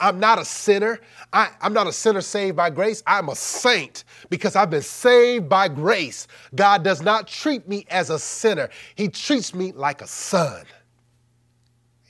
I'm 0.00 0.18
not 0.18 0.38
a 0.38 0.44
sinner. 0.44 1.00
I, 1.32 1.50
am 1.60 1.72
not 1.72 1.86
a 1.86 1.92
sinner 1.92 2.22
saved 2.22 2.56
by 2.56 2.70
grace. 2.70 3.02
I'm 3.06 3.28
a 3.28 3.36
saint 3.36 4.04
because 4.30 4.56
I've 4.56 4.70
been 4.70 4.82
saved 4.82 5.48
by 5.48 5.68
grace. 5.68 6.26
God 6.54 6.82
does 6.82 7.02
not 7.02 7.28
treat 7.28 7.68
me 7.68 7.86
as 7.90 8.10
a 8.10 8.18
sinner, 8.18 8.70
He 8.94 9.08
treats 9.08 9.54
me 9.54 9.72
like 9.72 10.02
a 10.02 10.06
son. 10.06 10.64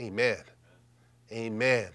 Amen. 0.01 0.39
Amen. 1.33 1.91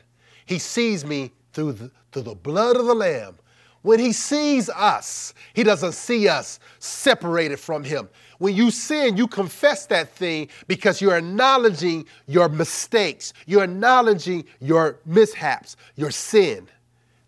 He 0.45 0.59
sees 0.59 1.03
me 1.03 1.31
through 1.53 1.73
the, 1.73 1.91
through 2.11 2.23
the 2.23 2.35
blood 2.35 2.77
of 2.77 2.85
the 2.85 2.93
Lamb. 2.93 3.37
When 3.81 3.99
He 3.99 4.11
sees 4.11 4.69
us, 4.69 5.33
He 5.53 5.63
doesn't 5.63 5.93
see 5.93 6.27
us 6.27 6.59
separated 6.79 7.59
from 7.59 7.83
Him. 7.83 8.09
When 8.37 8.55
you 8.55 8.71
sin, 8.71 9.17
you 9.17 9.27
confess 9.27 9.85
that 9.87 10.09
thing 10.09 10.49
because 10.67 11.01
you're 11.01 11.17
acknowledging 11.17 12.05
your 12.27 12.49
mistakes, 12.49 13.33
you're 13.45 13.63
acknowledging 13.63 14.45
your 14.59 14.99
mishaps, 15.05 15.77
your 15.95 16.11
sin. 16.11 16.67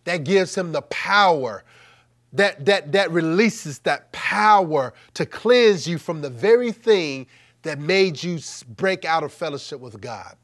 That 0.04 0.24
gives 0.24 0.56
him 0.56 0.72
the 0.72 0.82
power, 0.84 1.64
that, 2.34 2.66
that, 2.66 2.92
that 2.94 3.12
releases 3.12 3.80
that 3.80 4.12
power 4.12 4.94
to 5.16 5.26
cleanse 5.26 5.88
you 5.88 5.98
from 5.98 6.22
the 6.22 6.30
very 6.30 6.72
thing 6.72 7.28
that 7.64 7.80
made 7.80 8.22
you 8.24 8.40
break 8.76 9.04
out 9.04 9.24
of 9.24 9.34
fellowship 9.34 9.80
with 9.80 10.00
God. 10.00 10.36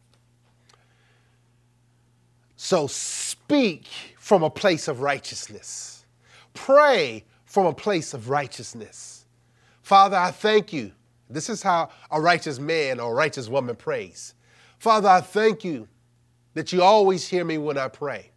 So 2.56 2.88
speak 2.88 3.88
from 4.18 4.44
a 4.44 4.50
place 4.50 4.88
of 4.88 5.02
righteousness, 5.02 6.06
pray 6.54 7.26
from 7.46 7.66
a 7.66 7.74
place 7.74 8.14
of 8.14 8.30
righteousness. 8.30 9.23
Father, 9.84 10.18
I 10.18 10.32
thank 10.32 10.74
you. 10.74 10.94
This 11.30 11.50
is 11.50 11.62
how 11.62 11.90
a 12.10 12.20
righteous 12.20 12.58
man 12.58 13.00
or 13.00 13.14
righteous 13.14 13.50
woman 13.50 13.76
prays. 13.76 14.34
Father, 14.80 15.10
I 15.10 15.22
thank 15.22 15.64
you 15.64 15.88
that 16.54 16.74
you 16.74 16.82
always 16.82 17.28
hear 17.28 17.44
me 17.44 17.58
when 17.58 17.78
I 17.78 17.90
pray. 17.90 18.32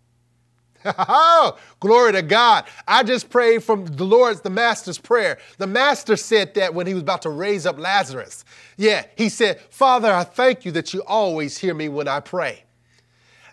Oh, 0.98 1.58
glory 1.80 2.12
to 2.12 2.22
God. 2.22 2.64
I 2.86 3.02
just 3.02 3.28
prayed 3.28 3.64
from 3.64 3.86
the 3.86 4.04
Lord's, 4.04 4.40
the 4.40 4.50
Master's 4.50 4.98
prayer. 4.98 5.38
The 5.58 5.66
Master 5.66 6.14
said 6.14 6.54
that 6.54 6.74
when 6.74 6.86
he 6.86 6.94
was 6.94 7.02
about 7.02 7.22
to 7.22 7.30
raise 7.30 7.66
up 7.66 7.76
Lazarus. 7.76 8.44
Yeah, 8.76 9.04
he 9.16 9.28
said, 9.28 9.60
Father, 9.70 10.12
I 10.12 10.22
thank 10.22 10.64
you 10.64 10.70
that 10.72 10.94
you 10.94 11.02
always 11.02 11.58
hear 11.58 11.74
me 11.74 11.88
when 11.88 12.06
I 12.06 12.20
pray 12.20 12.65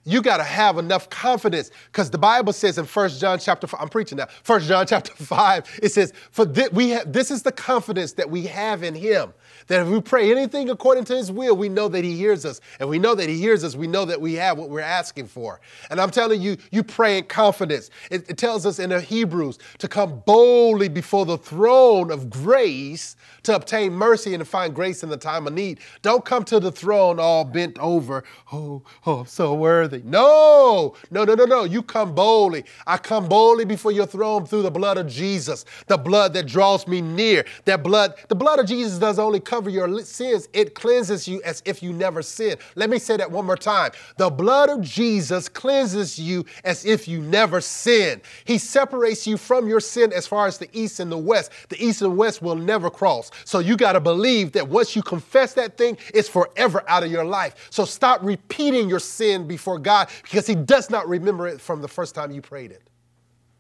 you 0.06 0.22
got 0.22 0.38
to 0.38 0.43
have 0.43 0.78
enough 0.78 1.10
confidence 1.10 1.72
because 1.91 2.10
the 2.10 2.18
Bible 2.18 2.54
says 2.54 2.78
in 2.78 2.86
First 2.86 3.22
John 3.22 3.39
chapter 3.39 3.68
5, 3.68 3.82
I'm 3.82 3.89
preaching 3.89 4.18
now, 4.18 4.28
First 4.43 4.68
John 4.68 4.86
chapter 4.88 5.14
5, 5.14 5.80
it 5.82 5.91
says, 5.91 6.14
For 6.32 6.45
we 6.72 6.97
this 7.06 7.32
is 7.32 7.43
the 7.43 7.51
confidence 7.51 8.14
that 8.14 8.30
we 8.30 8.45
have 8.47 8.84
in 8.84 8.95
him 8.95 9.34
that 9.68 9.82
if 9.82 9.88
we 9.88 10.01
pray 10.01 10.32
anything 10.32 10.70
according 10.70 11.05
to 11.05 11.16
his 11.16 11.32
will, 11.32 11.55
we 11.55 11.70
know 11.70 11.88
that 11.88 12.03
he 12.03 12.16
hears 12.16 12.45
us. 12.45 12.61
And 12.80 12.89
we 12.89 12.99
know 12.99 13.16
that 13.16 13.30
he 13.30 13.38
hears 13.38 13.64
us, 13.64 13.76
we 13.76 13.88
know 13.88 14.05
that 14.05 14.20
we 14.20 14.34
have 14.36 14.57
what 14.57 14.70
we're 14.70 14.82
asking 14.82 15.28
for. 15.28 15.61
And 15.89 15.99
I'm 15.99 16.11
telling 16.11 16.41
you, 16.41 16.57
you 16.72 16.84
pray 16.84 17.18
in 17.18 17.26
confidence. 17.26 17.89
It, 18.11 18.30
it 18.30 18.38
tells 18.38 18.66
us 18.66 18.80
in 18.80 18.89
the 18.89 19.01
Hebrews 19.01 19.59
to 19.80 19.88
come 19.88 20.22
boldly 20.26 20.89
before 20.89 21.26
the 21.26 21.38
throne 21.38 22.11
of 22.11 22.30
grace 22.30 23.16
to 23.43 23.55
obtain 23.55 23.93
mercy 23.93 24.34
and 24.34 24.41
to 24.41 24.45
find 24.45 24.74
grace 24.74 25.03
in 25.03 25.09
the 25.09 25.18
time 25.18 25.47
of 25.47 25.53
need. 25.53 25.80
Don't 26.01 26.24
come 26.26 26.43
to 26.45 26.59
the 26.59 26.72
throne 26.72 27.20
all 27.20 27.43
bent 27.43 27.78
over. 27.80 28.24
Oh, 28.51 28.84
oh, 29.05 29.20
I'm 29.20 29.26
so 29.26 29.53
worthy. 29.53 30.01
No, 30.03 30.95
no, 31.11 31.24
no, 31.24 31.36
no, 31.36 31.45
no. 31.45 31.64
You 31.64 31.84
come 31.84 32.16
boldly. 32.16 32.64
I 32.88 32.97
come 32.97 33.28
boldly 33.28 33.66
before 33.66 33.91
your 33.91 34.05
throne 34.05 34.45
through 34.45 34.64
the 34.64 34.72
blood 34.72 34.97
of 34.97 35.07
Jesus, 35.07 35.66
the 35.88 35.97
blood 35.97 36.34
that 36.34 36.47
draws 36.47 36.88
me 36.88 37.01
near. 37.01 37.45
That 37.66 37.84
blood, 37.84 38.16
the 38.30 38.36
blood 38.36 38.59
of 38.59 38.66
Jesus 38.66 38.97
does 38.97 39.20
only 39.20 39.39
cover 39.54 39.70
your 39.70 39.99
sins, 40.01 40.49
it 40.51 40.74
cleanses 40.74 41.28
you 41.28 41.39
as 41.43 41.62
if 41.64 41.84
you 41.84 41.93
never 41.93 42.24
sinned. 42.24 42.58
Let 42.74 42.89
me 42.89 42.97
say 42.97 43.18
that 43.18 43.30
one 43.30 43.45
more 43.45 43.56
time. 43.56 43.91
The 44.18 44.32
blood 44.32 44.68
of 44.68 44.82
Jesus 44.82 45.47
cleanses 45.47 46.18
you 46.18 46.43
as 46.64 46.86
if 46.86 47.08
you 47.08 47.22
never 47.22 47.62
sinned. 47.62 48.22
He 48.45 48.58
separates 48.58 49.28
you 49.28 49.38
from 49.38 49.68
your 49.68 49.80
sin 49.80 50.12
as 50.12 50.26
far 50.26 50.47
as 50.47 50.58
the 50.58 50.68
east 50.74 50.99
and 50.99 51.12
the 51.12 51.20
west. 51.20 51.51
The 51.70 51.80
east 51.80 52.01
and 52.01 52.18
west 52.18 52.41
will 52.41 52.56
never 52.56 52.89
cross. 52.89 53.30
So 53.45 53.60
you 53.60 53.78
got 53.78 53.93
to 53.93 53.99
believe 53.99 54.54
that 54.54 54.68
once 54.68 54.95
you 54.95 55.04
confess 55.04 55.54
that 55.54 55.78
thing, 55.78 55.99
it's 56.16 56.28
forever 56.28 56.84
out 56.88 57.04
of 57.04 57.12
your 57.12 57.26
life. 57.26 57.68
So 57.70 57.86
stop 57.86 58.24
repeating 58.24 58.89
your 58.89 58.99
sin 58.99 59.47
before 59.47 59.78
God 59.78 60.10
because 60.24 60.47
He 60.47 60.56
does 60.56 60.89
not 60.89 61.08
remember 61.08 61.47
it 61.47 61.62
from 61.62 61.84
the 61.84 61.88
first 61.88 62.16
time 62.16 62.32
you 62.32 62.41
prayed 62.41 62.72
it 62.72 62.89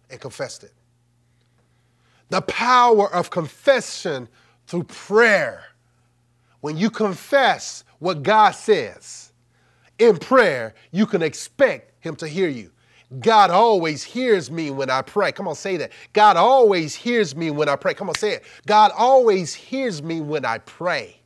and 0.09 0.19
confessed 0.19 0.63
it. 0.63 0.73
The 2.29 2.41
power 2.41 3.13
of 3.13 3.29
confession 3.29 4.27
through 4.65 4.85
prayer 4.85 5.65
when 6.63 6.77
you 6.77 6.89
confess 6.89 7.83
what 7.99 8.23
God 8.23 8.51
says 8.51 9.33
in 9.99 10.17
prayer, 10.17 10.75
you 10.91 11.05
can 11.05 11.21
expect 11.21 11.91
Him 12.01 12.15
to 12.15 12.25
hear 12.25 12.47
you. 12.47 12.71
God 13.19 13.51
always 13.51 14.01
hears 14.01 14.49
me 14.49 14.71
when 14.71 14.89
I 14.89 15.01
pray. 15.01 15.33
Come 15.33 15.45
on, 15.49 15.55
say 15.55 15.75
that. 15.75 15.91
God 16.13 16.37
always 16.37 16.95
hears 16.95 17.35
me 17.35 17.51
when 17.51 17.67
I 17.67 17.75
pray. 17.75 17.93
Come 17.93 18.07
on, 18.07 18.15
say 18.15 18.35
it. 18.35 18.45
God 18.65 18.93
always 18.97 19.53
hears 19.53 20.01
me 20.01 20.21
when 20.21 20.45
I 20.45 20.59
pray. 20.59 21.19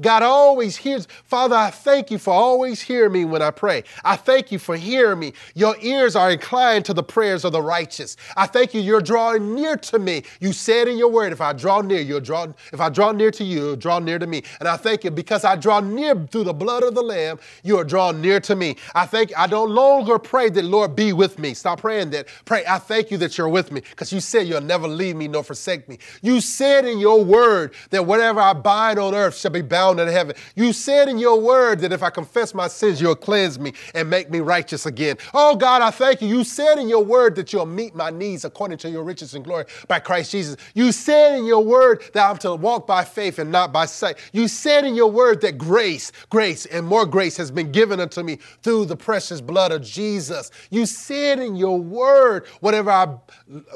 God 0.00 0.22
always 0.22 0.76
hears. 0.76 1.06
Father, 1.24 1.54
I 1.56 1.70
thank 1.70 2.10
you 2.10 2.18
for 2.18 2.32
always 2.32 2.80
hearing 2.80 3.12
me 3.12 3.24
when 3.24 3.42
I 3.42 3.50
pray. 3.50 3.84
I 4.04 4.16
thank 4.16 4.50
you 4.50 4.58
for 4.58 4.76
hearing 4.76 5.18
me. 5.20 5.32
Your 5.54 5.76
ears 5.80 6.16
are 6.16 6.30
inclined 6.30 6.84
to 6.86 6.94
the 6.94 7.02
prayers 7.02 7.44
of 7.44 7.52
the 7.52 7.62
righteous. 7.62 8.16
I 8.36 8.46
thank 8.46 8.74
you, 8.74 8.80
you're 8.80 9.00
drawing 9.00 9.54
near 9.54 9.76
to 9.76 9.98
me. 9.98 10.24
You 10.40 10.52
said 10.52 10.88
in 10.88 10.98
your 10.98 11.08
word, 11.08 11.32
if 11.32 11.40
I 11.40 11.52
draw 11.52 11.80
near, 11.80 12.00
you'll 12.00 12.20
draw, 12.20 12.46
if 12.72 12.80
I 12.80 12.88
draw 12.88 13.12
near 13.12 13.30
to 13.32 13.44
you, 13.44 13.60
you'll 13.60 13.76
draw 13.76 13.98
near 13.98 14.18
to 14.18 14.26
me. 14.26 14.42
And 14.58 14.68
I 14.68 14.76
thank 14.76 15.04
you 15.04 15.10
because 15.10 15.44
I 15.44 15.56
draw 15.56 15.80
near 15.80 16.14
through 16.26 16.44
the 16.44 16.52
blood 16.52 16.82
of 16.82 16.94
the 16.94 17.02
Lamb, 17.02 17.38
you 17.62 17.78
are 17.78 17.84
drawn 17.84 18.20
near 18.20 18.40
to 18.40 18.56
me. 18.56 18.76
I 18.94 19.06
thank 19.06 19.36
I 19.36 19.46
don't 19.46 19.70
longer 19.70 20.18
pray 20.18 20.50
that 20.50 20.64
Lord 20.64 20.96
be 20.96 21.12
with 21.12 21.38
me. 21.38 21.54
Stop 21.54 21.80
praying 21.80 22.10
that. 22.10 22.26
Pray, 22.44 22.64
I 22.66 22.78
thank 22.78 23.10
you 23.10 23.18
that 23.18 23.38
you're 23.38 23.48
with 23.48 23.70
me 23.70 23.80
because 23.80 24.12
you 24.12 24.20
said 24.20 24.46
you'll 24.48 24.60
never 24.60 24.88
leave 24.88 25.16
me 25.16 25.28
nor 25.28 25.44
forsake 25.44 25.88
me. 25.88 25.98
You 26.22 26.40
said 26.40 26.84
in 26.84 26.98
your 26.98 27.24
word 27.24 27.74
that 27.90 28.04
whatever 28.04 28.40
I 28.40 28.52
bind 28.54 28.98
on 28.98 29.14
earth 29.14 29.36
shall 29.36 29.50
be 29.50 29.62
bound 29.62 29.83
bound 29.84 30.00
in 30.00 30.08
heaven. 30.08 30.34
You 30.54 30.72
said 30.72 31.08
in 31.08 31.18
your 31.18 31.40
word 31.40 31.80
that 31.80 31.92
if 31.92 32.02
I 32.02 32.10
confess 32.10 32.54
my 32.54 32.68
sins, 32.68 33.00
you'll 33.00 33.14
cleanse 33.14 33.58
me 33.58 33.74
and 33.94 34.08
make 34.08 34.30
me 34.30 34.40
righteous 34.40 34.86
again. 34.86 35.16
Oh 35.34 35.56
God, 35.56 35.82
I 35.82 35.90
thank 35.90 36.22
you. 36.22 36.28
You 36.28 36.44
said 36.44 36.78
in 36.78 36.88
your 36.88 37.04
word 37.04 37.36
that 37.36 37.52
you'll 37.52 37.66
meet 37.66 37.94
my 37.94 38.10
needs 38.10 38.44
according 38.44 38.78
to 38.78 38.88
your 38.90 39.04
riches 39.04 39.34
and 39.34 39.44
glory 39.44 39.66
by 39.88 40.00
Christ 40.00 40.32
Jesus. 40.32 40.56
You 40.74 40.90
said 40.92 41.38
in 41.38 41.44
your 41.44 41.62
word 41.62 42.02
that 42.14 42.30
I'm 42.30 42.38
to 42.38 42.54
walk 42.54 42.86
by 42.86 43.04
faith 43.04 43.38
and 43.38 43.52
not 43.52 43.72
by 43.72 43.86
sight. 43.86 44.18
You 44.32 44.48
said 44.48 44.84
in 44.84 44.94
your 44.94 45.10
word 45.10 45.40
that 45.42 45.58
grace, 45.58 46.12
grace, 46.30 46.64
and 46.66 46.86
more 46.86 47.04
grace 47.04 47.36
has 47.36 47.50
been 47.50 47.70
given 47.70 48.00
unto 48.00 48.22
me 48.22 48.38
through 48.62 48.86
the 48.86 48.96
precious 48.96 49.40
blood 49.40 49.70
of 49.70 49.82
Jesus. 49.82 50.50
You 50.70 50.86
said 50.86 51.38
in 51.38 51.56
your 51.56 51.78
word, 51.78 52.46
whatever 52.60 52.90
I 52.90 53.16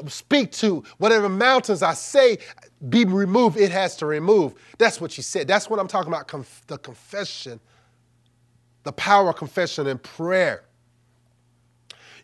speak 0.07 0.51
to, 0.53 0.83
whatever 0.97 1.29
mountains 1.29 1.83
I 1.83 1.93
say, 1.93 2.39
be 2.87 3.03
removed, 3.05 3.57
it 3.57 3.71
has 3.71 3.97
to 3.97 4.05
remove. 4.05 4.53
That's 4.77 5.01
what 5.01 5.11
she 5.11 5.21
said. 5.21 5.47
That's 5.47 5.69
what 5.69 5.79
I'm 5.79 5.87
talking 5.87 6.11
about 6.11 6.27
conf- 6.27 6.63
the 6.67 6.77
confession, 6.77 7.59
the 8.83 8.93
power 8.93 9.29
of 9.29 9.35
confession 9.35 9.87
and 9.87 10.01
prayer. 10.01 10.63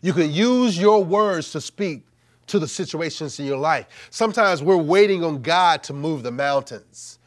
You 0.00 0.12
can 0.12 0.30
use 0.30 0.78
your 0.78 1.04
words 1.04 1.52
to 1.52 1.60
speak 1.60 2.06
to 2.46 2.58
the 2.58 2.68
situations 2.68 3.38
in 3.40 3.46
your 3.46 3.58
life. 3.58 4.08
Sometimes 4.10 4.62
we're 4.62 4.76
waiting 4.76 5.24
on 5.24 5.42
God 5.42 5.82
to 5.84 5.92
move 5.92 6.22
the 6.22 6.30
mountains 6.30 7.18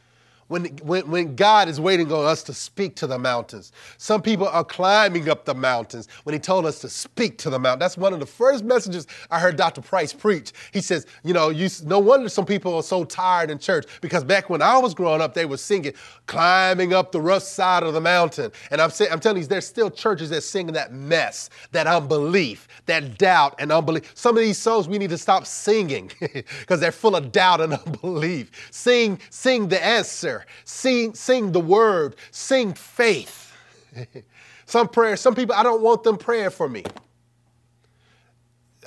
when, 0.50 0.66
when, 0.84 1.10
when 1.10 1.36
God 1.36 1.70
is 1.70 1.80
waiting 1.80 2.12
on 2.12 2.26
us 2.26 2.44
to 2.44 2.54
speak 2.54 2.96
to 2.98 3.08
the 3.08 3.18
mountains. 3.18 3.72
Some 3.98 4.22
people 4.22 4.48
are 4.48 4.64
climbing 4.64 5.30
up 5.30 5.46
the 5.46 5.54
mountains 5.54 6.10
when 6.24 6.34
He 6.34 6.40
told 6.40 6.66
us 6.66 6.80
to 6.80 6.90
speak 6.90 7.38
to 7.40 7.50
the 7.50 7.60
mountain. 7.60 7.80
That's 7.80 7.98
one 7.98 8.14
of 8.14 8.20
the 8.20 8.26
first 8.26 8.66
messages 8.66 9.08
I 9.32 9.40
heard 9.40 9.56
Dr. 9.56 9.82
Price 9.82 10.12
preach. 10.12 10.52
He 10.74 10.82
says, 10.82 11.06
you 11.24 11.34
know, 11.34 11.50
you, 11.50 11.70
no 11.86 12.00
wonder 12.00 12.28
some 12.30 12.46
people 12.46 12.76
are 12.76 12.84
so 12.84 13.04
tired 13.06 13.52
in 13.52 13.60
church 13.60 13.86
because 14.02 14.24
back 14.24 14.50
when 14.50 14.62
I 14.62 14.78
was 14.80 14.94
growing 14.94 15.22
up, 15.22 15.34
they 15.34 15.46
were 15.46 15.58
singing, 15.58 15.94
climbing 16.26 16.94
up 16.94 17.12
the 17.12 17.22
rough 17.22 17.44
side 17.44 17.84
of 17.84 17.94
the 17.94 18.02
mountain. 18.02 18.52
And 18.72 18.82
I'm, 18.82 18.90
saying, 18.90 19.12
I'm 19.12 19.20
telling 19.20 19.42
you, 19.42 19.48
there's 19.48 19.68
still 19.68 19.92
churches 19.92 20.32
that 20.32 20.42
sing 20.42 20.68
that 20.68 20.92
mess, 20.92 21.50
that 21.72 21.86
unbelief, 21.86 22.68
that 22.88 23.18
doubt 23.20 23.56
and 23.60 23.72
unbelief. 23.72 24.12
Some 24.16 24.36
of 24.36 24.44
these 24.44 24.58
songs 24.58 24.88
we 24.88 24.98
need 24.98 25.12
to 25.12 25.18
stop 25.18 25.46
singing 25.46 26.12
because 26.20 26.80
they're 26.80 26.92
full 26.92 27.16
of 27.16 27.32
doubt 27.32 27.62
and 27.62 27.74
unbelief. 27.86 28.52
Sing, 28.72 29.20
sing 29.30 29.68
the 29.68 29.84
answer 29.84 30.39
sing, 30.64 31.14
sing 31.14 31.52
the 31.52 31.60
word, 31.60 32.16
sing 32.32 32.74
faith. 32.74 33.54
some 34.66 34.88
prayers, 34.88 35.20
some 35.20 35.36
people, 35.36 35.56
I 35.56 35.64
don't 35.64 35.82
want 35.82 36.04
them 36.04 36.18
praying 36.18 36.52
for 36.52 36.70
me. 36.70 36.84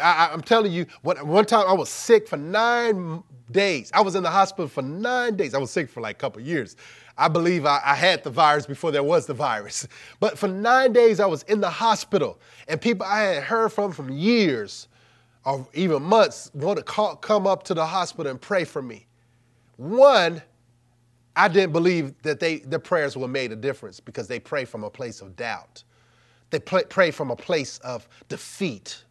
I, 0.00 0.32
am 0.32 0.40
telling 0.40 0.72
you, 0.72 0.86
one 1.02 1.44
time 1.44 1.66
I 1.66 1.72
was 1.72 1.88
sick 1.88 2.26
for 2.26 2.36
nine 2.36 3.22
days. 3.50 3.90
I 3.92 4.00
was 4.00 4.14
in 4.14 4.22
the 4.22 4.30
hospital 4.30 4.68
for 4.68 4.82
nine 4.82 5.36
days. 5.36 5.54
I 5.54 5.58
was 5.58 5.70
sick 5.70 5.90
for 5.90 6.00
like 6.00 6.16
a 6.16 6.18
couple 6.18 6.40
years. 6.40 6.76
I 7.16 7.28
believe 7.28 7.66
I, 7.66 7.80
I, 7.84 7.94
had 7.94 8.24
the 8.24 8.30
virus 8.30 8.64
before 8.64 8.90
there 8.90 9.02
was 9.02 9.26
the 9.26 9.34
virus. 9.34 9.86
But 10.20 10.38
for 10.38 10.48
nine 10.48 10.92
days, 10.92 11.20
I 11.20 11.26
was 11.26 11.42
in 11.42 11.60
the 11.60 11.68
hospital, 11.68 12.40
and 12.68 12.80
people 12.80 13.06
I 13.06 13.20
had 13.20 13.42
heard 13.42 13.70
from 13.70 13.92
from 13.92 14.10
years 14.10 14.88
or 15.44 15.66
even 15.74 16.02
months 16.02 16.50
want 16.54 16.78
to 16.78 16.84
call, 16.84 17.16
come 17.16 17.46
up 17.46 17.64
to 17.64 17.74
the 17.74 17.84
hospital 17.84 18.30
and 18.30 18.40
pray 18.40 18.64
for 18.64 18.80
me. 18.80 19.06
One, 19.76 20.42
I 21.34 21.48
didn't 21.48 21.72
believe 21.72 22.14
that 22.22 22.40
they, 22.40 22.58
their 22.58 22.78
prayers 22.78 23.16
would 23.16 23.28
made 23.28 23.52
a 23.52 23.56
difference 23.56 24.00
because 24.00 24.28
they 24.28 24.38
pray 24.38 24.64
from 24.64 24.84
a 24.84 24.90
place 24.90 25.20
of 25.20 25.36
doubt. 25.36 25.82
they 26.50 26.60
pray, 26.60 26.84
pray 26.84 27.10
from 27.10 27.30
a 27.30 27.36
place 27.36 27.78
of 27.78 28.08
defeat. 28.28 29.02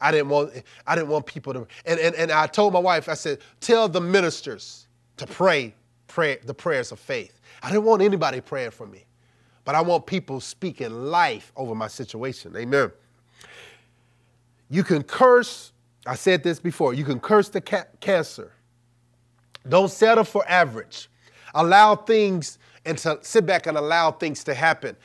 I 0.00 0.10
didn't 0.12 0.28
want, 0.28 0.52
I 0.86 0.94
didn't 0.94 1.08
want 1.08 1.26
people 1.26 1.52
to, 1.54 1.66
and, 1.86 1.98
and, 2.00 2.14
and 2.14 2.30
I 2.32 2.46
told 2.46 2.72
my 2.72 2.78
wife, 2.78 3.08
I 3.08 3.14
said, 3.14 3.38
tell 3.60 3.88
the 3.88 4.00
ministers 4.00 4.86
to 5.16 5.26
pray, 5.26 5.74
pray 6.06 6.38
the 6.44 6.54
prayers 6.54 6.92
of 6.92 7.00
faith. 7.00 7.40
I 7.62 7.70
didn't 7.70 7.84
want 7.84 8.02
anybody 8.02 8.40
praying 8.40 8.72
for 8.72 8.86
me, 8.86 9.04
but 9.64 9.74
I 9.74 9.80
want 9.80 10.06
people 10.06 10.40
speaking 10.40 10.90
life 11.10 11.52
over 11.56 11.74
my 11.74 11.88
situation. 11.88 12.56
Amen. 12.56 12.92
You 14.70 14.84
can 14.84 15.02
curse, 15.02 15.72
I 16.06 16.14
said 16.14 16.42
this 16.42 16.60
before, 16.60 16.94
you 16.94 17.04
can 17.04 17.20
curse 17.20 17.48
the 17.48 17.60
ca- 17.60 17.86
cancer. 18.00 18.52
Don't 19.68 19.90
settle 19.90 20.24
for 20.24 20.44
average. 20.48 21.08
Allow 21.54 21.96
things 21.96 22.58
and 22.84 22.96
to 22.98 23.18
sit 23.22 23.46
back 23.46 23.66
and 23.66 23.76
allow 23.76 24.10
things 24.10 24.44
to 24.44 24.54
happen. 24.54 24.96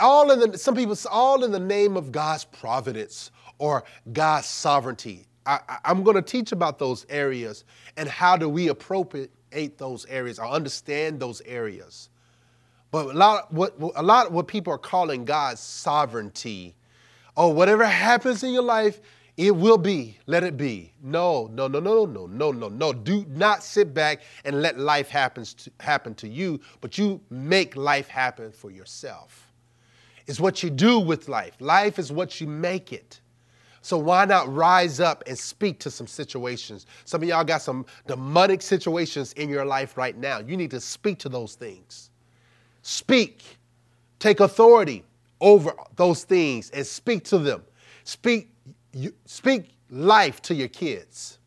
All 0.00 0.30
in 0.30 0.52
the, 0.52 0.58
some 0.58 0.74
people, 0.74 0.96
all 1.10 1.44
in 1.44 1.52
the 1.52 1.60
name 1.60 1.96
of 1.96 2.12
God's 2.12 2.44
providence 2.44 3.30
or 3.58 3.84
God's 4.12 4.46
sovereignty. 4.46 5.26
I, 5.46 5.60
am 5.84 6.02
going 6.02 6.16
to 6.16 6.22
teach 6.22 6.52
about 6.52 6.78
those 6.78 7.06
areas 7.08 7.64
and 7.96 8.08
how 8.08 8.36
do 8.36 8.48
we 8.48 8.68
appropriate 8.68 9.30
those 9.78 10.04
areas 10.06 10.38
or 10.38 10.46
understand 10.46 11.20
those 11.20 11.40
areas. 11.42 12.10
But 12.90 13.06
a 13.06 13.12
lot, 13.12 13.52
what 13.52 13.74
a 13.96 14.02
lot 14.02 14.26
of 14.26 14.32
what 14.32 14.46
people 14.46 14.72
are 14.72 14.78
calling 14.78 15.24
God's 15.24 15.60
sovereignty, 15.60 16.74
oh, 17.36 17.48
whatever 17.48 17.84
happens 17.84 18.42
in 18.42 18.52
your 18.52 18.62
life, 18.62 19.00
it 19.38 19.54
will 19.54 19.78
be. 19.78 20.18
Let 20.26 20.42
it 20.42 20.56
be. 20.56 20.92
No, 21.00 21.46
no, 21.52 21.68
no, 21.68 21.78
no, 21.78 22.04
no, 22.04 22.26
no, 22.26 22.50
no, 22.50 22.68
no. 22.68 22.92
Do 22.92 23.24
not 23.28 23.62
sit 23.62 23.94
back 23.94 24.22
and 24.44 24.60
let 24.60 24.80
life 24.80 25.08
happens 25.08 25.54
to, 25.54 25.70
happen 25.78 26.16
to 26.16 26.28
you, 26.28 26.60
but 26.80 26.98
you 26.98 27.20
make 27.30 27.76
life 27.76 28.08
happen 28.08 28.50
for 28.50 28.72
yourself. 28.72 29.52
It's 30.26 30.40
what 30.40 30.64
you 30.64 30.70
do 30.70 30.98
with 30.98 31.28
life. 31.28 31.54
Life 31.60 32.00
is 32.00 32.10
what 32.10 32.40
you 32.40 32.48
make 32.48 32.92
it. 32.92 33.20
So 33.80 33.96
why 33.96 34.24
not 34.24 34.52
rise 34.52 34.98
up 34.98 35.22
and 35.28 35.38
speak 35.38 35.78
to 35.80 35.90
some 35.90 36.08
situations? 36.08 36.86
Some 37.04 37.22
of 37.22 37.28
y'all 37.28 37.44
got 37.44 37.62
some 37.62 37.86
demonic 38.08 38.60
situations 38.60 39.34
in 39.34 39.48
your 39.48 39.64
life 39.64 39.96
right 39.96 40.16
now. 40.16 40.40
You 40.40 40.56
need 40.56 40.72
to 40.72 40.80
speak 40.80 41.20
to 41.20 41.28
those 41.28 41.54
things. 41.54 42.10
Speak. 42.82 43.44
Take 44.18 44.40
authority 44.40 45.04
over 45.40 45.72
those 45.94 46.24
things 46.24 46.70
and 46.70 46.84
speak 46.84 47.22
to 47.26 47.38
them. 47.38 47.62
Speak 48.02 48.50
you, 48.92 49.12
speak 49.24 49.70
life 49.90 50.42
to 50.42 50.54
your 50.54 50.68
kids. 50.68 51.38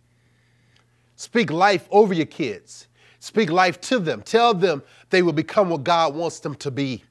Speak 1.16 1.52
life 1.52 1.88
over 1.92 2.14
your 2.14 2.26
kids. 2.26 2.88
Speak 3.20 3.52
life 3.52 3.80
to 3.82 4.00
them. 4.00 4.24
Tell 4.24 4.54
them 4.54 4.82
they 5.12 5.22
will 5.22 5.34
become 5.34 5.70
what 5.70 5.84
God 5.84 6.16
wants 6.16 6.40
them 6.40 6.56
to 6.56 6.72
be. 6.72 7.04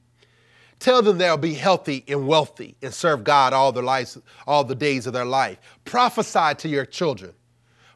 Tell 0.79 1.01
them 1.01 1.17
they'll 1.17 1.37
be 1.37 1.53
healthy 1.53 2.03
and 2.07 2.27
wealthy 2.27 2.75
and 2.81 2.93
serve 2.93 3.23
God 3.23 3.53
all 3.53 3.71
their 3.71 3.83
lives, 3.83 4.17
all 4.47 4.63
the 4.63 4.75
days 4.75 5.07
of 5.07 5.13
their 5.13 5.25
life. 5.25 5.59
Prophesy 5.85 6.55
to 6.55 6.67
your 6.67 6.85
children. 6.85 7.33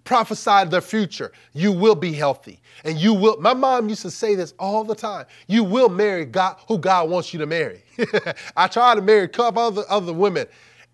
Prophesy 0.06 0.66
their 0.66 0.82
future. 0.82 1.32
You 1.54 1.72
will 1.72 1.96
be 1.96 2.14
healthy. 2.14 2.62
And 2.84 3.00
you 3.00 3.14
will, 3.14 3.42
my 3.42 3.56
mom 3.56 3.90
used 3.90 4.04
to 4.04 4.12
say 4.12 4.36
this 4.36 4.54
all 4.60 4.84
the 4.84 4.94
time. 4.94 5.26
You 5.48 5.64
will 5.64 5.90
marry 5.90 6.26
God 6.26 6.58
who 6.68 6.78
God 6.78 7.10
wants 7.10 7.34
you 7.34 7.40
to 7.40 7.48
marry. 7.48 7.84
I 8.56 8.68
tried 8.68 8.96
to 8.96 9.02
marry 9.02 9.24
a 9.24 9.28
couple 9.28 9.64
other, 9.64 9.84
other 9.90 10.14
women, 10.14 10.46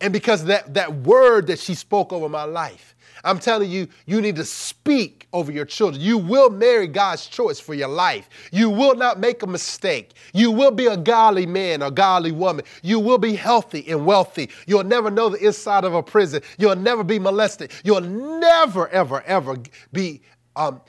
and 0.01 0.11
because 0.11 0.45
that, 0.45 0.73
that 0.73 0.93
word 0.93 1.47
that 1.47 1.59
she 1.59 1.75
spoke 1.75 2.11
over 2.11 2.27
my 2.27 2.43
life, 2.43 2.95
I'm 3.23 3.39
telling 3.39 3.69
you, 3.69 3.87
you 4.05 4.21
need 4.21 4.35
to 4.37 4.45
speak 4.45 5.27
over 5.33 5.51
your 5.51 5.65
children. 5.65 6.01
You 6.01 6.17
will 6.17 6.49
marry 6.49 6.87
God's 6.87 7.27
choice 7.27 7.59
for 7.59 7.73
your 7.73 7.87
life. 7.87 8.29
You 8.51 8.69
will 8.69 8.95
not 8.95 9.19
make 9.19 9.43
a 9.43 9.47
mistake. 9.47 10.13
You 10.33 10.51
will 10.51 10.71
be 10.71 10.87
a 10.87 10.97
godly 10.97 11.45
man, 11.45 11.81
a 11.81 11.91
godly 11.91 12.31
woman. 12.31 12.65
You 12.81 12.99
will 12.99 13.17
be 13.17 13.35
healthy 13.35 13.87
and 13.89 14.05
wealthy. 14.05 14.49
You'll 14.65 14.83
never 14.83 15.11
know 15.11 15.29
the 15.29 15.45
inside 15.45 15.83
of 15.83 15.93
a 15.93 16.01
prison. 16.01 16.41
You'll 16.57 16.75
never 16.75 17.03
be 17.03 17.19
molested. 17.19 17.71
You'll 17.83 18.01
never, 18.01 18.87
ever, 18.89 19.21
ever 19.21 19.57
be 19.93 20.21
um, 20.55 20.81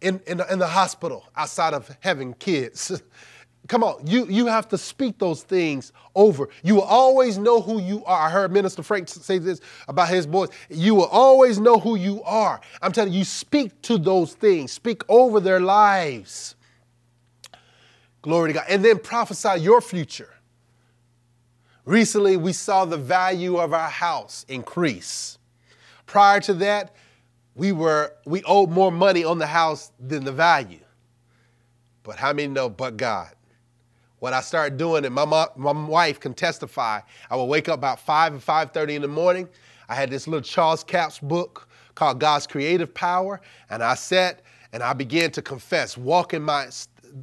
in, 0.00 0.20
in, 0.26 0.42
in 0.50 0.58
the 0.58 0.66
hospital 0.66 1.24
outside 1.36 1.74
of 1.74 1.96
having 2.00 2.34
kids. 2.34 3.02
Come 3.68 3.84
on, 3.84 4.06
you, 4.06 4.26
you 4.26 4.46
have 4.46 4.66
to 4.68 4.78
speak 4.78 5.18
those 5.18 5.42
things 5.42 5.92
over. 6.14 6.48
You 6.62 6.76
will 6.76 6.82
always 6.82 7.36
know 7.36 7.60
who 7.60 7.80
you 7.80 8.02
are. 8.06 8.26
I 8.26 8.30
heard 8.30 8.50
Minister 8.50 8.82
Frank 8.82 9.08
say 9.10 9.36
this 9.36 9.60
about 9.86 10.08
his 10.08 10.26
boys. 10.26 10.48
You 10.70 10.94
will 10.94 11.06
always 11.06 11.60
know 11.60 11.78
who 11.78 11.94
you 11.96 12.22
are. 12.24 12.62
I'm 12.80 12.92
telling 12.92 13.12
you, 13.12 13.24
speak 13.24 13.80
to 13.82 13.98
those 13.98 14.32
things, 14.32 14.72
speak 14.72 15.02
over 15.10 15.38
their 15.38 15.60
lives. 15.60 16.56
Glory 18.22 18.50
to 18.50 18.54
God. 18.54 18.64
And 18.70 18.82
then 18.82 18.98
prophesy 18.98 19.60
your 19.60 19.82
future. 19.82 20.34
Recently, 21.84 22.38
we 22.38 22.54
saw 22.54 22.86
the 22.86 22.96
value 22.96 23.58
of 23.58 23.74
our 23.74 23.90
house 23.90 24.46
increase. 24.48 25.38
Prior 26.06 26.40
to 26.40 26.54
that, 26.54 26.94
we 27.54 27.72
were 27.72 28.12
we 28.24 28.42
owed 28.44 28.70
more 28.70 28.90
money 28.90 29.24
on 29.24 29.38
the 29.38 29.46
house 29.46 29.92
than 30.00 30.24
the 30.24 30.32
value. 30.32 30.80
But 32.02 32.16
how 32.16 32.32
many 32.32 32.48
know 32.48 32.70
but 32.70 32.96
God? 32.96 33.34
What 34.20 34.32
I 34.32 34.40
started 34.40 34.78
doing, 34.78 35.04
and 35.04 35.14
my, 35.14 35.24
mom, 35.24 35.48
my 35.56 35.72
wife 35.72 36.18
can 36.20 36.34
testify, 36.34 37.00
I 37.30 37.36
would 37.36 37.44
wake 37.44 37.68
up 37.68 37.78
about 37.78 38.00
5 38.00 38.32
and 38.34 38.42
5.30 38.42 38.96
in 38.96 39.02
the 39.02 39.08
morning. 39.08 39.48
I 39.88 39.94
had 39.94 40.10
this 40.10 40.26
little 40.26 40.42
Charles 40.42 40.84
Capps 40.84 41.18
book 41.18 41.68
called 41.94 42.20
God's 42.20 42.46
Creative 42.46 42.92
Power, 42.92 43.40
and 43.70 43.82
I 43.82 43.94
sat 43.94 44.42
and 44.72 44.82
I 44.82 44.92
began 44.92 45.30
to 45.32 45.42
confess, 45.42 45.96
walk 45.96 46.34
in 46.34 46.42
my 46.42 46.68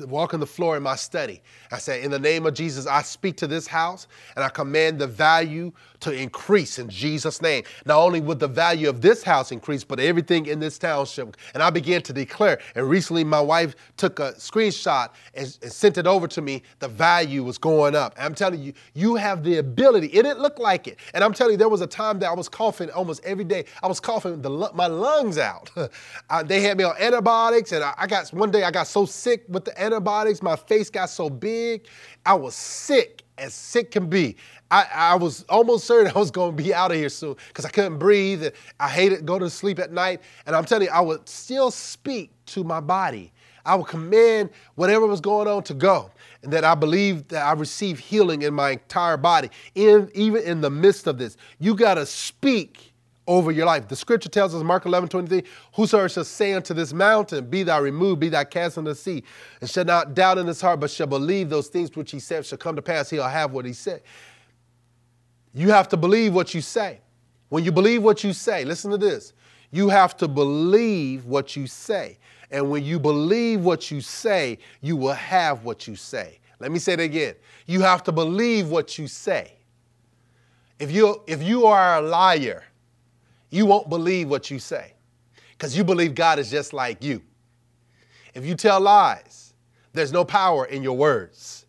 walking 0.07 0.39
the 0.39 0.45
floor 0.45 0.77
in 0.77 0.83
my 0.83 0.95
study. 0.95 1.41
I 1.71 1.77
said, 1.77 2.03
In 2.03 2.11
the 2.11 2.19
name 2.19 2.45
of 2.45 2.53
Jesus, 2.53 2.87
I 2.87 3.01
speak 3.01 3.37
to 3.37 3.47
this 3.47 3.67
house 3.67 4.07
and 4.35 4.43
I 4.43 4.49
command 4.49 4.99
the 4.99 5.07
value 5.07 5.71
to 6.01 6.11
increase 6.11 6.77
in 6.77 6.89
Jesus' 6.89 7.41
name. 7.41 7.63
Not 7.85 7.99
only 7.99 8.21
would 8.21 8.39
the 8.39 8.47
value 8.47 8.89
of 8.89 9.01
this 9.01 9.23
house 9.23 9.51
increase, 9.51 9.83
but 9.83 9.99
everything 9.99 10.45
in 10.45 10.59
this 10.59 10.77
township. 10.77 11.35
And 11.53 11.63
I 11.63 11.69
began 11.69 12.01
to 12.03 12.13
declare. 12.13 12.59
And 12.75 12.87
recently, 12.89 13.23
my 13.23 13.41
wife 13.41 13.75
took 13.97 14.19
a 14.19 14.33
screenshot 14.33 15.09
and, 15.33 15.57
and 15.61 15.71
sent 15.71 15.97
it 15.97 16.05
over 16.05 16.27
to 16.27 16.41
me. 16.41 16.63
The 16.79 16.87
value 16.87 17.43
was 17.43 17.57
going 17.57 17.95
up. 17.95 18.15
And 18.17 18.25
I'm 18.25 18.35
telling 18.35 18.61
you, 18.61 18.73
you 18.93 19.15
have 19.15 19.43
the 19.43 19.57
ability. 19.57 20.07
It 20.07 20.23
didn't 20.23 20.39
look 20.39 20.59
like 20.59 20.87
it. 20.87 20.99
And 21.13 21.23
I'm 21.23 21.33
telling 21.33 21.53
you, 21.53 21.57
there 21.57 21.69
was 21.69 21.81
a 21.81 21.87
time 21.87 22.19
that 22.19 22.29
I 22.29 22.33
was 22.33 22.49
coughing 22.49 22.91
almost 22.91 23.23
every 23.23 23.43
day. 23.43 23.65
I 23.81 23.87
was 23.87 23.99
coughing 23.99 24.41
the, 24.41 24.49
my 24.73 24.87
lungs 24.87 25.37
out. 25.37 25.71
uh, 26.29 26.43
they 26.43 26.61
had 26.61 26.77
me 26.77 26.83
on 26.83 26.95
antibiotics, 26.99 27.71
and 27.71 27.83
I, 27.83 27.93
I 27.97 28.07
got 28.07 28.29
one 28.33 28.51
day 28.51 28.63
I 28.63 28.71
got 28.71 28.87
so 28.87 29.05
sick 29.05 29.43
with 29.47 29.65
the 29.65 29.74
antibiotics, 29.77 30.41
my 30.41 30.55
face 30.55 30.89
got 30.89 31.09
so 31.09 31.29
big. 31.29 31.87
I 32.25 32.33
was 32.33 32.55
sick 32.55 33.23
as 33.37 33.53
sick 33.53 33.91
can 33.91 34.07
be. 34.07 34.37
I, 34.71 34.87
I 34.93 35.15
was 35.15 35.43
almost 35.49 35.85
certain 35.85 36.11
I 36.15 36.19
was 36.19 36.31
going 36.31 36.55
to 36.55 36.63
be 36.63 36.73
out 36.73 36.91
of 36.91 36.97
here 36.97 37.09
soon 37.09 37.35
because 37.47 37.65
I 37.65 37.69
couldn't 37.69 37.97
breathe. 37.97 38.45
I 38.79 38.89
hated 38.89 39.25
go 39.25 39.39
to 39.39 39.49
sleep 39.49 39.79
at 39.79 39.91
night. 39.91 40.21
And 40.45 40.55
I'm 40.55 40.65
telling 40.65 40.87
you, 40.87 40.93
I 40.93 41.01
would 41.01 41.27
still 41.27 41.71
speak 41.71 42.31
to 42.47 42.63
my 42.63 42.79
body. 42.79 43.31
I 43.65 43.75
would 43.75 43.87
command 43.87 44.51
whatever 44.75 45.07
was 45.07 45.21
going 45.21 45.47
on 45.47 45.63
to 45.63 45.73
go. 45.73 46.11
And 46.43 46.53
that 46.53 46.63
I 46.63 46.75
believe 46.75 47.27
that 47.29 47.43
I 47.43 47.53
received 47.53 47.99
healing 47.99 48.43
in 48.43 48.53
my 48.53 48.71
entire 48.71 49.17
body, 49.17 49.49
in, 49.73 50.11
even 50.13 50.43
in 50.43 50.61
the 50.61 50.69
midst 50.69 51.07
of 51.07 51.17
this. 51.17 51.37
You 51.59 51.75
got 51.75 51.95
to 51.95 52.05
speak 52.05 52.93
over 53.27 53.51
your 53.51 53.65
life. 53.65 53.87
The 53.87 53.95
scripture 53.95 54.29
tells 54.29 54.53
us, 54.53 54.63
Mark 54.63 54.85
11, 54.85 55.09
23, 55.09 55.43
whosoever 55.73 56.09
shall 56.09 56.23
say 56.23 56.53
unto 56.53 56.73
this 56.73 56.93
mountain, 56.93 57.45
Be 57.49 57.63
thou 57.63 57.81
removed, 57.81 58.19
be 58.19 58.29
thou 58.29 58.43
cast 58.43 58.77
into 58.77 58.91
the 58.91 58.95
sea, 58.95 59.23
and 59.61 59.69
shall 59.69 59.85
not 59.85 60.13
doubt 60.13 60.37
in 60.37 60.47
his 60.47 60.61
heart, 60.61 60.79
but 60.79 60.91
shall 60.91 61.07
believe 61.07 61.49
those 61.49 61.67
things 61.67 61.95
which 61.95 62.11
he 62.11 62.19
said 62.19 62.45
shall 62.45 62.57
come 62.57 62.75
to 62.75 62.81
pass, 62.81 63.09
he'll 63.09 63.23
have 63.23 63.51
what 63.51 63.65
he 63.65 63.73
said. 63.73 64.01
You 65.53 65.69
have 65.69 65.87
to 65.89 65.97
believe 65.97 66.33
what 66.33 66.53
you 66.53 66.61
say. 66.61 66.99
When 67.49 67.63
you 67.63 67.71
believe 67.71 68.03
what 68.03 68.23
you 68.23 68.33
say, 68.33 68.65
listen 68.65 68.91
to 68.91 68.97
this. 68.97 69.33
You 69.71 69.89
have 69.89 70.15
to 70.17 70.27
believe 70.27 71.25
what 71.25 71.55
you 71.55 71.67
say. 71.67 72.17
And 72.51 72.69
when 72.69 72.83
you 72.83 72.99
believe 72.99 73.61
what 73.61 73.89
you 73.91 74.01
say, 74.01 74.59
you 74.81 74.95
will 74.95 75.13
have 75.13 75.63
what 75.63 75.87
you 75.87 75.95
say. 75.95 76.39
Let 76.59 76.71
me 76.71 76.79
say 76.79 76.93
it 76.93 76.99
again. 76.99 77.35
You 77.65 77.81
have 77.81 78.03
to 78.03 78.11
believe 78.11 78.69
what 78.69 78.97
you 78.97 79.07
say. 79.07 79.53
If 80.79 80.91
you, 80.91 81.21
if 81.27 81.41
you 81.41 81.65
are 81.65 81.97
a 81.97 82.01
liar, 82.01 82.63
you 83.55 83.65
won't 83.65 83.89
believe 83.89 84.29
what 84.29 84.51
you 84.51 84.59
say 84.59 84.93
because 85.51 85.77
you 85.77 85.83
believe 85.83 86.13
God 86.13 86.39
is 86.39 86.51
just 86.51 86.73
like 86.73 87.01
you. 87.03 87.21
If 88.33 88.45
you 88.45 88.53
tell 88.53 88.81
lies, 88.81 89.53
there's 89.93 90.11
no 90.11 90.25
power 90.25 90.65
in 90.65 90.83
your 90.83 90.97
words 90.97 91.65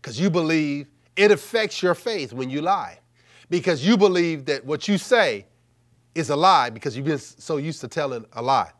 because 0.00 0.18
you 0.18 0.30
believe 0.30 0.88
it 1.16 1.30
affects 1.30 1.82
your 1.82 1.94
faith 1.94 2.32
when 2.32 2.48
you 2.48 2.62
lie 2.62 2.98
because 3.50 3.86
you 3.86 3.98
believe 3.98 4.46
that 4.46 4.64
what 4.64 4.88
you 4.88 4.96
say 4.96 5.44
is 6.14 6.30
a 6.30 6.36
lie 6.36 6.70
because 6.70 6.96
you've 6.96 7.04
been 7.04 7.18
so 7.18 7.58
used 7.58 7.82
to 7.82 7.88
telling 7.88 8.24
a 8.32 8.40
lie. 8.40 8.72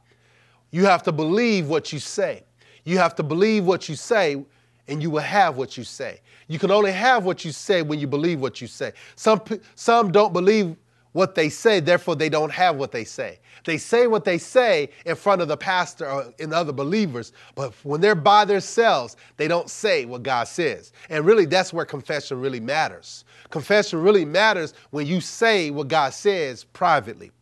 You 0.70 0.86
have 0.86 1.02
to 1.02 1.12
believe 1.12 1.68
what 1.68 1.92
you 1.92 1.98
say. 1.98 2.44
You 2.84 2.96
have 2.96 3.14
to 3.16 3.22
believe 3.22 3.66
what 3.66 3.90
you 3.90 3.94
say 3.94 4.42
and 4.88 5.02
you 5.02 5.10
will 5.10 5.20
have 5.20 5.58
what 5.58 5.76
you 5.76 5.84
say. 5.84 6.20
You 6.46 6.58
can 6.58 6.70
only 6.70 6.92
have 6.92 7.24
what 7.24 7.44
you 7.44 7.52
say 7.52 7.82
when 7.82 7.98
you 7.98 8.06
believe 8.06 8.40
what 8.40 8.62
you 8.62 8.66
say. 8.66 8.92
Some, 9.16 9.42
some 9.74 10.10
don't 10.10 10.32
believe 10.32 10.76
what 11.18 11.34
they 11.34 11.48
say, 11.48 11.80
therefore 11.80 12.14
they 12.14 12.28
don't 12.28 12.52
have 12.52 12.76
what 12.76 12.92
they 12.92 13.02
say. 13.02 13.40
They 13.64 13.76
say 13.76 14.06
what 14.06 14.24
they 14.24 14.38
say 14.38 14.90
in 15.04 15.16
front 15.16 15.42
of 15.42 15.48
the 15.48 15.56
pastor 15.56 16.08
or 16.08 16.32
in 16.38 16.52
other 16.52 16.72
believers, 16.72 17.32
but 17.56 17.74
when 17.82 18.00
they're 18.00 18.14
by 18.14 18.44
themselves, 18.44 19.16
they 19.36 19.48
don't 19.48 19.68
say 19.68 20.04
what 20.04 20.22
God 20.22 20.46
says. 20.46 20.92
And 21.10 21.26
really, 21.26 21.44
that's 21.44 21.72
where 21.72 21.84
confession 21.84 22.40
really 22.40 22.60
matters. 22.60 23.24
Confession 23.50 24.00
really 24.00 24.24
matters 24.24 24.74
when 24.90 25.08
you 25.08 25.20
say 25.20 25.72
what 25.72 25.88
God 25.88 26.14
says 26.14 26.62
privately. 26.62 27.32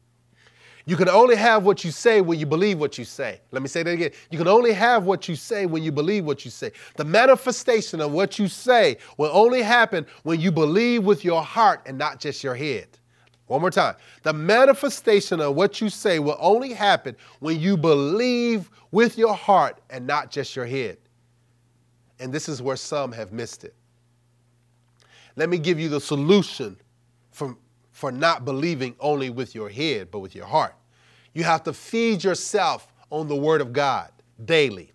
You 0.86 0.96
can 0.96 1.10
only 1.10 1.36
have 1.36 1.66
what 1.66 1.84
you 1.84 1.90
say 1.90 2.22
when 2.22 2.38
you 2.38 2.46
believe 2.46 2.78
what 2.78 2.96
you 2.96 3.04
say. 3.04 3.42
Let 3.50 3.60
me 3.60 3.68
say 3.68 3.82
that 3.82 3.90
again. 3.90 4.12
You 4.30 4.38
can 4.38 4.48
only 4.48 4.72
have 4.72 5.04
what 5.04 5.28
you 5.28 5.36
say 5.36 5.66
when 5.66 5.82
you 5.82 5.92
believe 5.92 6.24
what 6.24 6.46
you 6.46 6.50
say. 6.50 6.72
The 6.96 7.04
manifestation 7.04 8.00
of 8.00 8.12
what 8.12 8.38
you 8.38 8.48
say 8.48 8.96
will 9.18 9.30
only 9.34 9.60
happen 9.60 10.06
when 10.22 10.40
you 10.40 10.50
believe 10.50 11.04
with 11.04 11.26
your 11.26 11.42
heart 11.42 11.82
and 11.84 11.98
not 11.98 12.20
just 12.20 12.42
your 12.42 12.54
head. 12.54 12.86
One 13.46 13.60
more 13.60 13.70
time. 13.70 13.94
The 14.22 14.32
manifestation 14.32 15.40
of 15.40 15.54
what 15.54 15.80
you 15.80 15.88
say 15.88 16.18
will 16.18 16.36
only 16.40 16.72
happen 16.72 17.16
when 17.38 17.60
you 17.60 17.76
believe 17.76 18.70
with 18.90 19.16
your 19.16 19.34
heart 19.34 19.80
and 19.88 20.06
not 20.06 20.30
just 20.30 20.56
your 20.56 20.66
head. 20.66 20.98
And 22.18 22.32
this 22.32 22.48
is 22.48 22.60
where 22.60 22.76
some 22.76 23.12
have 23.12 23.32
missed 23.32 23.64
it. 23.64 23.74
Let 25.36 25.48
me 25.48 25.58
give 25.58 25.78
you 25.78 25.88
the 25.88 26.00
solution 26.00 26.76
from, 27.30 27.58
for 27.92 28.10
not 28.10 28.44
believing 28.44 28.96
only 28.98 29.30
with 29.30 29.54
your 29.54 29.68
head, 29.68 30.10
but 30.10 30.20
with 30.20 30.34
your 30.34 30.46
heart. 30.46 30.74
You 31.34 31.44
have 31.44 31.62
to 31.64 31.72
feed 31.72 32.24
yourself 32.24 32.90
on 33.10 33.28
the 33.28 33.36
Word 33.36 33.60
of 33.60 33.72
God 33.72 34.10
daily. 34.44 34.92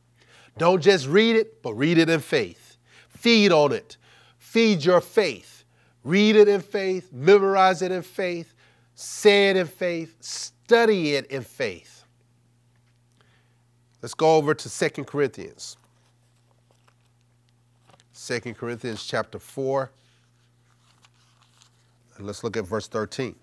Don't 0.58 0.82
just 0.82 1.08
read 1.08 1.36
it, 1.36 1.62
but 1.62 1.74
read 1.76 1.98
it 1.98 2.10
in 2.10 2.20
faith. 2.20 2.78
Feed 3.10 3.52
on 3.52 3.72
it. 3.72 3.98
Feed 4.40 4.84
your 4.84 5.00
faith. 5.00 5.61
Read 6.04 6.36
it 6.36 6.48
in 6.48 6.62
faith, 6.62 7.12
memorize 7.12 7.82
it 7.82 7.92
in 7.92 8.02
faith, 8.02 8.54
say 8.96 9.50
it 9.50 9.58
in 9.58 9.68
faith, 9.68 10.16
study 10.20 11.16
it 11.16 11.28
in 11.28 11.44
faith. 11.44 12.06
Let's 14.02 14.16
go 14.16 14.36
over 14.36 14.54
to 14.54 14.70
Second 14.70 15.06
Corinthians. 15.06 15.78
Second 18.14 18.58
Corinthians 18.58 19.06
chapter 19.06 19.38
4 19.38 19.92
and 22.22 22.28
let's 22.28 22.44
look 22.44 22.56
at 22.56 22.66
verse 22.66 22.88
13. 22.88 23.36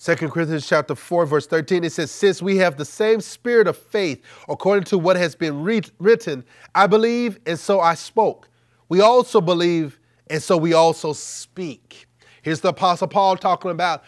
2 0.00 0.14
Corinthians 0.28 0.66
chapter 0.66 0.94
4, 0.94 1.24
verse 1.26 1.46
13, 1.46 1.84
it 1.84 1.92
says, 1.92 2.10
Since 2.10 2.42
we 2.42 2.56
have 2.56 2.76
the 2.76 2.84
same 2.84 3.20
spirit 3.20 3.68
of 3.68 3.76
faith, 3.76 4.22
according 4.48 4.84
to 4.84 4.98
what 4.98 5.16
has 5.16 5.34
been 5.36 5.62
re- 5.62 5.82
written, 5.98 6.44
I 6.74 6.88
believe, 6.88 7.38
and 7.46 7.58
so 7.58 7.80
I 7.80 7.94
spoke. 7.94 8.48
We 8.88 9.00
also 9.00 9.40
believe, 9.40 9.97
and 10.30 10.42
so 10.42 10.56
we 10.56 10.72
also 10.72 11.12
speak. 11.12 12.06
Here's 12.42 12.60
the 12.60 12.68
Apostle 12.68 13.08
Paul 13.08 13.36
talking 13.36 13.70
about 13.70 14.04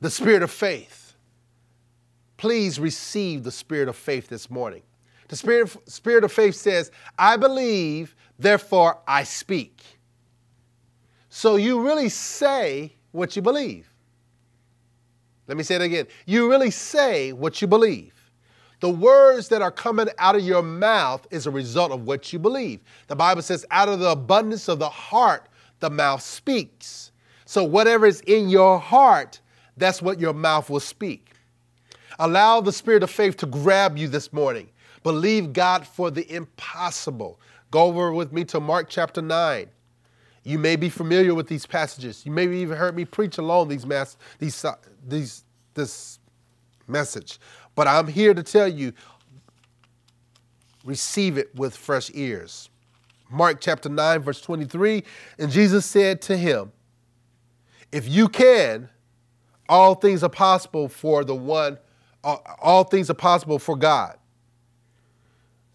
the 0.00 0.10
spirit 0.10 0.42
of 0.42 0.50
faith. 0.50 1.14
Please 2.36 2.80
receive 2.80 3.42
the 3.42 3.52
spirit 3.52 3.88
of 3.88 3.96
faith 3.96 4.28
this 4.28 4.50
morning. 4.50 4.82
The 5.28 5.36
spirit, 5.36 5.76
spirit 5.88 6.24
of 6.24 6.32
faith 6.32 6.54
says, 6.54 6.90
I 7.18 7.36
believe, 7.36 8.16
therefore 8.38 8.98
I 9.06 9.24
speak. 9.24 9.82
So 11.28 11.56
you 11.56 11.84
really 11.84 12.08
say 12.08 12.94
what 13.12 13.36
you 13.36 13.42
believe. 13.42 13.88
Let 15.46 15.56
me 15.56 15.62
say 15.62 15.76
it 15.76 15.82
again. 15.82 16.06
You 16.26 16.50
really 16.50 16.70
say 16.70 17.32
what 17.32 17.60
you 17.60 17.68
believe. 17.68 18.19
The 18.80 18.88
words 18.88 19.48
that 19.48 19.60
are 19.60 19.70
coming 19.70 20.08
out 20.18 20.36
of 20.36 20.42
your 20.42 20.62
mouth 20.62 21.26
is 21.30 21.46
a 21.46 21.50
result 21.50 21.92
of 21.92 22.06
what 22.06 22.32
you 22.32 22.38
believe. 22.38 22.80
The 23.08 23.16
Bible 23.16 23.42
says, 23.42 23.66
out 23.70 23.88
of 23.88 24.00
the 24.00 24.10
abundance 24.10 24.68
of 24.68 24.78
the 24.78 24.88
heart, 24.88 25.46
the 25.80 25.90
mouth 25.90 26.22
speaks. 26.22 27.12
So 27.44 27.62
whatever 27.62 28.06
is 28.06 28.22
in 28.22 28.48
your 28.48 28.78
heart, 28.78 29.40
that's 29.76 30.00
what 30.00 30.18
your 30.18 30.32
mouth 30.32 30.70
will 30.70 30.80
speak. 30.80 31.32
Allow 32.18 32.60
the 32.60 32.72
spirit 32.72 33.02
of 33.02 33.10
faith 33.10 33.36
to 33.38 33.46
grab 33.46 33.98
you 33.98 34.08
this 34.08 34.32
morning. 34.32 34.68
Believe 35.02 35.52
God 35.52 35.86
for 35.86 36.10
the 36.10 36.30
impossible. 36.32 37.40
Go 37.70 37.84
over 37.84 38.12
with 38.12 38.32
me 38.32 38.44
to 38.46 38.60
Mark 38.60 38.88
chapter 38.88 39.22
9. 39.22 39.66
You 40.42 40.58
may 40.58 40.76
be 40.76 40.88
familiar 40.88 41.34
with 41.34 41.48
these 41.48 41.66
passages. 41.66 42.24
You 42.24 42.32
may 42.32 42.42
have 42.44 42.52
even 42.52 42.76
heard 42.76 42.96
me 42.96 43.04
preach 43.04 43.38
along 43.38 43.68
these 43.68 43.86
mass, 43.86 44.16
these, 44.38 44.64
uh, 44.64 44.74
these, 45.06 45.44
this 45.74 46.18
message. 46.88 47.38
But 47.74 47.86
I'm 47.86 48.06
here 48.06 48.34
to 48.34 48.42
tell 48.42 48.68
you, 48.68 48.92
receive 50.84 51.38
it 51.38 51.54
with 51.54 51.76
fresh 51.76 52.10
ears. 52.14 52.68
Mark 53.30 53.60
chapter 53.60 53.88
9, 53.88 54.20
verse 54.20 54.40
23, 54.40 55.04
and 55.38 55.50
Jesus 55.50 55.86
said 55.86 56.20
to 56.22 56.36
him, 56.36 56.72
If 57.92 58.08
you 58.08 58.28
can, 58.28 58.88
all 59.68 59.94
things 59.94 60.24
are 60.24 60.30
possible 60.30 60.88
for 60.88 61.24
the 61.24 61.34
one, 61.34 61.78
all, 62.24 62.44
all 62.60 62.84
things 62.84 63.08
are 63.08 63.14
possible 63.14 63.58
for 63.58 63.76
God. 63.76 64.18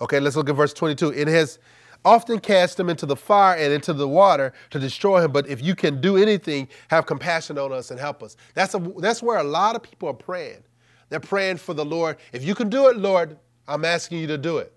Okay, 0.01 0.19
let's 0.19 0.35
look 0.35 0.49
at 0.49 0.55
verse 0.55 0.73
22. 0.73 1.13
It 1.13 1.29
has 1.29 1.59
often 2.03 2.39
cast 2.39 2.79
him 2.79 2.89
into 2.89 3.05
the 3.05 3.15
fire 3.15 3.57
and 3.57 3.73
into 3.73 3.93
the 3.93 4.07
water 4.07 4.53
to 4.69 4.79
destroy 4.79 5.23
him. 5.23 5.31
But 5.31 5.47
if 5.47 5.61
you 5.61 5.75
can 5.75 6.01
do 6.01 6.17
anything, 6.17 6.67
have 6.89 7.05
compassion 7.05 7.57
on 7.57 7.71
us 7.71 7.89
and 7.89 7.99
help 7.99 8.21
us. 8.21 8.35
That's, 8.53 8.75
a, 8.75 8.93
that's 8.99 9.23
where 9.23 9.37
a 9.37 9.43
lot 9.43 9.75
of 9.75 9.81
people 9.81 10.09
are 10.09 10.13
praying. 10.13 10.63
They're 11.09 11.19
praying 11.19 11.57
for 11.57 11.73
the 11.73 11.85
Lord. 11.85 12.17
If 12.33 12.43
you 12.43 12.55
can 12.55 12.69
do 12.69 12.87
it, 12.87 12.97
Lord, 12.97 13.37
I'm 13.67 13.85
asking 13.85 14.19
you 14.19 14.27
to 14.27 14.37
do 14.37 14.57
it. 14.57 14.73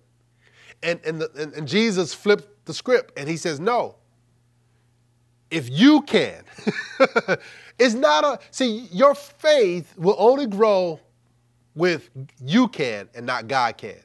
And, 0.82 1.00
and, 1.04 1.20
the, 1.20 1.30
and, 1.36 1.52
and 1.54 1.68
Jesus 1.68 2.14
flipped 2.14 2.66
the 2.66 2.74
script 2.74 3.18
and 3.18 3.28
he 3.28 3.36
says, 3.36 3.60
No. 3.60 3.96
If 5.50 5.70
you 5.70 6.02
can, 6.02 6.44
it's 7.78 7.94
not 7.94 8.22
a, 8.22 8.38
see, 8.50 8.86
your 8.92 9.14
faith 9.14 9.96
will 9.96 10.16
only 10.18 10.44
grow 10.44 11.00
with 11.74 12.10
you 12.38 12.68
can 12.68 13.08
and 13.14 13.24
not 13.24 13.48
God 13.48 13.78
can. 13.78 13.96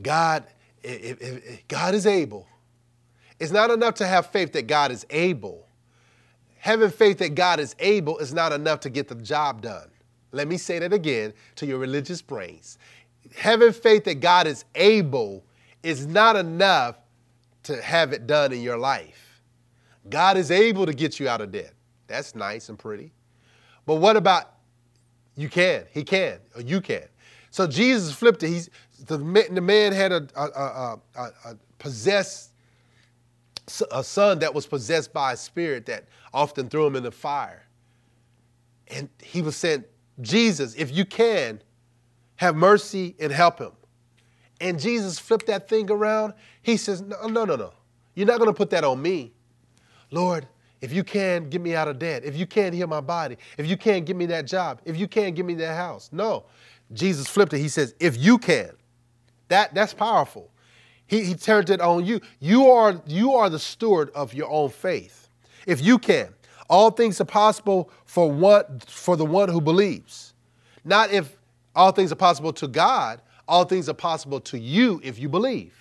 God 0.00 0.44
if, 0.86 1.20
if 1.20 1.68
God 1.68 1.94
is 1.94 2.06
able, 2.06 2.46
it's 3.40 3.52
not 3.52 3.70
enough 3.70 3.94
to 3.94 4.06
have 4.06 4.26
faith 4.26 4.52
that 4.52 4.66
God 4.66 4.90
is 4.90 5.04
able. 5.10 5.66
Having 6.58 6.90
faith 6.90 7.18
that 7.18 7.34
God 7.34 7.60
is 7.60 7.74
able 7.78 8.18
is 8.18 8.32
not 8.32 8.52
enough 8.52 8.80
to 8.80 8.90
get 8.90 9.08
the 9.08 9.14
job 9.16 9.62
done. 9.62 9.88
Let 10.36 10.48
me 10.48 10.56
say 10.56 10.78
that 10.78 10.92
again 10.92 11.32
to 11.56 11.66
your 11.66 11.78
religious 11.78 12.22
brains. 12.22 12.78
Having 13.34 13.72
faith 13.72 14.04
that 14.04 14.20
God 14.20 14.46
is 14.46 14.64
able 14.74 15.44
is 15.82 16.06
not 16.06 16.36
enough 16.36 16.96
to 17.64 17.80
have 17.82 18.12
it 18.12 18.26
done 18.26 18.52
in 18.52 18.62
your 18.62 18.76
life. 18.76 19.40
God 20.08 20.36
is 20.36 20.50
able 20.50 20.86
to 20.86 20.92
get 20.92 21.18
you 21.18 21.28
out 21.28 21.40
of 21.40 21.50
debt. 21.50 21.72
That's 22.06 22.34
nice 22.34 22.68
and 22.68 22.78
pretty. 22.78 23.12
But 23.86 23.96
what 23.96 24.16
about 24.16 24.52
you 25.36 25.48
can? 25.48 25.84
He 25.92 26.04
can, 26.04 26.38
or 26.54 26.62
you 26.62 26.80
can. 26.80 27.04
So 27.50 27.66
Jesus 27.66 28.12
flipped 28.12 28.42
it. 28.42 28.48
He's 28.48 28.70
the, 29.06 29.18
the 29.18 29.60
man 29.60 29.92
had 29.92 30.12
a, 30.12 30.26
a, 30.36 30.42
a, 30.44 31.00
a, 31.20 31.56
possessed 31.78 32.52
a 33.90 34.04
son 34.04 34.38
that 34.38 34.54
was 34.54 34.66
possessed 34.66 35.12
by 35.12 35.32
a 35.32 35.36
spirit 35.36 35.86
that 35.86 36.04
often 36.32 36.68
threw 36.68 36.86
him 36.86 36.96
in 36.96 37.02
the 37.02 37.10
fire. 37.10 37.64
And 38.88 39.08
he 39.20 39.42
was 39.42 39.56
saying, 39.56 39.84
Jesus, 40.20 40.74
if 40.74 40.90
you 40.90 41.04
can, 41.04 41.60
have 42.36 42.56
mercy 42.56 43.14
and 43.20 43.32
help 43.32 43.58
him. 43.58 43.72
And 44.60 44.80
Jesus 44.80 45.18
flipped 45.18 45.46
that 45.46 45.68
thing 45.68 45.90
around. 45.90 46.34
He 46.62 46.76
says, 46.76 47.02
No, 47.02 47.26
no, 47.26 47.44
no, 47.44 47.56
no. 47.56 47.72
You're 48.14 48.26
not 48.26 48.38
going 48.38 48.50
to 48.50 48.56
put 48.56 48.70
that 48.70 48.84
on 48.84 49.00
me. 49.00 49.32
Lord, 50.10 50.46
if 50.80 50.92
you 50.92 51.04
can, 51.04 51.50
get 51.50 51.60
me 51.60 51.74
out 51.74 51.88
of 51.88 51.98
debt. 51.98 52.24
If 52.24 52.36
you 52.36 52.46
can't 52.46 52.74
heal 52.74 52.86
my 52.86 53.00
body. 53.00 53.36
If 53.58 53.66
you 53.66 53.76
can't 53.76 54.06
give 54.06 54.16
me 54.16 54.26
that 54.26 54.46
job. 54.46 54.80
If 54.84 54.96
you 54.96 55.08
can't 55.08 55.34
give 55.34 55.44
me 55.44 55.54
that 55.54 55.76
house. 55.76 56.08
No. 56.12 56.44
Jesus 56.92 57.26
flipped 57.26 57.52
it. 57.52 57.58
He 57.58 57.68
says, 57.68 57.94
If 58.00 58.16
you 58.16 58.38
can. 58.38 58.70
That, 59.48 59.74
that's 59.74 59.94
powerful. 59.94 60.50
He, 61.06 61.24
he 61.24 61.34
turned 61.34 61.70
it 61.70 61.80
on 61.80 62.04
you. 62.04 62.20
You 62.40 62.70
are, 62.70 63.00
you 63.06 63.34
are 63.34 63.48
the 63.48 63.58
steward 63.58 64.10
of 64.14 64.34
your 64.34 64.50
own 64.50 64.70
faith. 64.70 65.28
If 65.66 65.80
you 65.80 65.98
can, 65.98 66.34
all 66.68 66.90
things 66.90 67.20
are 67.20 67.26
possible 67.26 67.90
for, 68.04 68.30
one, 68.30 68.80
for 68.86 69.16
the 69.16 69.24
one 69.24 69.48
who 69.48 69.60
believes. 69.60 70.34
Not 70.84 71.10
if 71.10 71.36
all 71.74 71.92
things 71.92 72.12
are 72.12 72.16
possible 72.16 72.52
to 72.54 72.68
God, 72.68 73.20
all 73.48 73.64
things 73.64 73.88
are 73.88 73.94
possible 73.94 74.40
to 74.40 74.58
you 74.58 75.00
if 75.04 75.18
you 75.18 75.28
believe. 75.28 75.74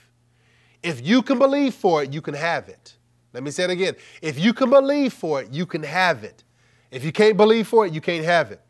If 0.83 1.05
you 1.05 1.21
can 1.21 1.39
believe 1.39 1.73
for 1.73 2.03
it, 2.03 2.13
you 2.13 2.21
can 2.21 2.33
have 2.33 2.69
it. 2.69 2.95
Let 3.33 3.43
me 3.43 3.51
say 3.51 3.63
it 3.63 3.69
again. 3.69 3.95
If 4.21 4.39
you 4.39 4.53
can 4.53 4.69
believe 4.69 5.13
for 5.13 5.41
it, 5.41 5.51
you 5.51 5.65
can 5.65 5.83
have 5.83 6.23
it. 6.23 6.43
If 6.91 7.03
you 7.03 7.11
can't 7.11 7.35
believe 7.35 7.67
for 7.67 7.85
it, 7.85 7.93
you 7.93 8.01
can't 8.01 8.23
have 8.23 8.51
it. 8.51 8.61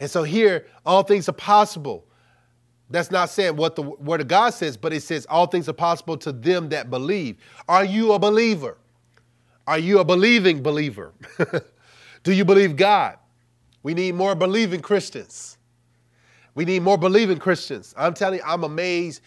And 0.00 0.10
so 0.10 0.22
here, 0.22 0.66
all 0.86 1.02
things 1.02 1.28
are 1.28 1.32
possible 1.32 2.06
that's 2.90 3.10
not 3.10 3.28
saying 3.28 3.56
what 3.56 3.76
the 3.76 3.82
word 3.82 4.20
of 4.20 4.28
God 4.28 4.50
says, 4.50 4.76
but 4.76 4.92
it 4.92 5.02
says 5.02 5.26
all 5.28 5.46
things 5.46 5.68
are 5.68 5.74
possible 5.74 6.16
to 6.18 6.32
them 6.32 6.70
that 6.70 6.88
believe. 6.88 7.36
Are 7.68 7.84
you 7.84 8.12
a 8.12 8.18
believer? 8.18 8.78
Are 9.68 9.78
you 9.78 9.98
a 9.98 10.04
believing 10.04 10.62
believer? 10.62 11.12
Do 12.22 12.32
you 12.32 12.46
believe 12.46 12.74
God? 12.74 13.18
We 13.82 13.92
need 13.92 14.14
more 14.14 14.34
believing 14.34 14.80
Christians. 14.80 15.58
We 16.54 16.64
need 16.64 16.80
more 16.80 16.96
believing 16.96 17.36
Christians. 17.36 17.94
I'm 17.94 18.14
telling 18.14 18.38
you, 18.38 18.44
I'm 18.46 18.64
amazed 18.64 19.20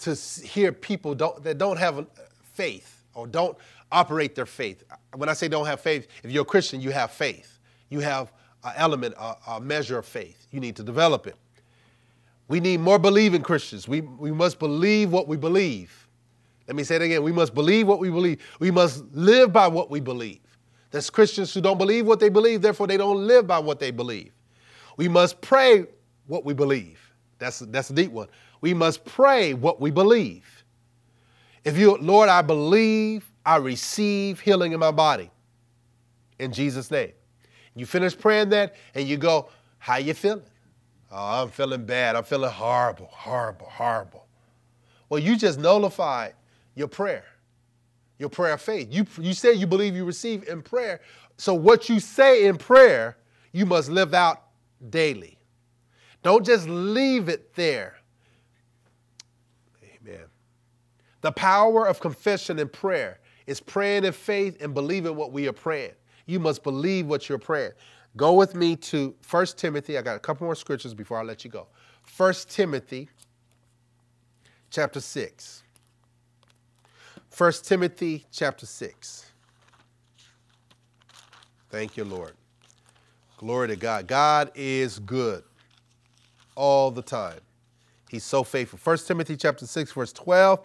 to 0.00 0.14
hear 0.14 0.70
people 0.70 1.14
don't, 1.14 1.42
that 1.44 1.56
don't 1.56 1.78
have 1.78 2.06
faith 2.52 3.04
or 3.14 3.26
don't 3.26 3.56
operate 3.90 4.34
their 4.34 4.44
faith. 4.44 4.84
When 5.14 5.30
I 5.30 5.32
say 5.32 5.48
don't 5.48 5.64
have 5.64 5.80
faith, 5.80 6.08
if 6.22 6.30
you're 6.30 6.42
a 6.42 6.44
Christian, 6.44 6.82
you 6.82 6.90
have 6.90 7.10
faith. 7.10 7.58
you 7.88 8.00
have 8.00 8.30
an 8.64 8.74
element, 8.76 9.14
a, 9.18 9.36
a 9.48 9.60
measure 9.62 9.96
of 9.96 10.04
faith. 10.04 10.46
You 10.50 10.60
need 10.60 10.76
to 10.76 10.82
develop 10.82 11.26
it. 11.26 11.36
We 12.48 12.60
need 12.60 12.80
more 12.80 12.98
believing 12.98 13.40
Christians. 13.40 13.88
We, 13.88 14.02
we 14.02 14.30
must 14.30 14.58
believe 14.58 15.10
what 15.10 15.26
we 15.26 15.38
believe. 15.38 16.05
Let 16.66 16.76
me 16.76 16.84
say 16.84 16.96
it 16.96 17.02
again. 17.02 17.22
We 17.22 17.32
must 17.32 17.54
believe 17.54 17.86
what 17.86 17.98
we 17.98 18.10
believe. 18.10 18.42
We 18.58 18.70
must 18.70 19.04
live 19.12 19.52
by 19.52 19.68
what 19.68 19.90
we 19.90 20.00
believe. 20.00 20.40
There's 20.90 21.10
Christians 21.10 21.52
who 21.52 21.60
don't 21.60 21.78
believe 21.78 22.06
what 22.06 22.20
they 22.20 22.28
believe, 22.28 22.62
therefore 22.62 22.86
they 22.86 22.96
don't 22.96 23.26
live 23.26 23.46
by 23.46 23.58
what 23.58 23.78
they 23.78 23.90
believe. 23.90 24.32
We 24.96 25.08
must 25.08 25.40
pray 25.40 25.86
what 26.26 26.44
we 26.44 26.54
believe. 26.54 27.00
That's, 27.38 27.58
that's 27.58 27.90
a 27.90 27.92
deep 27.92 28.10
one. 28.10 28.28
We 28.60 28.72
must 28.72 29.04
pray 29.04 29.54
what 29.54 29.80
we 29.80 29.90
believe. 29.90 30.64
If 31.64 31.76
you, 31.76 31.96
Lord, 31.96 32.28
I 32.28 32.42
believe 32.42 33.30
I 33.44 33.56
receive 33.56 34.40
healing 34.40 34.72
in 34.72 34.80
my 34.80 34.90
body 34.90 35.30
in 36.38 36.52
Jesus' 36.52 36.90
name. 36.90 37.12
You 37.74 37.86
finish 37.86 38.16
praying 38.16 38.48
that 38.50 38.76
and 38.94 39.06
you 39.06 39.16
go, 39.16 39.50
How 39.78 39.96
you 39.96 40.14
feeling? 40.14 40.42
Oh, 41.10 41.42
I'm 41.42 41.50
feeling 41.50 41.84
bad. 41.84 42.16
I'm 42.16 42.24
feeling 42.24 42.50
horrible, 42.50 43.08
horrible, 43.12 43.66
horrible. 43.66 44.26
Well, 45.08 45.20
you 45.20 45.36
just 45.36 45.58
nullified 45.58 46.34
your 46.76 46.86
prayer, 46.86 47.24
your 48.18 48.28
prayer 48.28 48.52
of 48.52 48.60
faith. 48.60 48.86
You, 48.90 49.04
you 49.20 49.32
say 49.32 49.52
you 49.52 49.66
believe 49.66 49.96
you 49.96 50.04
receive 50.04 50.48
in 50.48 50.62
prayer. 50.62 51.00
So, 51.36 51.52
what 51.54 51.88
you 51.88 51.98
say 51.98 52.46
in 52.46 52.56
prayer, 52.56 53.16
you 53.50 53.66
must 53.66 53.90
live 53.90 54.14
out 54.14 54.44
daily. 54.90 55.38
Don't 56.22 56.46
just 56.46 56.68
leave 56.68 57.28
it 57.28 57.54
there. 57.54 57.96
Amen. 59.82 60.26
The 61.22 61.32
power 61.32 61.86
of 61.86 61.98
confession 61.98 62.58
and 62.58 62.72
prayer 62.72 63.20
is 63.46 63.60
praying 63.60 64.04
in 64.04 64.12
faith 64.12 64.60
and 64.60 64.74
believing 64.74 65.16
what 65.16 65.32
we 65.32 65.48
are 65.48 65.52
praying. 65.52 65.92
You 66.26 66.40
must 66.40 66.62
believe 66.62 67.06
what 67.06 67.28
you're 67.28 67.38
praying. 67.38 67.72
Go 68.16 68.32
with 68.32 68.54
me 68.54 68.76
to 68.76 69.14
1 69.28 69.46
Timothy. 69.56 69.98
I 69.98 70.02
got 70.02 70.16
a 70.16 70.20
couple 70.20 70.46
more 70.46 70.54
scriptures 70.54 70.94
before 70.94 71.18
I 71.18 71.22
let 71.22 71.44
you 71.44 71.50
go. 71.50 71.68
1 72.16 72.34
Timothy 72.48 73.08
chapter 74.70 75.00
6. 75.00 75.62
1 77.36 77.52
Timothy 77.64 78.24
chapter 78.32 78.64
6. 78.64 79.26
Thank 81.68 81.98
you, 81.98 82.04
Lord. 82.04 82.32
Glory 83.36 83.68
to 83.68 83.76
God. 83.76 84.06
God 84.06 84.50
is 84.54 84.98
good 85.00 85.44
all 86.54 86.90
the 86.90 87.02
time. 87.02 87.40
He's 88.08 88.24
so 88.24 88.42
faithful. 88.42 88.78
1 88.82 88.98
Timothy 89.06 89.36
chapter 89.36 89.66
6 89.66 89.92
verse 89.92 90.14
12 90.14 90.60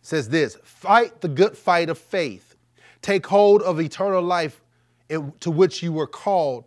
says 0.00 0.30
this, 0.30 0.56
"Fight 0.62 1.20
the 1.20 1.28
good 1.28 1.58
fight 1.58 1.90
of 1.90 1.98
faith. 1.98 2.56
Take 3.02 3.26
hold 3.26 3.60
of 3.60 3.78
eternal 3.78 4.22
life 4.22 4.62
to 5.10 5.50
which 5.50 5.82
you 5.82 5.92
were 5.92 6.06
called 6.06 6.64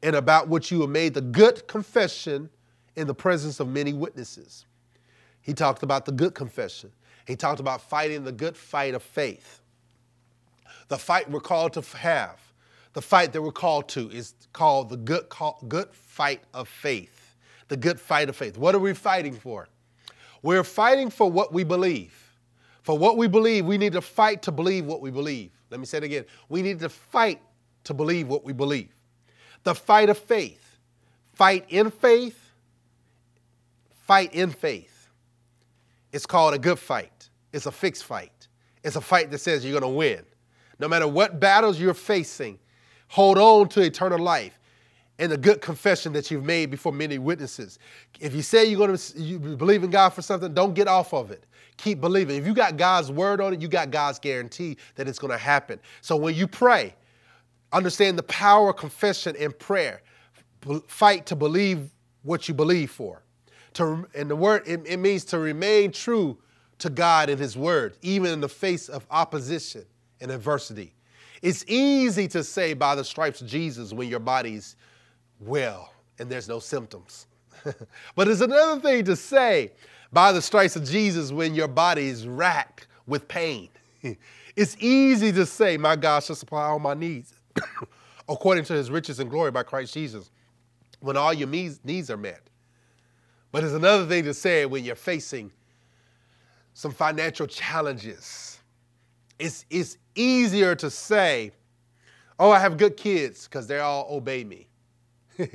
and 0.00 0.14
about 0.14 0.46
which 0.46 0.70
you 0.70 0.82
have 0.82 0.90
made 0.90 1.14
the 1.14 1.20
good 1.20 1.66
confession 1.66 2.50
in 2.94 3.08
the 3.08 3.14
presence 3.14 3.58
of 3.58 3.66
many 3.66 3.92
witnesses. 3.92 4.64
He 5.40 5.54
talked 5.54 5.82
about 5.82 6.04
the 6.04 6.12
good 6.12 6.34
confession. 6.34 6.92
He 7.26 7.36
talked 7.36 7.60
about 7.60 7.80
fighting 7.82 8.24
the 8.24 8.32
good 8.32 8.56
fight 8.56 8.94
of 8.94 9.02
faith. 9.02 9.60
The 10.88 10.98
fight 10.98 11.30
we're 11.30 11.40
called 11.40 11.74
to 11.74 11.82
have, 11.98 12.40
the 12.94 13.02
fight 13.02 13.32
that 13.32 13.42
we're 13.42 13.52
called 13.52 13.88
to, 13.90 14.10
is 14.10 14.34
called 14.52 14.88
the 14.90 14.96
good, 14.96 15.26
good 15.68 15.88
fight 15.92 16.42
of 16.52 16.68
faith. 16.68 17.34
The 17.68 17.76
good 17.76 18.00
fight 18.00 18.28
of 18.28 18.34
faith. 18.34 18.58
What 18.58 18.74
are 18.74 18.80
we 18.80 18.94
fighting 18.94 19.34
for? 19.34 19.68
We're 20.42 20.64
fighting 20.64 21.10
for 21.10 21.30
what 21.30 21.52
we 21.52 21.62
believe. 21.62 22.12
For 22.82 22.98
what 22.98 23.16
we 23.16 23.28
believe, 23.28 23.66
we 23.66 23.78
need 23.78 23.92
to 23.92 24.00
fight 24.00 24.42
to 24.42 24.50
believe 24.50 24.86
what 24.86 25.00
we 25.00 25.10
believe. 25.10 25.52
Let 25.70 25.78
me 25.78 25.86
say 25.86 25.98
it 25.98 26.04
again. 26.04 26.24
We 26.48 26.62
need 26.62 26.80
to 26.80 26.88
fight 26.88 27.40
to 27.84 27.94
believe 27.94 28.26
what 28.26 28.44
we 28.44 28.52
believe. 28.52 28.92
The 29.62 29.74
fight 29.74 30.08
of 30.08 30.18
faith. 30.18 30.78
Fight 31.34 31.66
in 31.68 31.90
faith. 31.90 32.38
Fight 34.06 34.34
in 34.34 34.50
faith. 34.50 34.89
It's 36.12 36.26
called 36.26 36.54
a 36.54 36.58
good 36.58 36.78
fight. 36.78 37.28
It's 37.52 37.66
a 37.66 37.72
fixed 37.72 38.04
fight. 38.04 38.48
It's 38.82 38.96
a 38.96 39.00
fight 39.00 39.30
that 39.30 39.38
says 39.38 39.64
you're 39.64 39.78
going 39.78 39.90
to 39.92 39.96
win. 39.96 40.24
No 40.78 40.88
matter 40.88 41.06
what 41.06 41.40
battles 41.40 41.78
you're 41.78 41.94
facing, 41.94 42.58
hold 43.08 43.38
on 43.38 43.68
to 43.70 43.82
eternal 43.82 44.18
life 44.18 44.58
and 45.18 45.30
the 45.30 45.36
good 45.36 45.60
confession 45.60 46.12
that 46.14 46.30
you've 46.30 46.44
made 46.44 46.70
before 46.70 46.92
many 46.92 47.18
witnesses. 47.18 47.78
If 48.20 48.34
you 48.34 48.42
say 48.42 48.64
you're 48.64 48.78
going 48.78 48.96
to 48.96 49.20
you 49.20 49.38
believe 49.38 49.84
in 49.84 49.90
God 49.90 50.10
for 50.10 50.22
something, 50.22 50.54
don't 50.54 50.74
get 50.74 50.88
off 50.88 51.12
of 51.12 51.30
it. 51.30 51.44
Keep 51.76 52.00
believing. 52.00 52.36
If 52.36 52.46
you 52.46 52.54
got 52.54 52.76
God's 52.76 53.10
word 53.10 53.40
on 53.40 53.52
it, 53.54 53.60
you 53.60 53.68
got 53.68 53.90
God's 53.90 54.18
guarantee 54.18 54.76
that 54.94 55.08
it's 55.08 55.18
going 55.18 55.32
to 55.32 55.38
happen. 55.38 55.78
So 56.00 56.16
when 56.16 56.34
you 56.34 56.46
pray, 56.46 56.94
Understand 57.72 58.18
the 58.18 58.24
power 58.24 58.70
of 58.70 58.76
confession 58.76 59.36
and 59.38 59.56
prayer. 59.58 60.02
Fight 60.88 61.26
to 61.26 61.36
believe 61.36 61.90
what 62.22 62.48
you 62.48 62.54
believe 62.54 62.90
for. 62.90 63.22
To, 63.74 64.06
and 64.14 64.30
the 64.30 64.36
word, 64.36 64.62
it, 64.66 64.80
it 64.86 64.96
means 64.98 65.24
to 65.26 65.38
remain 65.38 65.92
true 65.92 66.38
to 66.78 66.90
God 66.90 67.30
and 67.30 67.38
His 67.38 67.56
word, 67.56 67.96
even 68.02 68.32
in 68.32 68.40
the 68.40 68.48
face 68.48 68.88
of 68.88 69.06
opposition 69.10 69.84
and 70.20 70.30
adversity. 70.30 70.94
It's 71.42 71.64
easy 71.66 72.28
to 72.28 72.44
say 72.44 72.74
by 72.74 72.94
the 72.94 73.04
stripes 73.04 73.40
of 73.40 73.46
Jesus 73.46 73.92
when 73.92 74.08
your 74.08 74.20
body's 74.20 74.76
well 75.40 75.92
and 76.18 76.28
there's 76.28 76.48
no 76.48 76.58
symptoms. 76.58 77.26
but 78.14 78.28
it's 78.28 78.40
another 78.40 78.80
thing 78.80 79.04
to 79.04 79.16
say 79.16 79.72
by 80.12 80.32
the 80.32 80.42
stripes 80.42 80.76
of 80.76 80.84
Jesus 80.84 81.32
when 81.32 81.54
your 81.54 81.68
body 81.68 82.08
is 82.08 82.26
racked 82.26 82.88
with 83.06 83.26
pain. 83.28 83.68
it's 84.56 84.76
easy 84.78 85.32
to 85.32 85.46
say, 85.46 85.76
My 85.76 85.96
God 85.96 86.22
shall 86.22 86.36
supply 86.36 86.64
all 86.64 86.78
my 86.78 86.94
needs 86.94 87.32
according 88.28 88.64
to 88.64 88.74
his 88.74 88.90
riches 88.90 89.20
and 89.20 89.30
glory 89.30 89.50
by 89.50 89.62
Christ 89.62 89.94
Jesus, 89.94 90.30
when 91.00 91.16
all 91.16 91.32
your 91.32 91.48
needs 91.48 92.10
are 92.10 92.16
met. 92.16 92.49
But 93.52 93.64
it's 93.64 93.72
another 93.72 94.06
thing 94.06 94.24
to 94.24 94.34
say 94.34 94.66
when 94.66 94.84
you're 94.84 94.94
facing 94.94 95.50
some 96.74 96.92
financial 96.92 97.46
challenges. 97.46 98.60
It's, 99.38 99.64
it's 99.70 99.98
easier 100.14 100.74
to 100.76 100.90
say, 100.90 101.52
oh, 102.38 102.50
I 102.50 102.58
have 102.58 102.76
good 102.76 102.96
kids 102.96 103.44
because 103.44 103.66
they 103.66 103.80
all 103.80 104.06
obey 104.10 104.44
me. 104.44 104.68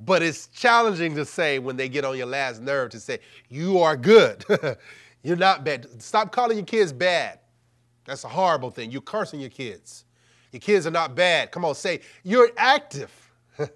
but 0.00 0.22
it's 0.22 0.46
challenging 0.48 1.14
to 1.16 1.24
say 1.24 1.58
when 1.58 1.76
they 1.76 1.88
get 1.88 2.04
on 2.04 2.16
your 2.16 2.26
last 2.26 2.62
nerve 2.62 2.90
to 2.90 3.00
say, 3.00 3.18
you 3.48 3.78
are 3.80 3.96
good. 3.96 4.44
You're 5.22 5.36
not 5.36 5.64
bad. 5.64 6.00
Stop 6.00 6.30
calling 6.30 6.56
your 6.56 6.66
kids 6.66 6.92
bad. 6.92 7.40
That's 8.04 8.22
a 8.22 8.28
horrible 8.28 8.70
thing. 8.70 8.92
You're 8.92 9.00
cursing 9.00 9.40
your 9.40 9.50
kids. 9.50 10.04
Your 10.52 10.60
kids 10.60 10.86
are 10.86 10.92
not 10.92 11.16
bad. 11.16 11.50
Come 11.50 11.64
on, 11.64 11.74
say, 11.74 12.00
you're 12.22 12.50
active. 12.56 13.10
well, 13.58 13.68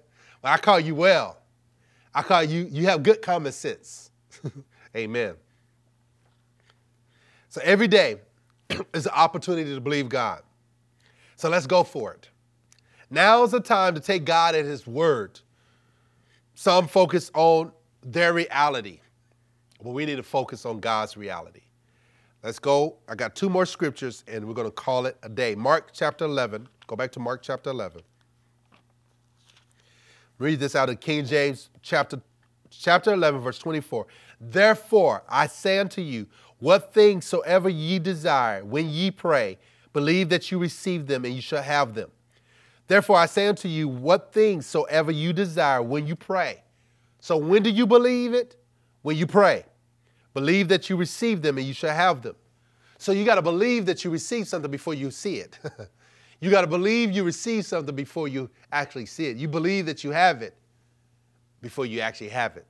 I 0.45 0.57
call 0.57 0.79
you 0.79 0.95
well. 0.95 1.40
I 2.13 2.21
call 2.21 2.43
you, 2.43 2.67
you 2.69 2.85
have 2.87 3.03
good 3.03 3.21
common 3.21 3.51
sense. 3.51 4.11
Amen. 4.95 5.35
So 7.49 7.61
every 7.63 7.87
day 7.87 8.17
is 8.93 9.05
an 9.05 9.13
opportunity 9.13 9.73
to 9.73 9.81
believe 9.81 10.09
God. 10.09 10.41
So 11.35 11.49
let's 11.49 11.67
go 11.67 11.83
for 11.83 12.13
it. 12.13 12.29
Now 13.09 13.43
is 13.43 13.51
the 13.51 13.59
time 13.59 13.95
to 13.95 14.01
take 14.01 14.25
God 14.25 14.55
at 14.55 14.65
His 14.65 14.87
word. 14.87 15.39
Some 16.55 16.87
focus 16.87 17.31
on 17.33 17.71
their 18.03 18.33
reality, 18.33 18.99
but 19.83 19.91
we 19.91 20.05
need 20.05 20.17
to 20.17 20.23
focus 20.23 20.65
on 20.65 20.79
God's 20.79 21.17
reality. 21.17 21.61
Let's 22.43 22.59
go. 22.59 22.97
I 23.07 23.15
got 23.15 23.35
two 23.35 23.49
more 23.49 23.65
scriptures 23.65 24.23
and 24.27 24.45
we're 24.45 24.53
going 24.53 24.67
to 24.67 24.71
call 24.71 25.05
it 25.05 25.17
a 25.23 25.29
day. 25.29 25.55
Mark 25.55 25.89
chapter 25.93 26.25
11. 26.25 26.67
Go 26.87 26.95
back 26.95 27.11
to 27.13 27.19
Mark 27.19 27.41
chapter 27.41 27.69
11. 27.69 28.01
Read 30.41 30.59
this 30.59 30.75
out 30.75 30.89
of 30.89 30.99
King 30.99 31.23
James 31.23 31.69
chapter, 31.83 32.19
chapter 32.71 33.13
11, 33.13 33.41
verse 33.41 33.59
24. 33.59 34.07
Therefore, 34.39 35.21
I 35.29 35.45
say 35.45 35.77
unto 35.77 36.01
you, 36.01 36.25
what 36.57 36.91
things 36.91 37.25
soever 37.25 37.69
ye 37.69 37.99
desire, 37.99 38.65
when 38.65 38.89
ye 38.89 39.11
pray, 39.11 39.59
believe 39.93 40.29
that 40.29 40.49
you 40.49 40.57
receive 40.57 41.05
them 41.05 41.25
and 41.25 41.35
you 41.35 41.41
shall 41.41 41.61
have 41.61 41.93
them. 41.93 42.09
Therefore, 42.87 43.17
I 43.17 43.27
say 43.27 43.45
unto 43.45 43.67
you, 43.67 43.87
what 43.87 44.33
things 44.33 44.65
soever 44.65 45.11
you 45.11 45.31
desire 45.31 45.83
when 45.83 46.07
you 46.07 46.15
pray. 46.15 46.63
So, 47.19 47.37
when 47.37 47.61
do 47.61 47.69
you 47.69 47.85
believe 47.85 48.33
it? 48.33 48.55
When 49.03 49.17
you 49.17 49.27
pray. 49.27 49.63
Believe 50.33 50.69
that 50.69 50.89
you 50.89 50.95
receive 50.95 51.43
them 51.43 51.59
and 51.59 51.67
you 51.67 51.73
shall 51.73 51.93
have 51.93 52.23
them. 52.23 52.35
So 52.97 53.11
you 53.11 53.25
got 53.25 53.35
to 53.35 53.41
believe 53.43 53.85
that 53.87 54.03
you 54.03 54.09
receive 54.09 54.47
something 54.47 54.71
before 54.71 54.93
you 54.95 55.11
see 55.11 55.37
it. 55.37 55.59
you 56.41 56.49
got 56.49 56.61
to 56.61 56.67
believe 56.67 57.11
you 57.11 57.23
receive 57.23 57.65
something 57.65 57.95
before 57.95 58.27
you 58.27 58.49
actually 58.71 59.05
see 59.05 59.27
it. 59.27 59.37
You 59.37 59.47
believe 59.47 59.85
that 59.85 60.03
you 60.03 60.11
have 60.11 60.41
it 60.41 60.55
before 61.61 61.85
you 61.85 62.01
actually 62.01 62.29
have 62.29 62.57
it. 62.57 62.65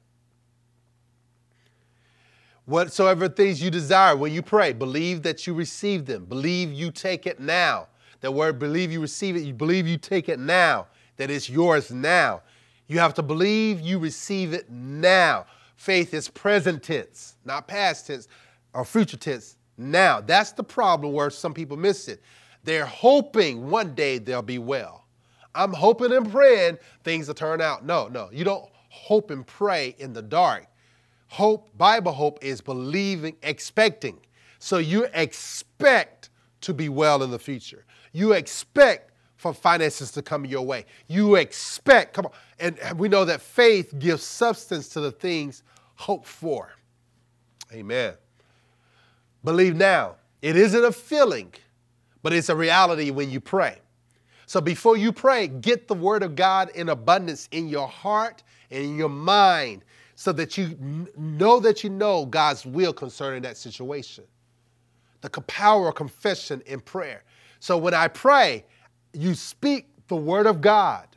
Whatsoever 2.65 3.27
things 3.27 3.63
you 3.63 3.71
desire 3.71 4.15
when 4.15 4.33
you 4.33 4.41
pray, 4.41 4.73
believe 4.73 5.23
that 5.23 5.47
you 5.47 5.53
receive 5.53 6.05
them. 6.05 6.25
Believe 6.25 6.71
you 6.71 6.91
take 6.91 7.25
it 7.25 7.39
now. 7.39 7.87
That 8.19 8.33
word 8.33 8.59
believe 8.59 8.91
you 8.91 9.01
receive 9.01 9.35
it, 9.35 9.39
you 9.39 9.53
believe 9.53 9.87
you 9.87 9.97
take 9.97 10.29
it 10.29 10.37
now, 10.37 10.87
that 11.17 11.31
it's 11.31 11.49
yours 11.49 11.91
now. 11.91 12.43
You 12.87 12.99
have 12.99 13.13
to 13.15 13.23
believe 13.23 13.79
you 13.79 13.97
receive 13.97 14.53
it 14.53 14.69
now. 14.69 15.45
Faith 15.75 16.13
is 16.13 16.27
present 16.27 16.83
tense, 16.83 17.37
not 17.45 17.67
past 17.67 18.07
tense 18.07 18.27
or 18.73 18.85
future 18.85 19.17
tense. 19.17 19.55
Now, 19.77 20.21
that's 20.21 20.51
the 20.51 20.63
problem 20.63 21.13
where 21.13 21.29
some 21.29 21.53
people 21.53 21.77
miss 21.77 22.07
it. 22.07 22.21
They're 22.63 22.85
hoping 22.85 23.69
one 23.69 23.95
day 23.95 24.17
they'll 24.17 24.41
be 24.41 24.59
well. 24.59 25.05
I'm 25.53 25.73
hoping 25.73 26.13
and 26.13 26.31
praying 26.31 26.77
things 27.03 27.27
will 27.27 27.35
turn 27.35 27.61
out. 27.61 27.85
No, 27.85 28.07
no, 28.07 28.29
you 28.31 28.43
don't 28.43 28.69
hope 28.89 29.31
and 29.31 29.45
pray 29.45 29.95
in 29.99 30.13
the 30.13 30.21
dark. 30.21 30.67
Hope, 31.27 31.75
Bible 31.77 32.11
hope 32.11 32.39
is 32.41 32.61
believing, 32.61 33.35
expecting. 33.41 34.19
So 34.59 34.77
you 34.77 35.07
expect 35.13 36.29
to 36.61 36.73
be 36.73 36.89
well 36.89 37.23
in 37.23 37.31
the 37.31 37.39
future. 37.39 37.85
You 38.11 38.33
expect 38.33 39.11
for 39.37 39.53
finances 39.53 40.11
to 40.11 40.21
come 40.21 40.45
your 40.45 40.61
way. 40.61 40.85
You 41.07 41.35
expect, 41.35 42.13
come 42.13 42.27
on. 42.27 42.31
And 42.59 42.77
we 42.99 43.09
know 43.09 43.25
that 43.25 43.41
faith 43.41 43.97
gives 43.97 44.23
substance 44.23 44.87
to 44.89 45.01
the 45.01 45.11
things 45.11 45.63
hoped 45.95 46.27
for. 46.27 46.73
Amen. 47.73 48.13
Believe 49.43 49.75
now. 49.75 50.17
It 50.41 50.55
isn't 50.55 50.83
a 50.83 50.91
feeling, 50.91 51.53
but 52.23 52.33
it's 52.33 52.49
a 52.49 52.55
reality 52.55 53.11
when 53.11 53.29
you 53.29 53.39
pray. 53.39 53.79
So 54.45 54.59
before 54.59 54.97
you 54.97 55.11
pray, 55.11 55.47
get 55.47 55.87
the 55.87 55.93
word 55.93 56.23
of 56.23 56.35
God 56.35 56.69
in 56.75 56.89
abundance 56.89 57.47
in 57.51 57.69
your 57.69 57.87
heart 57.87 58.43
and 58.69 58.83
in 58.83 58.97
your 58.97 59.09
mind 59.09 59.83
so 60.15 60.31
that 60.33 60.57
you 60.57 61.07
know 61.17 61.59
that 61.59 61.83
you 61.83 61.89
know 61.89 62.25
God's 62.25 62.65
will 62.65 62.93
concerning 62.93 63.41
that 63.43 63.57
situation. 63.57 64.25
The 65.21 65.29
power 65.29 65.89
of 65.89 65.95
confession 65.95 66.61
in 66.65 66.81
prayer. 66.81 67.23
So 67.59 67.77
when 67.77 67.93
I 67.93 68.07
pray, 68.07 68.65
you 69.13 69.35
speak 69.35 69.87
the 70.07 70.15
word 70.15 70.47
of 70.47 70.61
God. 70.61 71.07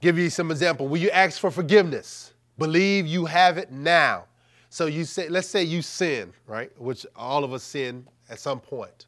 Give 0.00 0.18
you 0.18 0.30
some 0.30 0.50
example. 0.50 0.88
Will 0.88 1.00
you 1.00 1.10
ask 1.10 1.38
for 1.38 1.50
forgiveness? 1.50 2.32
Believe 2.58 3.06
you 3.06 3.24
have 3.26 3.58
it 3.58 3.70
now. 3.70 4.24
So 4.68 4.86
you 4.86 5.04
say, 5.04 5.28
let's 5.28 5.48
say 5.48 5.62
you 5.62 5.82
sin, 5.82 6.32
right? 6.46 6.70
Which 6.80 7.06
all 7.14 7.44
of 7.44 7.52
us 7.52 7.62
sin 7.62 8.06
at 8.32 8.40
some 8.40 8.58
point. 8.58 9.06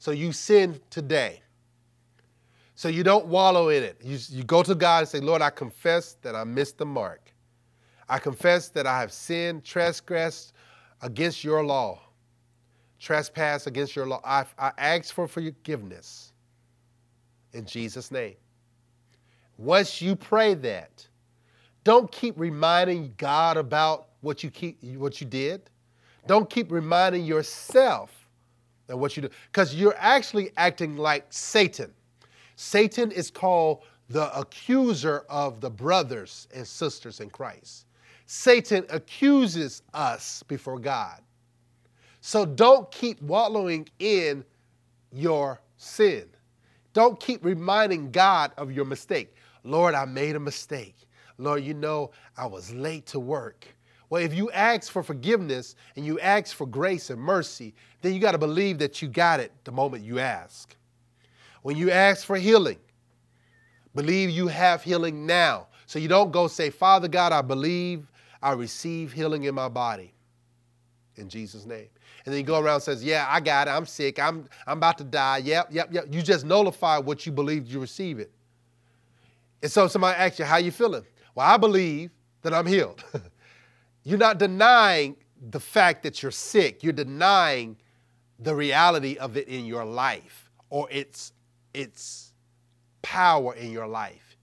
So 0.00 0.10
you 0.10 0.32
sin 0.32 0.80
today. 0.90 1.42
So 2.74 2.88
you 2.88 3.04
don't 3.04 3.26
wallow 3.26 3.68
in 3.68 3.84
it. 3.84 4.00
You, 4.02 4.18
you 4.30 4.42
go 4.42 4.64
to 4.64 4.74
God 4.74 5.00
and 5.00 5.08
say, 5.08 5.20
Lord, 5.20 5.42
I 5.42 5.50
confess 5.50 6.14
that 6.22 6.34
I 6.34 6.42
missed 6.42 6.78
the 6.78 6.86
mark. 6.86 7.32
I 8.08 8.18
confess 8.18 8.68
that 8.70 8.86
I 8.86 8.98
have 8.98 9.12
sinned, 9.12 9.64
transgressed 9.64 10.54
against 11.02 11.44
your 11.44 11.62
law 11.64 12.00
trespass 13.02 13.66
against 13.66 13.96
your 13.96 14.06
law. 14.06 14.20
I, 14.24 14.44
I 14.56 14.70
ask 14.78 15.12
for 15.12 15.26
forgiveness 15.26 16.32
in 17.52 17.66
Jesus' 17.66 18.12
name. 18.12 18.36
Once 19.58 20.00
you 20.00 20.14
pray 20.14 20.54
that, 20.54 21.06
don't 21.82 22.10
keep 22.12 22.38
reminding 22.38 23.12
God 23.16 23.56
about 23.56 24.06
what 24.20 24.44
you 24.44 24.50
keep 24.50 24.82
what 24.96 25.20
you 25.20 25.26
did. 25.26 25.68
Don't 26.28 26.48
keep 26.48 26.70
reminding 26.70 27.24
yourself 27.24 28.21
of 28.88 28.98
what 28.98 29.16
you 29.16 29.22
do 29.22 29.30
because 29.50 29.74
you're 29.74 29.96
actually 29.98 30.50
acting 30.56 30.96
like 30.96 31.26
Satan. 31.30 31.92
Satan 32.56 33.10
is 33.10 33.30
called 33.30 33.82
the 34.08 34.36
accuser 34.38 35.24
of 35.28 35.60
the 35.60 35.70
brothers 35.70 36.48
and 36.54 36.66
sisters 36.66 37.20
in 37.20 37.30
Christ. 37.30 37.86
Satan 38.26 38.84
accuses 38.90 39.82
us 39.94 40.42
before 40.44 40.78
God. 40.78 41.20
So 42.20 42.44
don't 42.46 42.90
keep 42.90 43.20
wallowing 43.22 43.88
in 43.98 44.44
your 45.12 45.60
sin. 45.76 46.28
Don't 46.92 47.18
keep 47.18 47.44
reminding 47.44 48.10
God 48.10 48.52
of 48.56 48.70
your 48.70 48.84
mistake. 48.84 49.34
Lord, 49.64 49.94
I 49.94 50.04
made 50.04 50.36
a 50.36 50.40
mistake. 50.40 50.96
Lord, 51.38 51.64
you 51.64 51.74
know 51.74 52.10
I 52.36 52.46
was 52.46 52.72
late 52.72 53.06
to 53.06 53.20
work. 53.20 53.66
Well, 54.10 54.22
if 54.22 54.34
you 54.34 54.50
ask 54.50 54.92
for 54.92 55.02
forgiveness 55.02 55.74
and 55.96 56.04
you 56.04 56.20
ask 56.20 56.54
for 56.54 56.66
grace 56.66 57.10
and 57.10 57.20
mercy, 57.20 57.74
then 58.02 58.12
you 58.12 58.20
got 58.20 58.32
to 58.32 58.38
believe 58.38 58.78
that 58.78 59.00
you 59.00 59.08
got 59.08 59.40
it 59.40 59.52
the 59.64 59.72
moment 59.72 60.04
you 60.04 60.18
ask. 60.18 60.76
When 61.62 61.76
you 61.76 61.90
ask 61.90 62.26
for 62.26 62.36
healing, 62.36 62.78
believe 63.94 64.30
you 64.30 64.48
have 64.48 64.82
healing 64.82 65.26
now. 65.26 65.68
So 65.86 65.98
you 65.98 66.08
don't 66.08 66.32
go 66.32 66.48
say, 66.48 66.70
Father 66.70 67.08
God, 67.08 67.32
I 67.32 67.42
believe 67.42 68.06
I 68.42 68.52
receive 68.52 69.12
healing 69.12 69.44
in 69.44 69.54
my 69.54 69.68
body. 69.68 70.12
In 71.16 71.28
Jesus' 71.28 71.64
name 71.64 71.88
and 72.24 72.32
then 72.32 72.40
you 72.40 72.46
go 72.46 72.58
around 72.58 72.74
and 72.74 72.82
says, 72.82 73.02
"Yeah, 73.02 73.26
I 73.28 73.40
got 73.40 73.68
it. 73.68 73.72
I'm 73.72 73.86
sick. 73.86 74.18
I'm 74.18 74.48
I'm 74.66 74.78
about 74.78 74.98
to 74.98 75.04
die. 75.04 75.38
Yep, 75.38 75.68
yep, 75.70 75.88
yep." 75.90 76.06
You 76.10 76.22
just 76.22 76.44
nullify 76.44 76.98
what 76.98 77.26
you 77.26 77.32
believe 77.32 77.66
you 77.66 77.80
receive 77.80 78.18
it. 78.18 78.30
And 79.62 79.70
so 79.70 79.88
somebody 79.88 80.18
asks 80.18 80.38
you, 80.38 80.44
"How 80.44 80.58
you 80.58 80.70
feeling?" 80.70 81.04
Well, 81.34 81.46
I 81.46 81.56
believe 81.56 82.10
that 82.42 82.54
I'm 82.54 82.66
healed. 82.66 83.02
you're 84.04 84.18
not 84.18 84.38
denying 84.38 85.16
the 85.50 85.60
fact 85.60 86.02
that 86.04 86.22
you're 86.22 86.32
sick. 86.32 86.84
You're 86.84 86.92
denying 86.92 87.76
the 88.42 88.54
reality 88.54 89.16
of 89.16 89.36
it 89.36 89.48
in 89.48 89.64
your 89.64 89.84
life 89.84 90.50
or 90.70 90.88
its 90.90 91.32
its 91.74 92.32
power 93.02 93.54
in 93.54 93.70
your 93.70 93.86
life. 93.86 94.36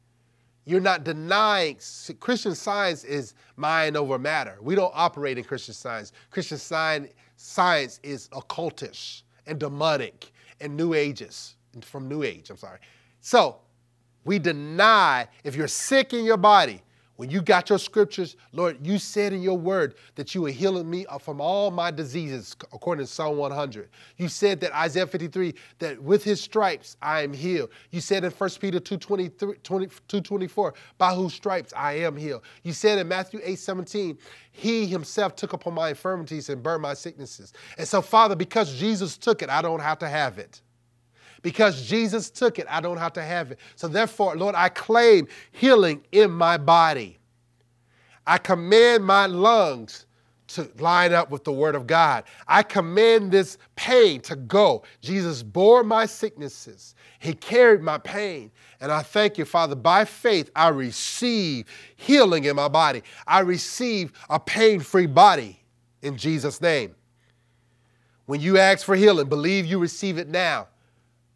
You're 0.66 0.82
not 0.82 1.04
denying 1.04 1.80
Christian 2.20 2.54
science 2.54 3.04
is 3.04 3.34
mind 3.56 3.98
over 3.98 4.20
matter. 4.20 4.58
We 4.62 4.76
don't 4.76 4.92
operate 4.94 5.38
in 5.38 5.44
Christian 5.44 5.74
science. 5.74 6.12
Christian 6.30 6.58
science 6.58 7.12
science 7.38 8.00
is 8.04 8.28
occultish 8.30 9.24
and 9.48 9.60
demonic 9.60 10.32
and 10.60 10.76
new 10.76 10.94
ages, 10.94 11.56
from 11.82 12.08
new 12.08 12.24
age, 12.24 12.50
I'm 12.50 12.58
sorry. 12.58 12.80
So 13.22 13.58
we 14.26 14.40
deny 14.40 15.28
if 15.44 15.56
you're 15.56 15.68
sick 15.68 16.14
in 16.14 16.26
your 16.26 16.38
body, 16.38 16.82
when 17.20 17.30
you 17.30 17.42
got 17.42 17.70
your 17.70 17.80
scriptures, 17.80 18.38
Lord, 18.54 18.78
you 18.82 18.98
said 18.98 19.34
in 19.34 19.42
your 19.42 19.58
word 19.58 19.96
that 20.16 20.34
you 20.34 20.44
were 20.44 20.52
healing 20.52 20.90
me 20.90 21.06
from 21.20 21.42
all 21.42 21.70
my 21.70 21.92
diseases, 21.92 22.56
according 22.72 23.06
to 23.06 23.12
Psalm 23.12 23.36
100. 23.36 23.90
You 24.16 24.30
said 24.30 24.62
that 24.62 24.74
Isaiah 24.74 25.06
53, 25.06 25.54
that 25.80 26.02
with 26.02 26.24
his 26.24 26.40
stripes 26.40 26.96
I 27.02 27.24
am 27.24 27.34
healed. 27.34 27.72
You 27.92 28.00
said 28.00 28.24
in 28.24 28.32
1 28.32 28.50
Peter 28.62 28.80
2.24, 28.80 30.74
by 30.98 31.14
whose 31.14 31.34
stripes 31.34 31.74
I 31.76 31.92
am 31.96 32.16
healed. 32.16 32.44
You 32.64 32.72
said 32.72 32.98
in 32.98 33.10
Matthew 33.10 33.42
8, 33.44 33.60
17, 33.60 34.18
he 34.52 34.86
himself 34.86 35.36
took 35.36 35.52
upon 35.52 35.74
my 35.74 35.90
infirmities 35.90 36.48
and 36.48 36.64
burned 36.64 36.84
my 36.84 36.94
sicknesses. 36.94 37.52
And 37.78 37.86
so, 37.86 38.02
Father, 38.02 38.38
because 38.38 38.74
Jesus 38.80 39.18
took 39.18 39.42
it, 39.42 39.50
I 39.50 39.62
don't 39.62 39.82
have 39.82 40.00
to 40.00 40.08
have 40.08 40.40
it. 40.40 40.62
Because 41.42 41.88
Jesus 41.88 42.30
took 42.30 42.60
it, 42.60 42.68
I 42.70 42.82
don't 42.82 42.98
have 42.98 43.14
to 43.14 43.24
have 43.24 43.52
it. 43.52 43.60
So 43.76 43.88
therefore, 43.88 44.36
Lord, 44.36 44.56
I 44.56 44.70
claim 44.70 45.28
healing 45.52 46.04
in 46.12 46.32
my 46.32 46.58
body. 46.58 47.18
I 48.28 48.38
command 48.38 49.06
my 49.06 49.26
lungs 49.26 50.06
to 50.50 50.70
line 50.80 51.14
up 51.14 51.30
with 51.30 51.44
the 51.44 51.52
word 51.52 51.76
of 51.76 51.86
God. 51.88 52.24
I 52.48 52.64
command 52.64 53.32
this 53.32 53.58
pain 53.76 54.20
to 54.22 54.36
go. 54.36 54.84
Jesus 55.02 55.44
bore 55.44 55.84
my 55.84 56.06
sicknesses. 56.06 56.96
He 57.20 57.34
carried 57.34 57.82
my 57.82 58.00
pain. 58.00 58.52
And 58.82 58.92
I 58.92 59.02
thank 59.02 59.38
you, 59.38 59.46
Father, 59.46 59.76
by 59.76 60.06
faith, 60.06 60.50
I 60.56 60.70
receive 60.70 61.66
healing 61.96 62.46
in 62.46 62.56
my 62.56 62.68
body. 62.68 63.04
I 63.28 63.42
receive 63.42 64.12
a 64.30 64.40
pain 64.40 64.80
free 64.80 65.06
body 65.06 65.60
in 66.02 66.18
Jesus' 66.18 66.62
name. 66.62 66.96
When 68.26 68.42
you 68.42 68.58
ask 68.58 68.86
for 68.86 68.96
healing, 68.96 69.28
believe 69.28 69.66
you 69.66 69.80
receive 69.80 70.18
it 70.18 70.30
now. 70.30 70.68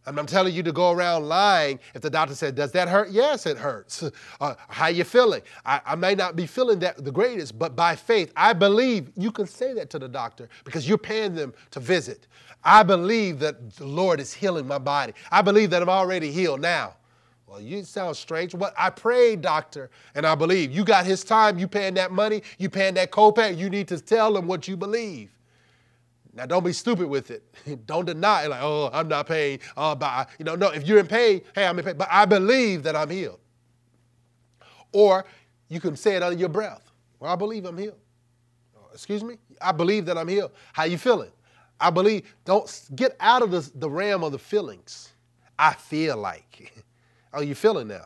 I'm 0.05 0.25
telling 0.25 0.53
you 0.53 0.63
to 0.63 0.71
go 0.71 0.91
around 0.91 1.27
lying 1.27 1.79
if 1.93 2.01
the 2.01 2.09
doctor 2.09 2.35
said, 2.35 2.55
Does 2.55 2.71
that 2.73 2.89
hurt? 2.89 3.09
Yes, 3.11 3.45
it 3.45 3.57
hurts. 3.57 4.03
Uh, 4.41 4.55
how 4.67 4.87
you 4.87 5.03
feeling? 5.03 5.41
I, 5.65 5.79
I 5.85 5.95
may 5.95 6.15
not 6.15 6.35
be 6.35 6.45
feeling 6.45 6.79
that 6.79 7.03
the 7.03 7.11
greatest, 7.11 7.57
but 7.57 7.75
by 7.75 7.95
faith, 7.95 8.31
I 8.35 8.51
believe 8.53 9.11
you 9.15 9.31
can 9.31 9.47
say 9.47 9.73
that 9.73 9.89
to 9.91 9.99
the 9.99 10.07
doctor 10.07 10.49
because 10.65 10.87
you're 10.87 10.97
paying 10.97 11.33
them 11.35 11.53
to 11.71 11.79
visit. 11.79 12.27
I 12.63 12.83
believe 12.83 13.39
that 13.39 13.75
the 13.75 13.85
Lord 13.85 14.19
is 14.19 14.33
healing 14.33 14.67
my 14.67 14.79
body. 14.79 15.13
I 15.31 15.41
believe 15.41 15.69
that 15.69 15.81
I'm 15.81 15.89
already 15.89 16.31
healed 16.31 16.61
now. 16.61 16.95
Well, 17.47 17.61
you 17.61 17.83
sound 17.83 18.17
strange. 18.17 18.55
What 18.55 18.73
I 18.77 18.89
prayed, 18.89 19.41
doctor, 19.41 19.91
and 20.15 20.25
I 20.25 20.35
believe. 20.35 20.71
You 20.71 20.83
got 20.83 21.05
his 21.05 21.23
time, 21.23 21.59
you 21.59 21.67
paying 21.67 21.93
that 21.93 22.11
money, 22.11 22.41
you 22.57 22.69
paying 22.69 22.95
that 22.95 23.11
copay, 23.11 23.55
you 23.55 23.69
need 23.69 23.87
to 23.89 23.99
tell 23.99 24.35
him 24.35 24.47
what 24.47 24.67
you 24.67 24.75
believe. 24.75 25.32
Now, 26.35 26.47
don't 26.47 26.63
be 26.63 26.73
stupid 26.73 27.07
with 27.07 27.29
it. 27.29 27.43
don't 27.85 28.05
deny 28.05 28.45
it, 28.45 28.49
like, 28.49 28.61
oh, 28.63 28.89
I'm 28.91 29.07
not 29.07 29.27
paying. 29.27 29.59
Uh, 29.77 29.93
but, 29.93 30.29
you 30.39 30.45
know, 30.45 30.55
no, 30.55 30.69
if 30.69 30.87
you're 30.87 30.97
in 30.97 31.07
pain, 31.07 31.41
hey, 31.53 31.65
I'm 31.65 31.77
in 31.77 31.85
pain, 31.85 31.95
but 31.95 32.07
I 32.09 32.25
believe 32.25 32.83
that 32.83 32.95
I'm 32.95 33.09
healed. 33.09 33.39
Or 34.91 35.25
you 35.69 35.79
can 35.79 35.95
say 35.95 36.15
it 36.15 36.23
under 36.23 36.37
your 36.37 36.49
breath. 36.49 36.91
Well, 37.19 37.31
I 37.31 37.35
believe 37.35 37.65
I'm 37.65 37.77
healed. 37.77 37.97
Excuse 38.93 39.23
me? 39.23 39.37
I 39.61 39.71
believe 39.71 40.05
that 40.05 40.17
I'm 40.17 40.27
healed. 40.27 40.51
How 40.71 40.83
you 40.83 40.97
feeling? 40.97 41.31
I 41.79 41.89
believe, 41.89 42.33
don't 42.45 42.89
get 42.95 43.15
out 43.19 43.41
of 43.41 43.51
the, 43.51 43.69
the 43.75 43.89
realm 43.89 44.23
of 44.23 44.31
the 44.31 44.39
feelings. 44.39 45.11
I 45.57 45.73
feel 45.73 46.17
like. 46.17 46.71
oh, 47.33 47.41
you 47.41 47.55
feeling 47.55 47.87
now? 47.87 48.05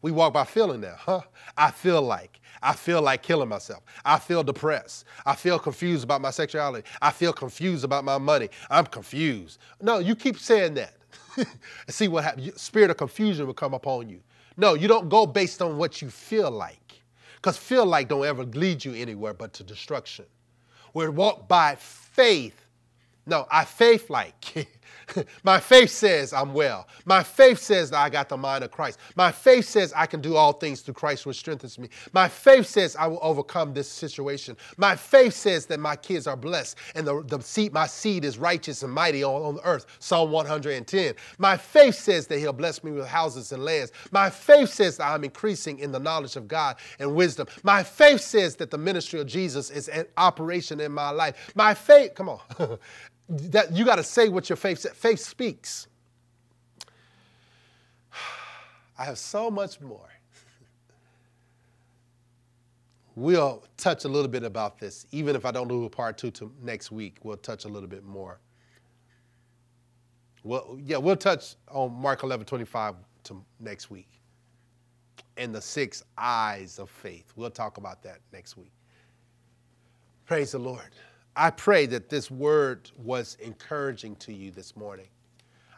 We 0.00 0.12
walk 0.12 0.32
by 0.32 0.44
feeling 0.44 0.80
now, 0.80 0.94
huh? 0.96 1.22
I 1.56 1.70
feel 1.70 2.02
like. 2.02 2.37
I 2.62 2.72
feel 2.72 3.02
like 3.02 3.22
killing 3.22 3.48
myself. 3.48 3.82
I 4.04 4.18
feel 4.18 4.42
depressed. 4.42 5.04
I 5.24 5.34
feel 5.34 5.58
confused 5.58 6.04
about 6.04 6.20
my 6.20 6.30
sexuality. 6.30 6.88
I 7.00 7.10
feel 7.10 7.32
confused 7.32 7.84
about 7.84 8.04
my 8.04 8.18
money. 8.18 8.48
I'm 8.70 8.86
confused. 8.86 9.58
No, 9.80 9.98
you 9.98 10.14
keep 10.14 10.38
saying 10.38 10.74
that. 10.74 10.94
See 11.88 12.08
what 12.08 12.24
happens. 12.24 12.60
Spirit 12.60 12.90
of 12.90 12.96
confusion 12.96 13.46
will 13.46 13.54
come 13.54 13.74
upon 13.74 14.08
you. 14.08 14.20
No, 14.56 14.74
you 14.74 14.88
don't 14.88 15.08
go 15.08 15.24
based 15.26 15.62
on 15.62 15.78
what 15.78 16.02
you 16.02 16.10
feel 16.10 16.50
like. 16.50 17.00
Because 17.36 17.56
feel 17.56 17.86
like 17.86 18.08
don't 18.08 18.24
ever 18.26 18.44
lead 18.44 18.84
you 18.84 18.94
anywhere 18.94 19.32
but 19.32 19.52
to 19.54 19.62
destruction. 19.62 20.24
We 20.94 21.08
walk 21.08 21.46
by 21.46 21.76
faith. 21.76 22.66
No, 23.26 23.46
I 23.50 23.64
faith 23.64 24.10
like. 24.10 24.68
My 25.42 25.60
faith 25.60 25.90
says 25.90 26.32
I'm 26.32 26.52
well. 26.52 26.86
My 27.04 27.22
faith 27.22 27.58
says 27.58 27.90
that 27.90 27.98
I 27.98 28.10
got 28.10 28.28
the 28.28 28.36
mind 28.36 28.64
of 28.64 28.70
Christ. 28.70 28.98
My 29.16 29.30
faith 29.30 29.66
says 29.66 29.92
I 29.94 30.06
can 30.06 30.20
do 30.20 30.36
all 30.36 30.52
things 30.52 30.80
through 30.80 30.94
Christ 30.94 31.26
which 31.26 31.38
strengthens 31.38 31.78
me. 31.78 31.88
My 32.12 32.28
faith 32.28 32.66
says 32.66 32.96
I 32.96 33.06
will 33.06 33.18
overcome 33.22 33.74
this 33.74 33.88
situation. 33.88 34.56
My 34.76 34.96
faith 34.96 35.34
says 35.34 35.66
that 35.66 35.80
my 35.80 35.96
kids 35.96 36.26
are 36.26 36.36
blessed 36.36 36.76
and 36.94 37.06
the, 37.06 37.22
the 37.26 37.40
seed, 37.40 37.72
my 37.72 37.86
seed 37.86 38.24
is 38.24 38.38
righteous 38.38 38.82
and 38.82 38.92
mighty 38.92 39.22
on, 39.22 39.42
on 39.42 39.54
the 39.56 39.64
earth. 39.64 39.86
Psalm 39.98 40.30
110. 40.30 41.14
My 41.38 41.56
faith 41.56 41.94
says 41.94 42.26
that 42.28 42.38
he'll 42.38 42.52
bless 42.52 42.82
me 42.84 42.92
with 42.92 43.06
houses 43.06 43.52
and 43.52 43.64
lands. 43.64 43.92
My 44.10 44.30
faith 44.30 44.70
says 44.70 44.98
that 44.98 45.10
I'm 45.10 45.24
increasing 45.24 45.78
in 45.78 45.92
the 45.92 46.00
knowledge 46.00 46.36
of 46.36 46.48
God 46.48 46.76
and 46.98 47.14
wisdom. 47.14 47.46
My 47.62 47.82
faith 47.82 48.20
says 48.20 48.56
that 48.56 48.70
the 48.70 48.78
ministry 48.78 49.20
of 49.20 49.26
Jesus 49.26 49.70
is 49.70 49.88
an 49.88 50.06
operation 50.16 50.80
in 50.80 50.92
my 50.92 51.10
life. 51.10 51.52
My 51.54 51.74
faith, 51.74 52.14
come 52.14 52.28
on. 52.28 52.40
that 53.28 53.72
you 53.72 53.84
got 53.84 53.96
to 53.96 54.02
say 54.02 54.28
what 54.28 54.48
your 54.48 54.56
faith 54.56 54.80
says. 54.80 54.92
Faith 54.92 55.20
speaks. 55.20 55.86
I 58.98 59.04
have 59.04 59.18
so 59.18 59.50
much 59.50 59.80
more. 59.80 60.08
we'll 63.14 63.64
touch 63.76 64.04
a 64.04 64.08
little 64.08 64.30
bit 64.30 64.44
about 64.44 64.78
this. 64.78 65.06
Even 65.12 65.36
if 65.36 65.44
I 65.44 65.50
don't 65.50 65.68
do 65.68 65.84
a 65.84 65.90
part 65.90 66.16
two 66.16 66.30
to 66.32 66.50
next 66.62 66.90
week, 66.90 67.18
we'll 67.22 67.36
touch 67.36 67.64
a 67.64 67.68
little 67.68 67.88
bit 67.88 68.04
more. 68.04 68.40
Well, 70.44 70.78
yeah, 70.82 70.96
we'll 70.96 71.16
touch 71.16 71.56
on 71.68 71.92
Mark 71.92 72.22
11, 72.22 72.46
25 72.46 72.94
to 73.24 73.44
next 73.60 73.90
week. 73.90 74.08
And 75.36 75.54
the 75.54 75.60
six 75.60 76.02
eyes 76.16 76.78
of 76.78 76.88
faith. 76.88 77.32
We'll 77.36 77.50
talk 77.50 77.76
about 77.76 78.02
that 78.04 78.20
next 78.32 78.56
week. 78.56 78.72
Praise 80.24 80.52
the 80.52 80.58
Lord. 80.58 80.90
I 81.40 81.50
pray 81.50 81.86
that 81.86 82.08
this 82.08 82.32
word 82.32 82.90
was 82.96 83.36
encouraging 83.40 84.16
to 84.16 84.32
you 84.32 84.50
this 84.50 84.74
morning. 84.74 85.06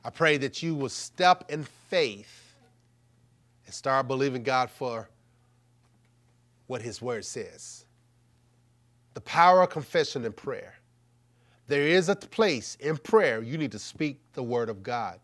I 0.03 0.09
pray 0.09 0.39
that 0.39 0.63
you 0.63 0.75
will 0.75 0.89
step 0.89 1.45
in 1.51 1.65
faith 1.65 2.55
and 3.67 3.75
start 3.75 4.09
believing 4.09 4.43
God 4.43 4.71
for 4.71 5.11
what 6.67 6.81
His 6.81 7.03
word 7.03 7.27
says. 7.27 7.85
The 9.13 9.21
power 9.21 9.61
of 9.61 9.69
confession 9.69 10.25
and 10.25 10.35
prayer. 10.35 10.77
There 11.67 11.87
is 11.87 12.09
a 12.09 12.17
place 12.17 12.79
in 12.81 12.97
prayer 12.97 13.43
you 13.43 13.59
need 13.59 13.73
to 13.73 13.79
speak 13.79 14.19
the 14.33 14.43
word 14.43 14.71
of 14.71 14.83
God. 14.83 15.21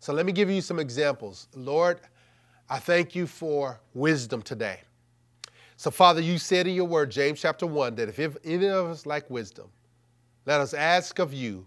So 0.00 0.12
let 0.12 0.26
me 0.26 0.32
give 0.32 0.50
you 0.50 0.60
some 0.60 0.78
examples. 0.80 1.48
Lord, 1.54 1.98
I 2.68 2.78
thank 2.78 3.14
you 3.14 3.26
for 3.26 3.80
wisdom 3.94 4.42
today. 4.42 4.80
So, 5.82 5.90
Father, 5.90 6.20
you 6.20 6.38
said 6.38 6.68
in 6.68 6.76
your 6.76 6.84
word, 6.84 7.10
James 7.10 7.40
chapter 7.40 7.66
1, 7.66 7.96
that 7.96 8.08
if 8.08 8.36
any 8.44 8.68
of 8.68 8.86
us 8.86 9.04
lack 9.04 9.28
wisdom, 9.28 9.68
let 10.46 10.60
us 10.60 10.74
ask 10.74 11.18
of 11.18 11.34
you 11.34 11.66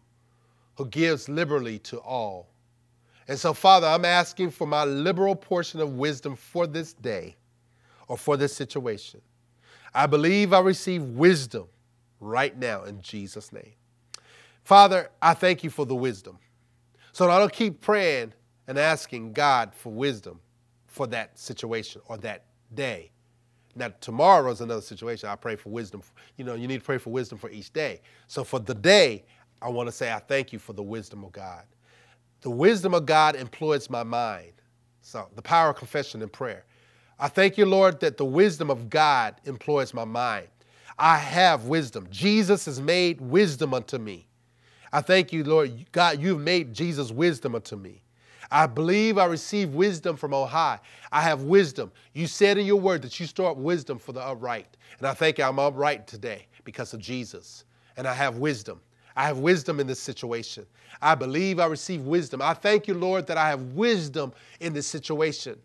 who 0.76 0.86
gives 0.86 1.28
liberally 1.28 1.80
to 1.80 1.98
all. 1.98 2.48
And 3.28 3.38
so, 3.38 3.54
Father, 3.54 3.88
I'm 3.88 4.06
asking 4.06 4.52
for 4.52 4.66
my 4.66 4.86
liberal 4.86 5.36
portion 5.36 5.82
of 5.82 5.98
wisdom 5.98 6.38
for 6.38 6.66
this 6.66 6.94
day 6.94 7.36
or 8.08 8.18
for 8.18 8.38
this 8.38 8.56
situation. 8.56 9.20
I 9.94 10.06
believe 10.06 10.54
I 10.54 10.62
receive 10.62 11.04
wisdom 11.04 11.68
right 12.22 12.58
now 12.58 12.86
in 12.86 13.02
Jesus' 13.02 13.52
name. 13.52 13.74
Father, 14.64 15.10
I 15.22 15.34
thank 15.34 15.62
you 15.62 15.70
for 15.70 15.86
the 15.86 15.94
wisdom. 15.94 16.40
So 17.12 17.30
I 17.30 17.38
don't 17.38 17.52
keep 17.52 17.82
praying 17.82 18.32
and 18.66 18.80
asking 18.80 19.34
God 19.34 19.74
for 19.76 19.92
wisdom 19.92 20.40
for 20.88 21.06
that 21.08 21.38
situation 21.38 22.02
or 22.08 22.18
that 22.20 22.46
day. 22.74 23.12
Now, 23.76 23.90
tomorrow 24.00 24.52
is 24.52 24.62
another 24.62 24.82
situation. 24.82 25.30
I 25.30 25.36
pray 25.36 25.56
for 25.58 25.70
wisdom. 25.70 26.02
You 26.38 26.46
know, 26.46 26.54
you 26.56 26.68
need 26.68 26.80
to 26.80 26.86
pray 26.86 26.98
for 26.98 27.10
wisdom 27.10 27.38
for 27.38 27.50
each 27.50 27.74
day. 27.74 28.02
So 28.28 28.44
for 28.44 28.60
the 28.60 28.74
day, 28.74 29.26
I 29.62 29.70
want 29.70 29.88
to 29.88 29.92
say 29.92 30.12
I 30.12 30.20
thank 30.20 30.54
you 30.54 30.60
for 30.60 30.74
the 30.74 30.84
wisdom 30.84 31.24
of 31.24 31.32
God. 31.32 31.64
The 32.42 32.50
wisdom 32.50 32.94
of 32.94 33.06
God 33.06 33.36
employs 33.36 33.90
my 33.90 34.04
mind. 34.04 34.54
So 35.02 35.28
the 35.36 35.42
power 35.42 35.72
of 35.72 35.76
confession 35.76 36.22
and 36.22 36.32
prayer. 36.32 36.66
I 37.20 37.28
thank 37.28 37.58
you, 37.58 37.66
Lord, 37.66 38.00
that 38.00 38.18
the 38.18 38.26
wisdom 38.26 38.70
of 38.70 38.90
God 38.90 39.36
employs 39.46 39.94
my 39.94 40.06
mind. 40.06 40.48
I 40.98 41.18
have 41.18 41.66
wisdom. 41.66 42.08
Jesus 42.10 42.66
has 42.66 42.80
made 42.82 43.20
wisdom 43.20 43.74
unto 43.74 43.98
me. 43.98 44.28
I 44.92 45.02
thank 45.02 45.34
you, 45.34 45.44
Lord, 45.44 45.92
God, 45.92 46.22
you've 46.22 46.40
made 46.40 46.74
Jesus 46.74 47.12
wisdom 47.12 47.56
unto 47.56 47.76
me. 47.76 48.02
I 48.52 48.68
believe 48.68 49.18
I 49.18 49.26
receive 49.26 49.74
wisdom 49.74 50.18
from 50.18 50.34
on 50.34 50.48
high. 50.48 50.80
I 51.12 51.22
have 51.22 51.44
wisdom. 51.44 51.92
You 52.14 52.28
said 52.28 52.58
in 52.58 52.66
your 52.66 52.80
word 52.80 53.02
that 53.02 53.20
you 53.20 53.26
store 53.26 53.52
up 53.52 53.58
wisdom 53.58 53.98
for 53.98 54.12
the 54.12 54.22
upright. 54.22 54.78
And 55.00 55.08
I 55.08 55.14
think 55.14 55.40
I'm 55.40 55.60
upright 55.60 56.08
today 56.08 56.48
because 56.64 56.94
of 56.94 57.00
Jesus. 57.00 57.64
And 57.98 58.08
I 58.08 58.14
have 58.14 58.38
wisdom. 58.38 58.82
I 59.16 59.26
have 59.26 59.40
wisdom 59.40 59.80
in 59.80 59.88
this 59.88 60.00
situation. 60.00 60.66
I 61.02 61.16
believe 61.16 61.60
I 61.60 61.66
receive 61.66 62.02
wisdom. 62.02 62.42
I 62.42 62.54
thank 62.54 62.88
you, 62.88 62.94
Lord, 62.94 63.28
that 63.28 63.38
I 63.38 63.50
have 63.50 63.62
wisdom 63.74 64.34
in 64.60 64.74
this 64.74 64.88
situation. 64.88 65.58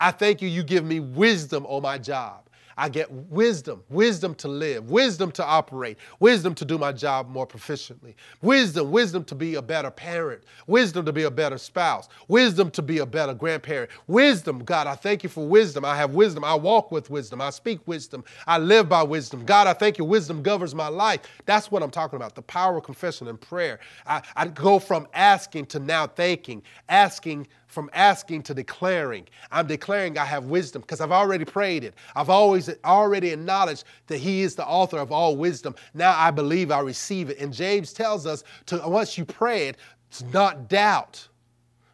I 0.00 0.10
thank 0.10 0.42
you, 0.42 0.48
you 0.48 0.62
give 0.62 0.84
me 0.84 1.00
wisdom 1.00 1.66
on 1.66 1.82
my 1.82 1.98
job. 1.98 2.43
I 2.76 2.88
get 2.88 3.10
wisdom, 3.10 3.82
wisdom 3.88 4.34
to 4.36 4.48
live, 4.48 4.90
wisdom 4.90 5.30
to 5.32 5.44
operate, 5.44 5.98
wisdom 6.20 6.54
to 6.56 6.64
do 6.64 6.78
my 6.78 6.92
job 6.92 7.28
more 7.28 7.46
proficiently, 7.46 8.14
wisdom, 8.42 8.90
wisdom 8.90 9.24
to 9.24 9.34
be 9.34 9.54
a 9.54 9.62
better 9.62 9.90
parent, 9.90 10.42
wisdom 10.66 11.04
to 11.06 11.12
be 11.12 11.24
a 11.24 11.30
better 11.30 11.58
spouse, 11.58 12.08
wisdom 12.28 12.70
to 12.72 12.82
be 12.82 12.98
a 12.98 13.06
better 13.06 13.34
grandparent, 13.34 13.90
wisdom. 14.06 14.64
God, 14.64 14.86
I 14.86 14.94
thank 14.94 15.22
you 15.22 15.28
for 15.28 15.46
wisdom. 15.46 15.84
I 15.84 15.96
have 15.96 16.14
wisdom. 16.14 16.44
I 16.44 16.54
walk 16.54 16.90
with 16.90 17.10
wisdom. 17.10 17.40
I 17.40 17.50
speak 17.50 17.80
wisdom. 17.86 18.24
I 18.46 18.58
live 18.58 18.88
by 18.88 19.02
wisdom. 19.02 19.44
God, 19.44 19.66
I 19.66 19.72
thank 19.72 19.98
you. 19.98 20.04
Wisdom 20.04 20.42
governs 20.42 20.74
my 20.74 20.88
life. 20.88 21.20
That's 21.46 21.70
what 21.70 21.82
I'm 21.82 21.90
talking 21.90 22.16
about 22.16 22.34
the 22.34 22.42
power 22.42 22.78
of 22.78 22.84
confession 22.84 23.28
and 23.28 23.40
prayer. 23.40 23.80
I, 24.06 24.22
I 24.36 24.48
go 24.48 24.78
from 24.78 25.06
asking 25.14 25.66
to 25.66 25.78
now 25.78 26.06
thanking, 26.06 26.62
asking 26.88 27.46
from 27.74 27.90
asking 27.92 28.44
to 28.44 28.54
declaring. 28.54 29.26
I'm 29.50 29.66
declaring 29.66 30.16
I 30.16 30.24
have 30.24 30.44
wisdom 30.44 30.80
because 30.82 31.00
I've 31.00 31.12
already 31.12 31.44
prayed 31.44 31.84
it. 31.84 31.94
I've 32.14 32.30
always 32.30 32.70
already 32.84 33.30
acknowledged 33.30 33.84
that 34.06 34.18
He 34.18 34.42
is 34.42 34.54
the 34.54 34.64
author 34.64 34.98
of 34.98 35.12
all 35.12 35.36
wisdom. 35.36 35.74
Now 35.92 36.14
I 36.16 36.30
believe 36.30 36.70
I 36.70 36.80
receive 36.80 37.28
it. 37.28 37.38
And 37.38 37.52
James 37.52 37.92
tells 37.92 38.26
us 38.26 38.44
to 38.66 38.80
once 38.86 39.18
you 39.18 39.24
pray 39.24 39.68
it, 39.68 39.76
to 40.12 40.26
not 40.28 40.68
doubt, 40.68 41.26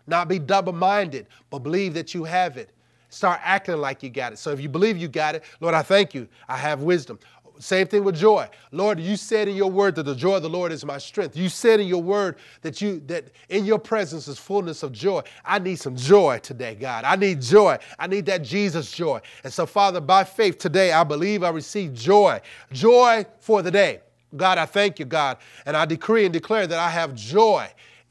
not 0.06 0.28
be 0.28 0.38
double-minded, 0.38 1.26
but 1.48 1.60
believe 1.60 1.94
that 1.94 2.14
you 2.14 2.24
have 2.24 2.58
it. 2.58 2.72
Start 3.08 3.40
acting 3.42 3.78
like 3.78 4.02
you 4.02 4.10
got 4.10 4.32
it. 4.32 4.38
So 4.38 4.50
if 4.50 4.60
you 4.60 4.68
believe 4.68 4.96
you 4.96 5.08
got 5.08 5.34
it, 5.34 5.42
Lord, 5.60 5.74
I 5.74 5.82
thank 5.82 6.14
you. 6.14 6.28
I 6.48 6.56
have 6.56 6.82
wisdom. 6.82 7.18
Same 7.60 7.86
thing 7.86 8.04
with 8.04 8.16
joy. 8.16 8.48
Lord, 8.72 8.98
you 8.98 9.16
said 9.16 9.46
in 9.46 9.54
your 9.54 9.70
word 9.70 9.94
that 9.96 10.04
the 10.04 10.14
joy 10.14 10.36
of 10.36 10.42
the 10.42 10.48
Lord 10.48 10.72
is 10.72 10.84
my 10.84 10.96
strength. 10.96 11.36
You 11.36 11.50
said 11.50 11.78
in 11.78 11.86
your 11.86 12.02
word 12.02 12.36
that 12.62 12.80
you 12.80 13.00
that 13.06 13.26
in 13.50 13.66
your 13.66 13.78
presence 13.78 14.28
is 14.28 14.38
fullness 14.38 14.82
of 14.82 14.92
joy. 14.92 15.22
I 15.44 15.58
need 15.58 15.76
some 15.76 15.94
joy 15.94 16.38
today, 16.38 16.74
God. 16.74 17.04
I 17.04 17.16
need 17.16 17.42
joy. 17.42 17.78
I 17.98 18.06
need 18.06 18.24
that 18.26 18.42
Jesus 18.42 18.90
joy. 18.90 19.20
And 19.44 19.52
so, 19.52 19.66
Father, 19.66 20.00
by 20.00 20.24
faith 20.24 20.58
today, 20.58 20.92
I 20.92 21.04
believe 21.04 21.42
I 21.42 21.50
receive 21.50 21.92
joy. 21.92 22.40
Joy 22.72 23.26
for 23.40 23.60
the 23.60 23.70
day. 23.70 24.00
God, 24.34 24.58
I 24.58 24.64
thank 24.64 24.98
you, 24.98 25.04
God. 25.04 25.36
And 25.66 25.76
I 25.76 25.84
decree 25.84 26.24
and 26.24 26.32
declare 26.32 26.66
that 26.66 26.78
I 26.78 26.88
have 26.88 27.14
joy 27.14 27.68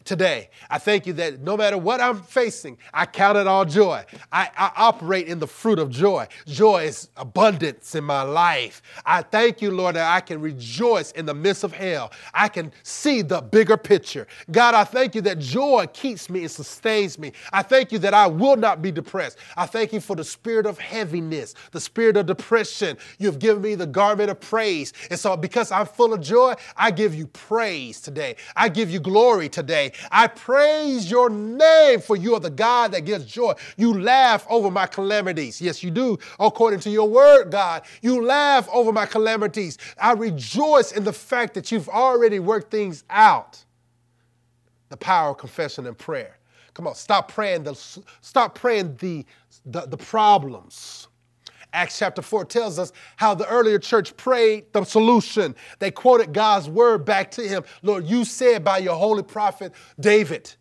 today. 0.09 0.49
I 0.71 0.79
thank 0.79 1.05
you 1.05 1.13
that 1.13 1.41
no 1.41 1.55
matter 1.55 1.77
what 1.77 2.01
I'm 2.01 2.23
facing, 2.23 2.79
I 2.91 3.05
count 3.05 3.37
it 3.37 3.45
all 3.45 3.63
joy. 3.63 4.03
I, 4.31 4.49
I, 4.57 4.71
operate 4.75 5.27
in 5.27 5.37
the 5.37 5.45
fruit 5.45 5.77
of 5.77 5.91
joy. 5.91 6.27
Joy 6.47 6.85
is 6.85 7.09
abundance 7.15 7.93
in 7.93 8.03
my 8.05 8.23
life. 8.23 8.81
I 9.05 9.21
thank 9.21 9.61
you, 9.61 9.69
Lord, 9.69 9.95
that 9.97 10.11
I 10.11 10.21
can 10.21 10.41
rejoice 10.41 11.11
in 11.11 11.27
the 11.27 11.35
midst 11.35 11.63
of 11.63 11.73
hell. 11.73 12.11
I 12.33 12.47
can 12.47 12.71
see 12.81 13.21
the 13.21 13.39
bigger 13.39 13.77
picture. 13.77 14.25
God, 14.49 14.73
I 14.73 14.83
thank 14.83 15.13
you 15.13 15.21
that 15.21 15.37
joy 15.37 15.85
keeps 15.93 16.27
me 16.27 16.39
and 16.39 16.49
sustains 16.49 17.19
me. 17.19 17.31
I 17.53 17.61
thank 17.61 17.91
you 17.91 17.99
that 17.99 18.15
I 18.15 18.25
will 18.25 18.55
not 18.55 18.81
be 18.81 18.91
depressed. 18.91 19.37
I 19.57 19.67
thank 19.67 19.93
you 19.93 20.01
for 20.01 20.15
the 20.15 20.23
spirit 20.23 20.65
of 20.65 20.79
heaviness, 20.79 21.53
the 21.71 21.79
spirit 21.79 22.17
of 22.17 22.25
depression. 22.25 22.97
You've 23.19 23.37
given 23.37 23.61
me 23.61 23.75
the 23.75 23.85
garment 23.85 24.31
of 24.31 24.39
praise. 24.39 24.91
And 25.11 25.19
so, 25.19 25.37
because 25.37 25.71
I'm 25.71 25.85
full 25.85 26.15
of 26.15 26.21
joy, 26.21 26.55
I 26.75 26.89
give 26.89 27.13
you 27.13 27.27
praise 27.27 28.01
today. 28.01 28.37
I 28.55 28.69
give 28.69 28.89
you 28.89 28.99
glory 28.99 29.49
today. 29.49 29.91
I 30.11 30.27
praise 30.27 31.09
your 31.09 31.29
name, 31.29 32.01
for 32.01 32.15
you 32.15 32.35
are 32.35 32.39
the 32.39 32.49
God 32.49 32.91
that 32.91 33.01
gives 33.01 33.25
joy. 33.25 33.53
You 33.77 33.99
laugh 34.01 34.45
over 34.49 34.71
my 34.71 34.85
calamities. 34.85 35.61
Yes, 35.61 35.83
you 35.83 35.91
do, 35.91 36.17
according 36.39 36.79
to 36.81 36.89
your 36.89 37.09
word, 37.09 37.51
God. 37.51 37.83
You 38.01 38.23
laugh 38.23 38.67
over 38.71 38.91
my 38.91 39.05
calamities. 39.05 39.77
I 40.01 40.13
rejoice 40.13 40.91
in 40.91 41.03
the 41.03 41.13
fact 41.13 41.53
that 41.55 41.71
you've 41.71 41.89
already 41.89 42.39
worked 42.39 42.71
things 42.71 43.03
out. 43.09 43.63
The 44.89 44.97
power 44.97 45.31
of 45.31 45.37
confession 45.37 45.85
and 45.87 45.97
prayer. 45.97 46.37
Come 46.73 46.87
on, 46.87 46.95
stop 46.95 47.31
praying 47.31 47.63
the, 47.63 47.75
stop 48.21 48.55
praying 48.55 48.95
the, 48.97 49.25
the, 49.65 49.81
the 49.81 49.97
problems. 49.97 51.07
Acts 51.71 51.99
chapter 51.99 52.21
4 52.21 52.45
tells 52.45 52.79
us 52.79 52.91
how 53.15 53.35
the 53.35 53.47
earlier 53.47 53.77
church 53.77 54.17
prayed 54.17 54.65
the 54.73 54.83
solution. 54.83 55.55
They 55.77 55.91
quoted 55.91 56.33
God's 56.33 56.67
word 56.67 57.05
back 57.05 57.31
to 57.31 57.47
him. 57.47 57.63
Lord, 57.83 58.07
you 58.07 58.25
said 58.25 58.63
by 58.63 58.79
your 58.79 58.95
holy 58.95 59.23
prophet 59.23 59.73
David, 59.99 60.55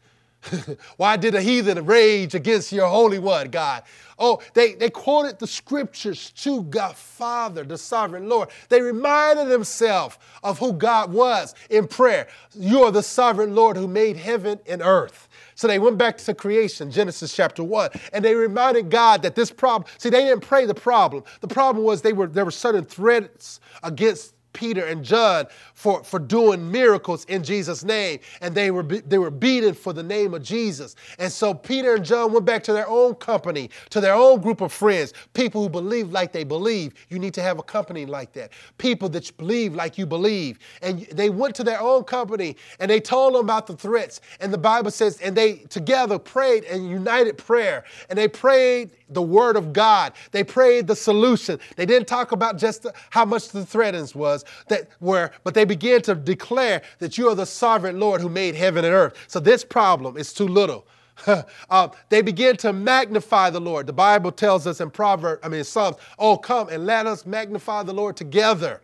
Why 0.97 1.17
did 1.17 1.35
the 1.35 1.43
heathen 1.43 1.85
rage 1.85 2.35
against 2.35 2.73
your 2.73 2.87
Holy 2.87 3.19
One, 3.19 3.51
God? 3.51 3.83
Oh, 4.19 4.41
they, 4.55 4.75
they 4.75 4.91
quoted 4.91 5.39
the 5.39 5.47
scriptures 5.47 6.31
to 6.31 6.63
God 6.65 6.97
Father, 6.97 7.65
the 7.65 7.79
sovereign 7.79 8.29
Lord. 8.29 8.49
They 8.69 8.81
reminded 8.81 9.49
themselves 9.49 10.19
of 10.43 10.59
who 10.59 10.73
God 10.73 11.13
was 11.13 11.55
in 11.71 11.87
prayer. 11.87 12.29
You 12.55 12.85
are 12.85 12.91
the 12.91 13.03
sovereign 13.03 13.55
Lord 13.55 13.77
who 13.77 13.89
made 13.89 14.17
heaven 14.17 14.59
and 14.67 14.83
earth. 14.83 15.28
So 15.59 15.67
they 15.67 15.81
went 15.81 15.99
back 15.99 16.19
to 16.19 16.35
creation, 16.35 16.89
Genesis 16.89 17.35
chapter 17.35 17.65
1, 17.65 17.91
and 18.13 18.25
they 18.25 18.37
reminded 18.37 18.91
God 18.91 19.23
that 19.23 19.35
this 19.35 19.51
problem, 19.51 19.91
see, 19.99 20.09
they 20.09 20.23
didn't 20.23 20.43
pray 20.43 20.67
the 20.67 20.75
problem. 20.75 21.25
The 21.41 21.49
problem 21.49 21.85
was 21.85 22.01
they 22.01 22.13
were 22.13 22.29
there 22.29 22.45
were 22.45 22.53
certain 22.53 22.85
threats 22.85 23.59
against 23.83 24.35
Peter 24.53 24.87
and 24.87 25.05
John 25.05 25.47
for, 25.75 26.03
for 26.03 26.19
doing 26.19 26.71
miracles 26.71 27.25
in 27.27 27.43
Jesus' 27.43 27.85
name. 27.85 28.19
And 28.41 28.55
they 28.55 28.71
were, 28.71 28.83
they 28.83 29.19
were 29.19 29.31
beaten 29.31 29.75
for 29.75 29.93
the 29.93 30.03
name 30.03 30.35
of 30.35 30.43
Jesus. 30.43 30.97
And 31.19 31.31
so 31.31 31.55
Peter 31.55 31.95
and 31.95 32.05
John 32.05 32.33
went 32.33 32.45
back 32.45 32.63
to 32.65 32.73
their 32.73 32.89
own 32.89 33.15
company, 33.17 33.71
to 33.91 34.01
their 34.01 34.15
own 34.15 34.41
group 34.41 34.61
of 34.61 34.73
friends, 34.73 35.13
people 35.35 35.63
who 35.63 35.69
believe 35.69 36.11
like 36.11 36.33
they 36.33 36.45
believe. 36.45 36.95
You 37.09 37.19
need 37.19 37.35
to 37.35 37.43
have 37.43 37.59
a 37.59 37.63
company 37.63 38.07
like 38.07 38.33
that. 38.33 38.53
People 38.79 39.09
that 39.11 39.37
believe 39.37 39.75
like 39.75 39.99
you 39.99 40.07
believe. 40.07 40.59
And 40.83 41.01
they 41.13 41.31
went 41.31 41.55
to 41.57 41.65
their 41.65 41.81
own 41.81 42.05
company 42.05 42.57
and 42.81 42.91
they 42.91 43.01
told 43.01 43.35
them 43.35 43.45
about 43.45 43.67
the 43.67 43.77
threats. 43.77 44.21
And 44.41 44.53
the 44.53 44.59
Bible 44.59 44.91
says, 44.91 45.21
and 45.21 45.37
they 45.37 45.55
together 45.69 46.19
prayed 46.19 46.65
and 46.65 46.89
united 46.89 47.39
prayer. 47.39 47.85
And 48.09 48.19
they 48.19 48.29
prayed 48.29 48.91
the 49.11 49.23
word 49.23 49.57
of 49.57 49.73
God. 49.73 50.13
They 50.33 50.45
prayed 50.45 50.87
the 50.87 50.97
solution. 50.97 51.59
They 51.77 51.87
didn't 51.87 52.09
talk 52.09 52.33
about 52.33 52.59
just 52.59 52.87
how 53.11 53.25
much 53.25 53.49
the 53.49 53.65
threatens 53.65 54.15
was 54.15 54.38
that 54.69 54.89
were, 55.01 55.31
but 55.45 55.55
they 55.55 55.65
began 55.65 56.03
to 56.03 56.15
declare 56.15 56.83
that 56.99 57.19
you 57.19 57.29
are 57.29 57.35
the 57.35 57.47
sovereign 57.47 58.01
Lord 58.01 58.21
who 58.21 58.29
made 58.29 58.55
heaven 58.55 58.85
and 58.85 58.95
earth. 58.95 59.15
So 59.27 59.41
this 59.41 59.65
problem 59.65 60.17
is 60.17 60.33
too 60.33 60.49
little. 60.49 60.87
uh, 61.27 61.89
they 62.09 62.23
begin 62.23 62.57
to 62.59 62.73
magnify 62.73 63.51
the 63.51 63.61
Lord. 63.61 63.87
The 63.87 63.93
Bible 63.93 64.33
tells 64.33 64.67
us 64.67 64.81
in 64.81 64.91
Proverbs, 64.91 65.41
I 65.45 65.49
mean 65.49 65.65
Psalms, 65.65 65.97
oh 66.19 66.37
come 66.37 66.69
and 66.69 66.87
let 66.87 67.07
us 67.07 67.27
magnify 67.27 67.83
the 67.83 67.95
Lord 67.95 68.17
together. 68.17 68.83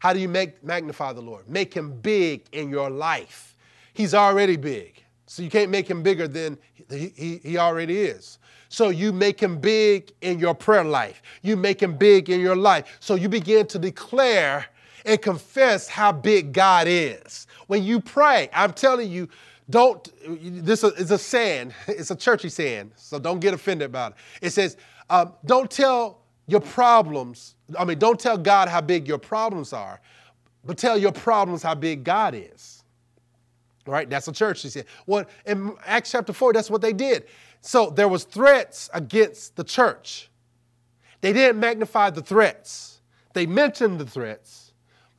How 0.00 0.12
do 0.12 0.20
you 0.20 0.28
make 0.28 0.62
magnify 0.62 1.14
the 1.14 1.22
Lord? 1.22 1.48
Make 1.48 1.72
him 1.72 1.98
big 2.00 2.44
in 2.52 2.68
your 2.68 2.90
life. 2.90 3.56
He's 3.94 4.12
already 4.12 4.56
big. 4.56 5.02
So 5.26 5.42
you 5.42 5.48
can't 5.48 5.70
make 5.70 5.88
him 5.88 6.02
bigger 6.02 6.28
than 6.28 6.58
he, 6.90 7.12
he, 7.16 7.36
he 7.38 7.58
already 7.58 7.98
is. 8.00 8.38
So 8.68 8.88
you 8.88 9.12
make 9.12 9.40
him 9.40 9.58
big 9.58 10.12
in 10.20 10.38
your 10.38 10.54
prayer 10.54 10.84
life. 10.84 11.22
You 11.42 11.56
make 11.56 11.80
him 11.80 11.96
big 11.96 12.28
in 12.28 12.40
your 12.40 12.56
life. 12.56 12.98
So 13.00 13.14
you 13.14 13.28
begin 13.28 13.66
to 13.68 13.78
declare 13.78 14.66
and 15.04 15.20
confess 15.20 15.88
how 15.88 16.12
big 16.12 16.52
God 16.52 16.86
is. 16.88 17.46
When 17.66 17.82
you 17.82 18.00
pray, 18.00 18.48
I'm 18.52 18.72
telling 18.72 19.10
you, 19.10 19.28
don't, 19.70 20.08
this 20.40 20.84
is 20.84 21.10
a 21.10 21.18
saying, 21.18 21.74
it's 21.88 22.10
a 22.10 22.16
churchy 22.16 22.48
saying, 22.48 22.92
so 22.96 23.18
don't 23.18 23.40
get 23.40 23.54
offended 23.54 23.86
about 23.86 24.12
it. 24.12 24.18
It 24.46 24.50
says, 24.50 24.76
um, 25.10 25.34
don't 25.44 25.70
tell 25.70 26.20
your 26.46 26.60
problems, 26.60 27.54
I 27.78 27.84
mean, 27.84 27.98
don't 27.98 28.20
tell 28.20 28.36
God 28.36 28.68
how 28.68 28.80
big 28.80 29.08
your 29.08 29.18
problems 29.18 29.72
are, 29.72 30.00
but 30.64 30.76
tell 30.76 30.96
your 30.98 31.12
problems 31.12 31.62
how 31.62 31.74
big 31.74 32.04
God 32.04 32.34
is. 32.34 32.82
Right? 33.86 34.08
That's 34.08 34.28
a 34.28 34.32
church, 34.32 34.62
he 34.62 34.70
said. 34.70 34.86
Well, 35.06 35.26
in 35.44 35.76
Acts 35.84 36.10
chapter 36.10 36.32
4, 36.32 36.54
that's 36.54 36.70
what 36.70 36.80
they 36.80 36.94
did. 36.94 37.26
So 37.60 37.90
there 37.90 38.08
was 38.08 38.24
threats 38.24 38.88
against 38.94 39.56
the 39.56 39.64
church. 39.64 40.30
They 41.20 41.32
didn't 41.32 41.60
magnify 41.60 42.10
the 42.10 42.22
threats. 42.22 43.00
They 43.32 43.46
mentioned 43.46 43.98
the 43.98 44.06
threats, 44.06 44.63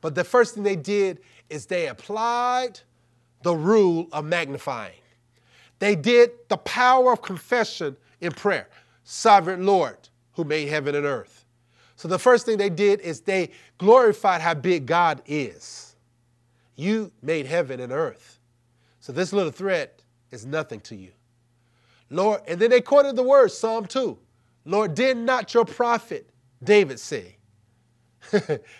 but 0.06 0.14
the 0.14 0.22
first 0.22 0.54
thing 0.54 0.62
they 0.62 0.76
did 0.76 1.18
is 1.50 1.66
they 1.66 1.88
applied 1.88 2.78
the 3.42 3.52
rule 3.52 4.06
of 4.12 4.24
magnifying. 4.24 5.00
They 5.80 5.96
did 5.96 6.30
the 6.46 6.58
power 6.58 7.14
of 7.14 7.22
confession 7.22 7.96
in 8.20 8.30
prayer. 8.30 8.68
Sovereign 9.02 9.66
Lord, 9.66 9.96
who 10.34 10.44
made 10.44 10.68
heaven 10.68 10.94
and 10.94 11.04
earth. 11.04 11.44
So 11.96 12.06
the 12.06 12.20
first 12.20 12.46
thing 12.46 12.56
they 12.56 12.70
did 12.70 13.00
is 13.00 13.22
they 13.22 13.50
glorified 13.78 14.42
how 14.42 14.54
big 14.54 14.86
God 14.86 15.22
is. 15.26 15.96
You 16.76 17.10
made 17.20 17.46
heaven 17.46 17.80
and 17.80 17.90
earth. 17.90 18.38
So 19.00 19.12
this 19.12 19.32
little 19.32 19.50
threat 19.50 20.04
is 20.30 20.46
nothing 20.46 20.78
to 20.82 20.94
you. 20.94 21.10
Lord, 22.10 22.42
and 22.46 22.60
then 22.60 22.70
they 22.70 22.80
quoted 22.80 23.16
the 23.16 23.24
word, 23.24 23.50
Psalm 23.50 23.86
2. 23.86 24.16
Lord, 24.66 24.94
did 24.94 25.16
not 25.16 25.52
your 25.52 25.64
prophet 25.64 26.30
David 26.62 27.00
say? 27.00 27.35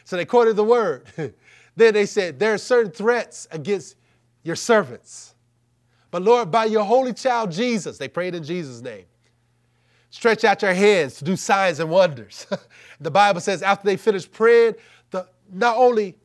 so 0.05 0.17
they 0.17 0.25
quoted 0.25 0.57
the 0.57 0.65
word. 0.65 1.07
then 1.77 1.95
they 1.95 2.07
said, 2.07 2.39
There 2.39 2.55
are 2.55 2.59
certain 2.59 2.93
threats 2.93 3.47
against 3.51 3.97
your 4.43 4.57
servants. 4.57 5.35
But 6.11 6.23
Lord, 6.23 6.51
by 6.51 6.67
your 6.67 6.85
holy 6.85 7.13
child 7.13 7.53
Jesus, 7.53 7.99
they 7.99 8.09
prayed 8.09 8.35
in 8.35 8.43
Jesus' 8.43 8.81
name. 8.81 9.05
Stretch 10.11 10.45
out 10.45 10.63
your 10.63 10.73
hands 10.73 11.17
to 11.17 11.25
do 11.25 11.37
signs 11.37 11.81
and 11.81 11.91
wonders. 11.91 12.47
the 13.01 13.11
Bible 13.11 13.41
says 13.41 13.63
after 13.63 13.87
they 13.87 13.97
finished 13.97 14.33
praying, 14.33 14.75
the, 15.11 15.27
not 15.53 15.77
only 15.77 16.17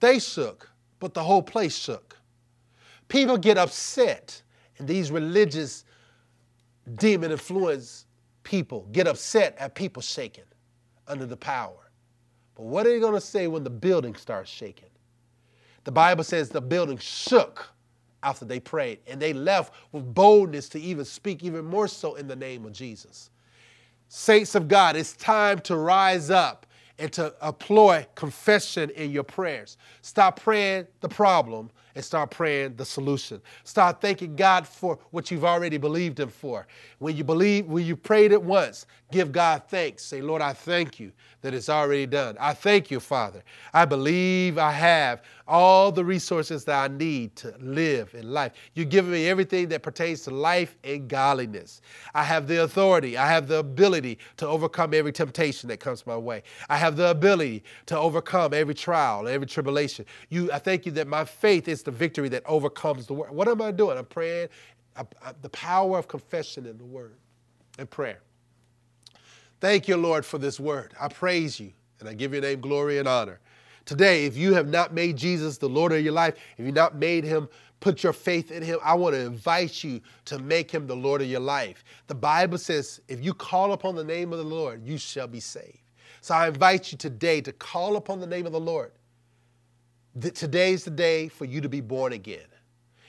they 0.00 0.18
shook, 0.18 0.70
but 0.98 1.14
the 1.14 1.22
whole 1.22 1.42
place 1.42 1.76
shook. 1.76 2.16
People 3.08 3.36
get 3.36 3.56
upset 3.56 4.42
and 4.78 4.88
these 4.88 5.10
religious 5.10 5.84
demon 6.94 7.30
influenced 7.30 8.06
people 8.42 8.88
get 8.92 9.06
upset 9.06 9.56
at 9.58 9.74
people 9.74 10.02
shaking 10.02 10.44
under 11.08 11.26
the 11.26 11.36
power. 11.36 11.90
But 12.54 12.64
what 12.64 12.86
are 12.86 12.90
they 12.90 13.00
going 13.00 13.14
to 13.14 13.20
say 13.20 13.46
when 13.46 13.64
the 13.64 13.70
building 13.70 14.14
starts 14.14 14.50
shaking? 14.50 14.88
The 15.84 15.92
Bible 15.92 16.24
says 16.24 16.48
the 16.48 16.60
building 16.60 16.98
shook 16.98 17.68
after 18.22 18.44
they 18.44 18.58
prayed, 18.58 18.98
and 19.06 19.20
they 19.20 19.32
left 19.32 19.72
with 19.92 20.12
boldness 20.14 20.68
to 20.70 20.80
even 20.80 21.04
speak 21.04 21.44
even 21.44 21.64
more 21.64 21.86
so 21.86 22.16
in 22.16 22.26
the 22.26 22.34
name 22.34 22.64
of 22.64 22.72
Jesus. 22.72 23.30
Saints 24.08 24.54
of 24.54 24.68
God, 24.68 24.96
it's 24.96 25.12
time 25.12 25.60
to 25.60 25.76
rise 25.76 26.30
up 26.30 26.66
and 26.98 27.12
to 27.12 27.34
employ 27.42 28.06
confession 28.14 28.90
in 28.90 29.10
your 29.10 29.22
prayers. 29.22 29.76
Stop 30.02 30.40
praying 30.40 30.86
the 31.00 31.08
problem 31.08 31.70
and 31.96 32.04
start 32.04 32.30
praying 32.30 32.76
the 32.76 32.84
solution. 32.84 33.40
Start 33.64 34.02
thanking 34.02 34.36
God 34.36 34.68
for 34.68 34.98
what 35.10 35.30
you've 35.30 35.46
already 35.46 35.78
believed 35.78 36.20
Him 36.20 36.28
for. 36.28 36.66
When 36.98 37.16
you 37.16 37.24
believe, 37.24 37.66
when 37.66 37.86
you 37.86 37.96
prayed 37.96 38.32
it 38.32 38.42
once, 38.42 38.86
give 39.10 39.32
God 39.32 39.62
thanks. 39.68 40.04
Say, 40.04 40.20
Lord, 40.20 40.42
I 40.42 40.52
thank 40.52 41.00
you 41.00 41.10
that 41.40 41.54
it's 41.54 41.68
already 41.68 42.06
done. 42.06 42.36
I 42.40 42.54
thank 42.54 42.90
you, 42.90 43.00
Father. 43.00 43.42
I 43.72 43.84
believe 43.84 44.58
I 44.58 44.72
have 44.72 45.22
all 45.46 45.92
the 45.92 46.04
resources 46.04 46.64
that 46.64 46.90
I 46.90 46.92
need 46.92 47.36
to 47.36 47.54
live 47.60 48.14
in 48.14 48.32
life. 48.32 48.52
You've 48.74 48.88
given 48.88 49.12
me 49.12 49.28
everything 49.28 49.68
that 49.68 49.82
pertains 49.82 50.22
to 50.22 50.32
life 50.32 50.76
and 50.82 51.08
godliness. 51.08 51.82
I 52.14 52.24
have 52.24 52.48
the 52.48 52.64
authority, 52.64 53.16
I 53.16 53.28
have 53.28 53.46
the 53.46 53.58
ability 53.58 54.18
to 54.38 54.46
overcome 54.48 54.92
every 54.92 55.12
temptation 55.12 55.68
that 55.68 55.78
comes 55.78 56.04
my 56.04 56.16
way. 56.16 56.42
I 56.68 56.76
have 56.76 56.96
the 56.96 57.10
ability 57.10 57.62
to 57.86 57.96
overcome 57.96 58.52
every 58.52 58.74
trial, 58.74 59.28
every 59.28 59.46
tribulation. 59.46 60.04
You, 60.30 60.50
I 60.50 60.58
thank 60.58 60.84
you 60.84 60.92
that 60.92 61.06
my 61.06 61.24
faith 61.24 61.68
is 61.68 61.82
the 61.86 61.92
victory 61.92 62.28
that 62.28 62.42
overcomes 62.46 63.06
the 63.06 63.14
world. 63.14 63.34
What 63.34 63.46
am 63.46 63.62
I 63.62 63.70
doing? 63.70 63.96
I'm 63.96 64.04
praying 64.04 64.48
I, 64.96 65.02
I, 65.24 65.32
the 65.40 65.48
power 65.50 65.98
of 65.98 66.08
confession 66.08 66.66
in 66.66 66.76
the 66.78 66.84
word 66.84 67.14
and 67.78 67.88
prayer. 67.88 68.18
Thank 69.60 69.86
you, 69.86 69.96
Lord, 69.96 70.26
for 70.26 70.38
this 70.38 70.58
word. 70.58 70.94
I 71.00 71.06
praise 71.08 71.60
you 71.60 71.72
and 72.00 72.08
I 72.08 72.14
give 72.14 72.32
your 72.32 72.42
name 72.42 72.60
glory 72.60 72.98
and 72.98 73.06
honor. 73.06 73.38
Today, 73.84 74.26
if 74.26 74.36
you 74.36 74.52
have 74.52 74.68
not 74.68 74.94
made 74.94 75.16
Jesus 75.16 75.58
the 75.58 75.68
Lord 75.68 75.92
of 75.92 76.02
your 76.02 76.12
life, 76.12 76.34
if 76.58 76.66
you've 76.66 76.74
not 76.74 76.96
made 76.96 77.22
him 77.22 77.48
put 77.78 78.02
your 78.02 78.12
faith 78.12 78.50
in 78.50 78.64
him, 78.64 78.80
I 78.82 78.94
want 78.94 79.14
to 79.14 79.20
invite 79.20 79.84
you 79.84 80.00
to 80.24 80.40
make 80.40 80.68
him 80.68 80.88
the 80.88 80.96
Lord 80.96 81.22
of 81.22 81.28
your 81.28 81.40
life. 81.40 81.84
The 82.08 82.16
Bible 82.16 82.58
says, 82.58 83.00
if 83.06 83.24
you 83.24 83.32
call 83.32 83.72
upon 83.72 83.94
the 83.94 84.04
name 84.04 84.32
of 84.32 84.38
the 84.38 84.44
Lord, 84.44 84.84
you 84.84 84.98
shall 84.98 85.28
be 85.28 85.40
saved. 85.40 85.78
So 86.20 86.34
I 86.34 86.48
invite 86.48 86.90
you 86.90 86.98
today 86.98 87.40
to 87.42 87.52
call 87.52 87.94
upon 87.94 88.18
the 88.18 88.26
name 88.26 88.44
of 88.44 88.52
the 88.52 88.58
Lord. 88.60 88.90
Today 90.20 90.72
is 90.72 90.84
the 90.84 90.90
day 90.90 91.28
for 91.28 91.44
you 91.44 91.60
to 91.60 91.68
be 91.68 91.80
born 91.80 92.12
again. 92.12 92.46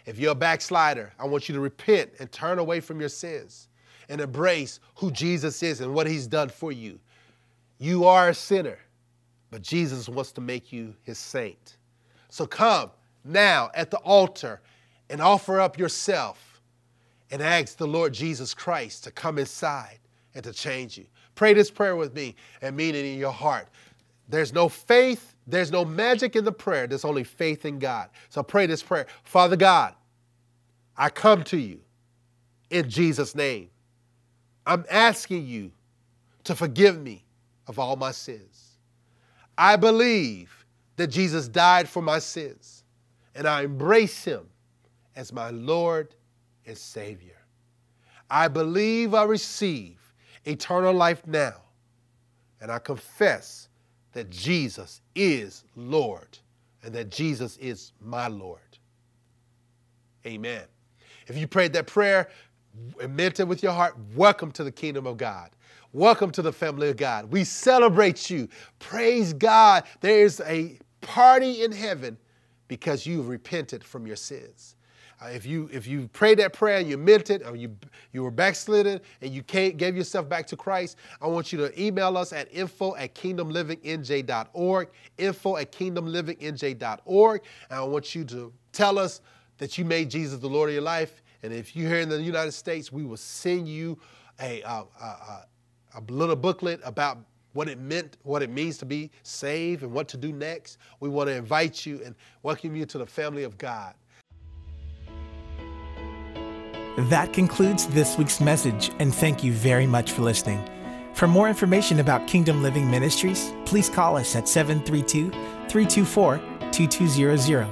If 0.06 0.20
you're 0.20 0.32
a 0.32 0.36
backslider, 0.36 1.14
I 1.20 1.26
want 1.26 1.48
you 1.48 1.56
to 1.56 1.62
repent 1.62 2.12
and 2.20 2.32
turn 2.32 2.60
away 2.60 2.80
from 2.80 3.00
your 3.00 3.10
sins 3.10 3.70
and 4.10 4.20
embrace 4.22 4.80
who 4.96 5.12
Jesus 5.12 5.64
is 5.64 5.82
and 5.82 5.94
what 5.94 6.08
he's 6.08 6.28
done 6.28 6.50
for 6.50 6.72
you. 6.72 7.00
You 7.78 8.06
are 8.06 8.30
a 8.30 8.34
sinner, 8.34 8.80
but 9.52 9.62
Jesus 9.62 10.10
wants 10.10 10.32
to 10.34 10.42
make 10.42 10.72
you 10.74 10.96
his 11.04 11.18
saint. 11.18 11.78
So 12.30 12.46
come 12.46 12.92
now 13.24 13.70
at 13.74 13.92
the 13.92 13.98
altar 13.98 14.62
and 15.10 15.22
offer 15.22 15.60
up 15.60 15.78
yourself 15.78 16.62
and 17.32 17.42
ask 17.42 17.78
the 17.78 17.88
Lord 17.88 18.14
Jesus 18.14 18.54
Christ 18.54 19.04
to 19.06 19.12
come 19.12 19.38
inside 19.38 20.00
and 20.36 20.44
to 20.44 20.52
change 20.52 20.98
you. 20.98 21.06
Pray 21.36 21.54
this 21.54 21.72
prayer 21.72 21.96
with 21.96 22.14
me 22.14 22.36
and 22.62 22.76
mean 22.76 22.96
it 22.96 23.06
in 23.06 23.18
your 23.18 23.32
heart. 23.32 23.68
There's 24.28 24.54
no 24.54 24.68
faith, 24.68 25.36
there's 25.48 25.72
no 25.72 25.86
magic 25.86 26.36
in 26.36 26.44
the 26.44 26.52
prayer, 26.52 26.88
there's 26.88 27.06
only 27.06 27.24
faith 27.24 27.66
in 27.66 27.80
God. 27.80 28.10
So 28.30 28.44
pray 28.44 28.66
this 28.66 28.84
prayer 28.84 29.08
Father 29.24 29.56
God, 29.56 29.96
I 30.98 31.10
come 31.10 31.44
to 31.46 31.58
you 31.58 31.80
in 32.70 32.90
Jesus' 32.90 33.34
name. 33.34 33.70
I'm 34.66 34.86
asking 34.90 35.48
you 35.48 35.72
to 36.44 36.56
forgive 36.56 37.00
me 37.00 37.24
of 37.68 37.80
all 37.80 37.96
my 37.96 38.12
sins. 38.12 38.78
I 39.58 39.76
believe 39.78 40.66
that 40.98 41.08
Jesus 41.08 41.48
died 41.48 41.88
for 41.88 42.02
my 42.02 42.20
sins, 42.20 42.84
and 43.34 43.48
I 43.48 43.64
embrace 43.64 44.24
him 44.24 44.48
as 45.16 45.32
my 45.32 45.50
Lord 45.52 46.14
and 46.66 46.78
Savior. 46.78 47.38
I 48.30 48.50
believe 48.50 49.14
I 49.14 49.24
receive 49.24 49.98
eternal 50.46 50.94
life 50.94 51.26
now, 51.26 51.56
and 52.60 52.72
I 52.72 52.80
confess 52.80 53.67
that 54.18 54.32
Jesus 54.32 55.02
is 55.14 55.64
Lord 55.76 56.40
and 56.82 56.92
that 56.96 57.12
Jesus 57.12 57.56
is 57.58 57.92
my 58.02 58.28
Lord. 58.28 58.80
Amen. 60.26 60.64
If 61.28 61.38
you 61.38 61.48
prayed 61.48 61.72
that 61.74 61.86
prayer 61.86 62.28
and 63.00 63.16
meant 63.16 63.40
it 63.40 63.48
with 63.48 63.62
your 63.62 63.74
heart, 63.74 63.96
welcome 64.16 64.52
to 64.54 64.64
the 64.64 64.72
kingdom 64.72 65.06
of 65.06 65.18
God. 65.18 65.52
Welcome 65.94 66.32
to 66.32 66.42
the 66.42 66.52
family 66.52 66.90
of 66.90 66.98
God. 66.98 67.32
We 67.32 67.44
celebrate 67.44 68.28
you. 68.28 68.50
Praise 68.80 69.34
God. 69.34 69.84
There 70.02 70.26
is 70.26 70.42
a 70.48 70.80
party 71.02 71.64
in 71.64 71.72
heaven 71.72 72.18
because 72.68 73.06
you've 73.06 73.28
repented 73.28 73.84
from 73.84 74.08
your 74.08 74.16
sins. 74.16 74.77
Uh, 75.20 75.30
if 75.30 75.48
you 75.48 75.68
if 75.72 75.88
you 75.88 76.08
prayed 76.10 76.38
that 76.38 76.54
prayer 76.54 76.80
you 76.80 76.96
meant 76.96 77.32
it, 77.32 77.46
or 77.48 77.56
you 77.56 77.76
you 78.14 78.22
were 78.22 78.30
backslidden 78.30 79.00
and 79.22 79.32
you 79.32 79.42
can't 79.42 79.78
gave 79.78 79.98
yourself 79.98 80.30
back 80.30 80.46
to 80.46 80.56
Christ, 80.56 80.98
I 81.22 81.28
want 81.28 81.52
you 81.52 81.58
to 81.60 81.82
email 81.82 82.18
us 82.18 82.34
at 82.34 82.54
info 82.54 82.96
at 82.96 83.16
kingdomlivingnj.org, 83.16 84.90
info 85.18 85.58
at 85.58 85.72
kingdomlivingnj.org, 85.72 87.42
and 87.70 87.80
I 87.80 87.84
want 87.84 88.14
you 88.14 88.26
to 88.26 88.54
tell 88.72 89.00
us 89.00 89.22
that 89.58 89.78
you 89.78 89.86
made 89.86 90.12
Jesus 90.12 90.40
the 90.40 90.48
Lord 90.48 90.70
of 90.70 90.74
your 90.74 90.84
life. 90.84 91.24
And 91.42 91.52
if 91.52 91.76
you're 91.76 91.90
here 91.90 92.00
in 92.00 92.10
the 92.10 92.22
United 92.22 92.52
States, 92.52 92.92
we 92.92 93.04
will 93.04 93.18
send 93.18 93.68
you 93.68 93.98
a, 94.40 94.62
a, 94.62 94.86
a, 95.02 95.46
a 95.96 96.02
little 96.10 96.36
booklet 96.36 96.80
about 96.84 97.18
what 97.54 97.68
it 97.68 97.80
meant, 97.80 98.18
what 98.22 98.44
it 98.44 98.52
means 98.52 98.78
to 98.78 98.86
be 98.86 99.10
saved, 99.24 99.82
and 99.82 99.92
what 99.92 100.08
to 100.10 100.18
do 100.18 100.32
next. 100.32 100.78
We 101.00 101.10
want 101.10 101.28
to 101.30 101.36
invite 101.36 101.88
you 101.88 102.02
and 102.06 102.14
welcome 102.44 102.76
you 102.76 102.86
to 102.86 103.00
the 103.00 103.06
family 103.06 103.44
of 103.44 103.58
God. 103.58 103.96
That 106.98 107.32
concludes 107.32 107.86
this 107.86 108.18
week's 108.18 108.42
message, 108.42 108.90
and 108.98 109.14
thank 109.14 109.44
you 109.44 109.54
very 109.54 109.86
much 109.86 110.14
for 110.14 110.24
listening. 110.24 110.68
For 111.14 111.28
more 111.28 111.48
information 111.48 112.00
about 112.00 112.26
Kingdom 112.26 112.64
Living 112.64 112.90
Ministries, 112.90 113.54
please 113.66 113.88
call 113.88 114.18
us 114.18 114.36
at 114.36 114.48
732 114.48 115.30
324 115.70 116.42
2200 116.72 117.68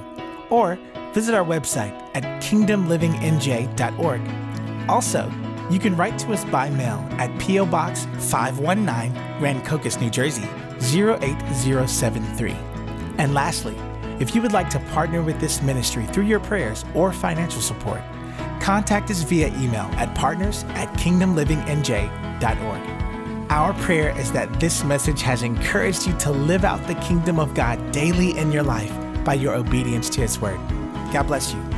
or 0.48 0.78
visit 1.12 1.34
our 1.34 1.44
website 1.44 1.92
at 2.14 2.22
kingdomlivingnj.org. 2.40 4.20
Also, 4.88 5.32
you 5.72 5.80
can 5.80 5.96
write 5.96 6.20
to 6.20 6.32
us 6.32 6.44
by 6.44 6.70
mail 6.70 7.04
at 7.18 7.36
P.O. 7.40 7.66
Box 7.66 8.06
519, 8.30 9.12
Rancocas, 9.40 10.00
New 10.00 10.08
Jersey 10.08 10.48
08073. 10.78 12.52
And 13.18 13.34
lastly, 13.34 13.74
if 14.20 14.36
you 14.36 14.42
would 14.42 14.52
like 14.52 14.70
to 14.70 14.78
partner 14.92 15.20
with 15.20 15.40
this 15.40 15.60
ministry 15.62 16.06
through 16.06 16.26
your 16.26 16.38
prayers 16.38 16.84
or 16.94 17.12
financial 17.12 17.60
support, 17.60 18.02
contact 18.60 19.10
us 19.10 19.22
via 19.22 19.48
email 19.58 19.88
at 19.96 20.14
partners 20.14 20.64
at 20.70 20.92
kingdomlivingnj.org. 20.94 22.96
Our 23.50 23.74
prayer 23.74 24.18
is 24.18 24.32
that 24.32 24.58
this 24.58 24.82
message 24.82 25.22
has 25.22 25.42
encouraged 25.42 26.06
you 26.06 26.16
to 26.18 26.32
live 26.32 26.64
out 26.64 26.84
the 26.86 26.96
kingdom 26.96 27.38
of 27.38 27.54
God 27.54 27.92
daily 27.92 28.36
in 28.36 28.50
your 28.50 28.64
life 28.64 28.92
by 29.24 29.34
your 29.34 29.54
obedience 29.54 30.10
to 30.10 30.20
His 30.20 30.40
word. 30.40 30.58
God 31.12 31.28
bless 31.28 31.54
you. 31.54 31.75